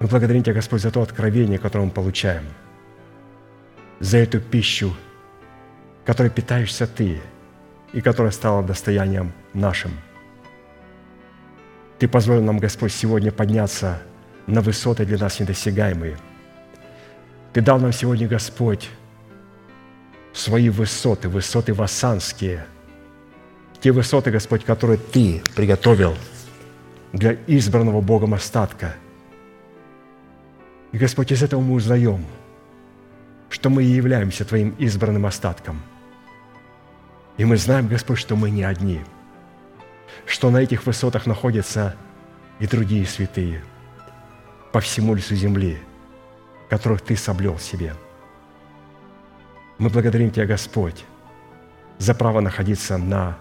[0.00, 2.44] Мы благодарим Тебя, Господь, за то откровение, которое мы получаем,
[4.00, 4.96] за эту пищу,
[6.06, 7.20] которой питаешься Ты
[7.92, 9.92] и которая стала достоянием нашим.
[11.98, 14.00] Ты позволил нам, Господь, сегодня подняться
[14.46, 16.16] на высоты для нас недосягаемые.
[17.52, 18.88] Ты дал нам сегодня, Господь,
[20.32, 22.64] свои высоты, высоты вассанские,
[23.80, 26.16] те высоты, Господь, которые Ты приготовил
[27.12, 28.94] для избранного Богом остатка.
[30.92, 32.24] И, Господь, из этого мы узнаем,
[33.48, 35.82] что мы и являемся Твоим избранным остатком.
[37.36, 39.00] И мы знаем, Господь, что мы не одни,
[40.26, 41.96] что на этих высотах находятся
[42.58, 43.62] и другие святые
[44.72, 45.78] по всему лицу земли,
[46.68, 47.94] которых Ты соблел себе–
[49.80, 51.06] мы благодарим Тебя, Господь,
[51.96, 53.38] за право находиться на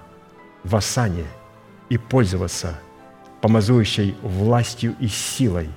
[0.64, 1.26] Васане
[1.90, 2.80] и пользоваться
[3.42, 5.70] помазующей властью и силой,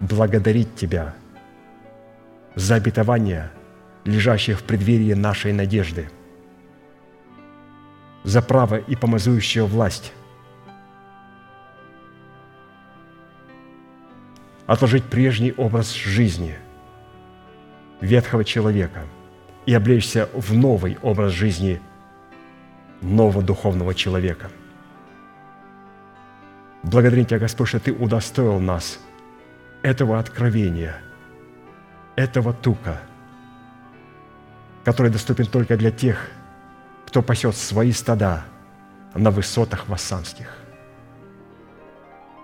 [0.00, 1.14] благодарить Тебя
[2.54, 3.50] за обетование,
[4.04, 6.10] лежащее в преддверии нашей надежды,
[8.24, 10.12] за право и помазующую власть
[14.66, 16.56] отложить прежний образ жизни
[18.00, 19.04] ветхого человека–
[19.66, 21.80] и облечься в новый образ жизни
[23.02, 24.50] нового духовного человека.
[26.82, 28.98] Благодарим Тебя, Господь, что Ты удостоил нас
[29.82, 30.96] этого откровения,
[32.16, 33.00] этого тука,
[34.84, 36.30] который доступен только для тех,
[37.06, 38.44] кто пасет свои стада
[39.14, 40.56] на высотах вассанских.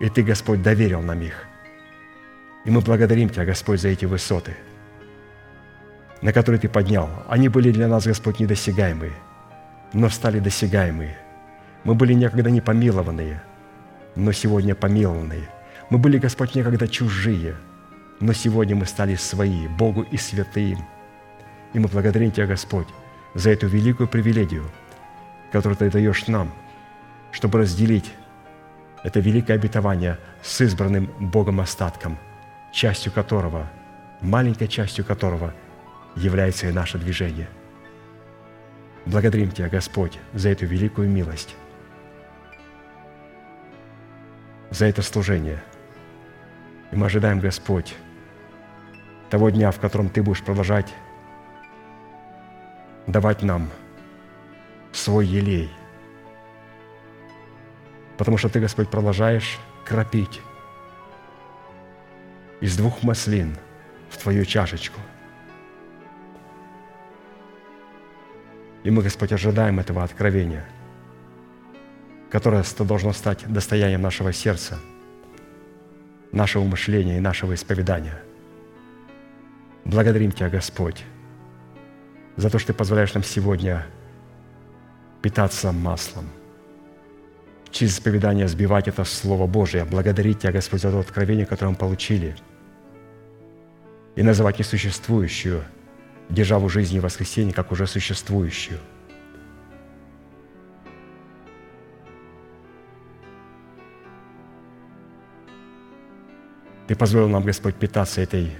[0.00, 1.44] И Ты, Господь, доверил нам их.
[2.64, 4.56] И мы благодарим Тебя, Господь, за эти высоты–
[6.22, 9.12] на которые Ты поднял, они были для нас, Господь, недосягаемые,
[9.92, 11.16] но стали досягаемые.
[11.84, 13.42] Мы были некогда не помилованные,
[14.14, 15.48] но сегодня помилованные.
[15.90, 17.56] Мы были, Господь, некогда чужие,
[18.20, 20.78] но сегодня мы стали свои, Богу и святым.
[21.72, 22.88] И мы благодарим Тебя, Господь,
[23.34, 24.64] за эту великую привилегию,
[25.52, 26.52] которую Ты даешь нам,
[27.32, 28.12] чтобы разделить
[29.04, 32.18] это великое обетование с избранным Богом остатком,
[32.72, 33.70] частью которого,
[34.20, 35.54] маленькой частью которого–
[36.16, 37.48] является и наше движение.
[39.04, 41.54] Благодарим Тебя, Господь, за эту великую милость,
[44.70, 45.62] за это служение.
[46.92, 47.94] И мы ожидаем, Господь,
[49.30, 50.92] того дня, в котором Ты будешь продолжать
[53.06, 53.70] давать нам
[54.92, 55.70] свой елей.
[58.18, 60.40] Потому что Ты, Господь, продолжаешь кропить
[62.60, 63.56] из двух маслин
[64.10, 64.98] в Твою чашечку.
[68.82, 70.64] И мы, Господь, ожидаем этого откровения,
[72.30, 74.78] которое должно стать достоянием нашего сердца,
[76.32, 78.22] нашего мышления и нашего исповедания.
[79.84, 81.04] Благодарим Тебя, Господь,
[82.36, 83.86] за то, что Ты позволяешь нам сегодня
[85.22, 86.26] питаться маслом,
[87.70, 92.36] через исповедание сбивать это Слово Божие, благодарить Тебя, Господь, за то откровение, которое мы получили,
[94.16, 95.62] и называть несуществующую
[96.28, 98.78] державу жизни и воскресения как уже существующую.
[106.86, 108.52] Ты позволил нам, Господь, питаться этой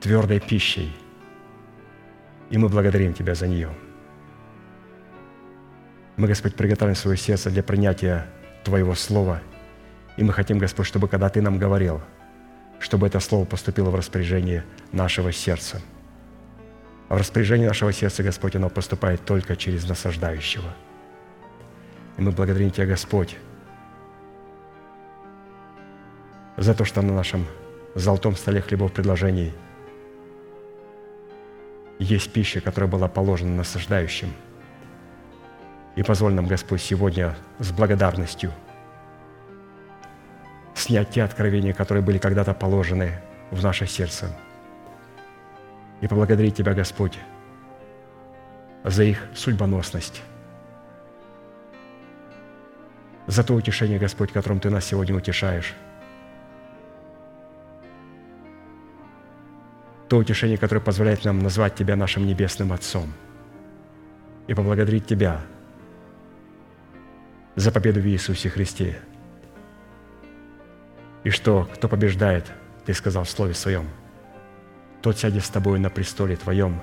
[0.00, 0.92] твердой пищей,
[2.50, 3.70] и мы благодарим Тебя за нее–
[6.16, 8.26] мы, Господь, приготовим свое сердце для принятия
[8.64, 9.42] Твоего Слова.
[10.16, 12.00] И мы хотим, Господь, чтобы когда Ты нам говорил,
[12.78, 15.82] чтобы это Слово поступило в распоряжение нашего сердца.
[17.08, 20.74] А в распоряжение нашего сердца, Господь, оно поступает только через насаждающего.
[22.16, 23.36] И мы благодарим Тебя, Господь,
[26.56, 27.46] за то, что на нашем
[27.94, 29.52] золотом столе хлебов предложений
[31.98, 34.32] есть пища, которая была положена насаждающим–
[35.96, 38.52] и позволь нам, Господь, сегодня с благодарностью
[40.74, 43.18] снять те откровения, которые были когда-то положены
[43.50, 44.30] в наше сердце.
[46.02, 47.18] И поблагодарить Тебя, Господь,
[48.84, 50.20] за их судьбоносность,
[53.26, 55.74] за то утешение, Господь, которым Ты нас сегодня утешаешь,
[60.08, 63.12] то утешение, которое позволяет нам назвать Тебя нашим Небесным Отцом,
[64.46, 65.40] и поблагодарить Тебя–
[67.56, 69.00] за победу в Иисусе Христе.
[71.24, 72.44] И что, кто побеждает,
[72.84, 73.88] Ты сказал в Слове Своем,
[75.02, 76.80] тот сядет с Тобой на престоле Твоем,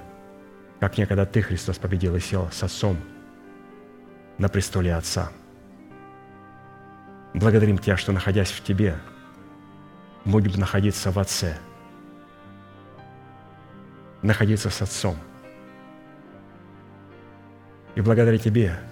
[0.80, 2.98] как некогда Ты, Христос, победил и сел с Отцом
[4.38, 5.32] на престоле Отца.
[7.34, 8.98] Благодарим Тебя, что, находясь в Тебе,
[10.26, 11.58] будем находиться в Отце,
[14.24, 15.16] находиться с Отцом.
[17.96, 18.80] И благодаря Тебе–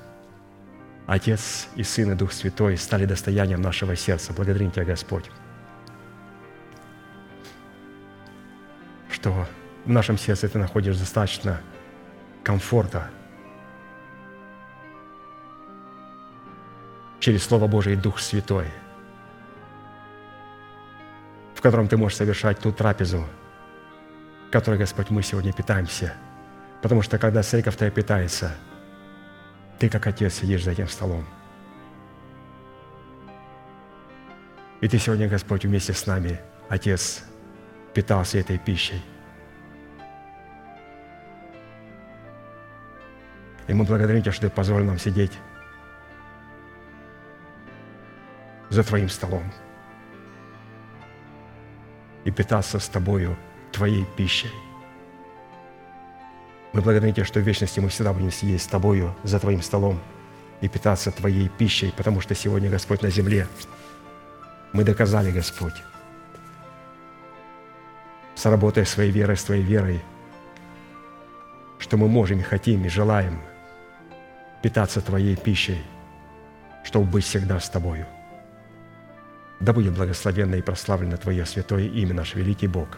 [1.11, 4.31] Отец и Сын и Дух Святой стали достоянием нашего сердца.
[4.31, 5.29] Благодарим Тебя, Господь,
[9.11, 9.45] что
[9.83, 11.59] в нашем сердце Ты находишь достаточно
[12.43, 13.09] комфорта
[17.19, 18.67] через Слово Божие и Дух Святой,
[21.55, 23.25] в котором Ты можешь совершать ту трапезу,
[24.51, 26.13] которой, Господь, мы сегодня питаемся.
[26.81, 28.55] Потому что когда церковь Твоя питается–
[29.81, 31.25] ты, как отец, сидишь за этим столом.
[34.79, 37.23] И ты сегодня, Господь, вместе с нами, Отец,
[37.95, 39.01] питался этой пищей.
[43.67, 45.31] И мы благодарим Тебя, что Ты позволил нам сидеть
[48.69, 49.51] за Твоим столом
[52.23, 53.35] и питаться с Тобою
[53.71, 54.51] Твоей пищей–
[56.73, 59.99] мы благодарим Тебя, что в вечности мы всегда будем сидеть с Тобою за Твоим столом
[60.61, 63.47] и питаться Твоей пищей, потому что сегодня, Господь, на земле.
[64.71, 65.73] Мы доказали, Господь,
[68.35, 70.01] сработая своей верой, с Твоей верой,
[71.79, 73.41] что мы можем и хотим, и желаем
[74.63, 75.81] питаться Твоей пищей,
[76.85, 78.05] чтобы быть всегда с Тобою.
[79.59, 82.97] Да будет благословенно и прославлено Твое святое имя, наш великий Бог,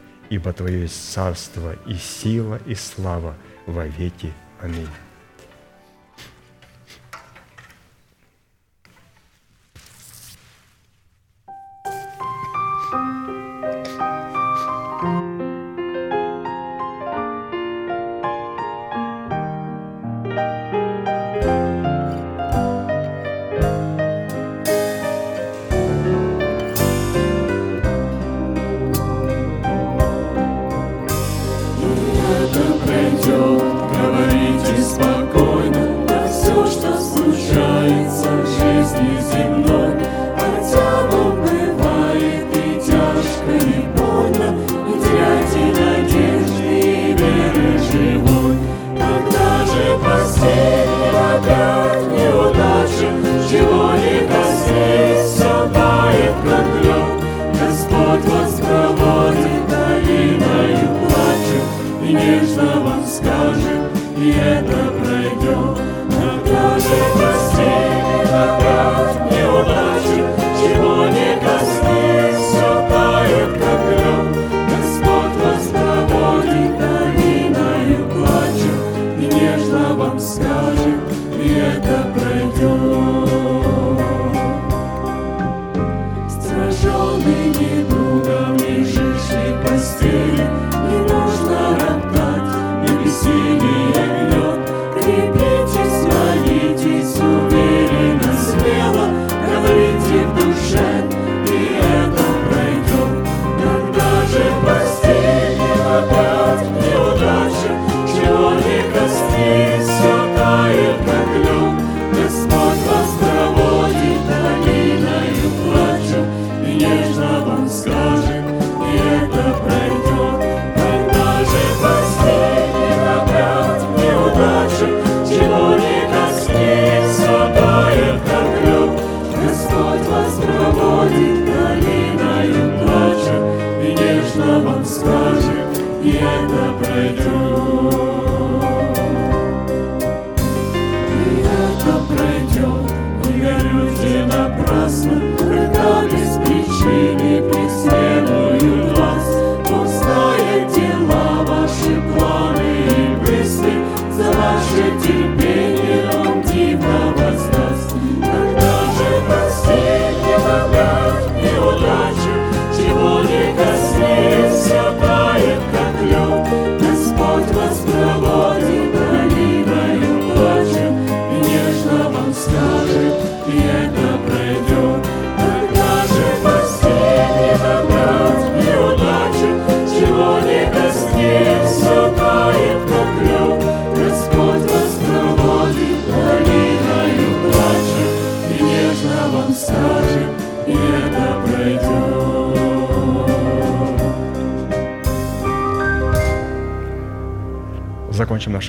[0.31, 3.35] ибо Твое есть царство и сила и слава
[3.67, 4.33] во веки.
[4.61, 4.87] Аминь.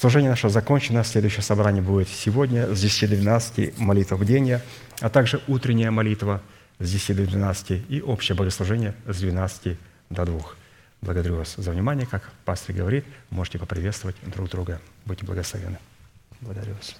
[0.00, 1.04] Служение наше закончено.
[1.04, 4.62] Следующее собрание будет сегодня с 10 до 12 молитва бдения,
[5.00, 6.40] а также утренняя молитва
[6.78, 9.76] с 10 до 12 и общее богослужение с 12
[10.08, 10.40] до 2.
[11.02, 12.06] Благодарю вас за внимание.
[12.06, 14.80] Как пастор говорит, можете поприветствовать друг друга.
[15.04, 15.78] Будьте благословены.
[16.40, 16.96] Благодарю вас.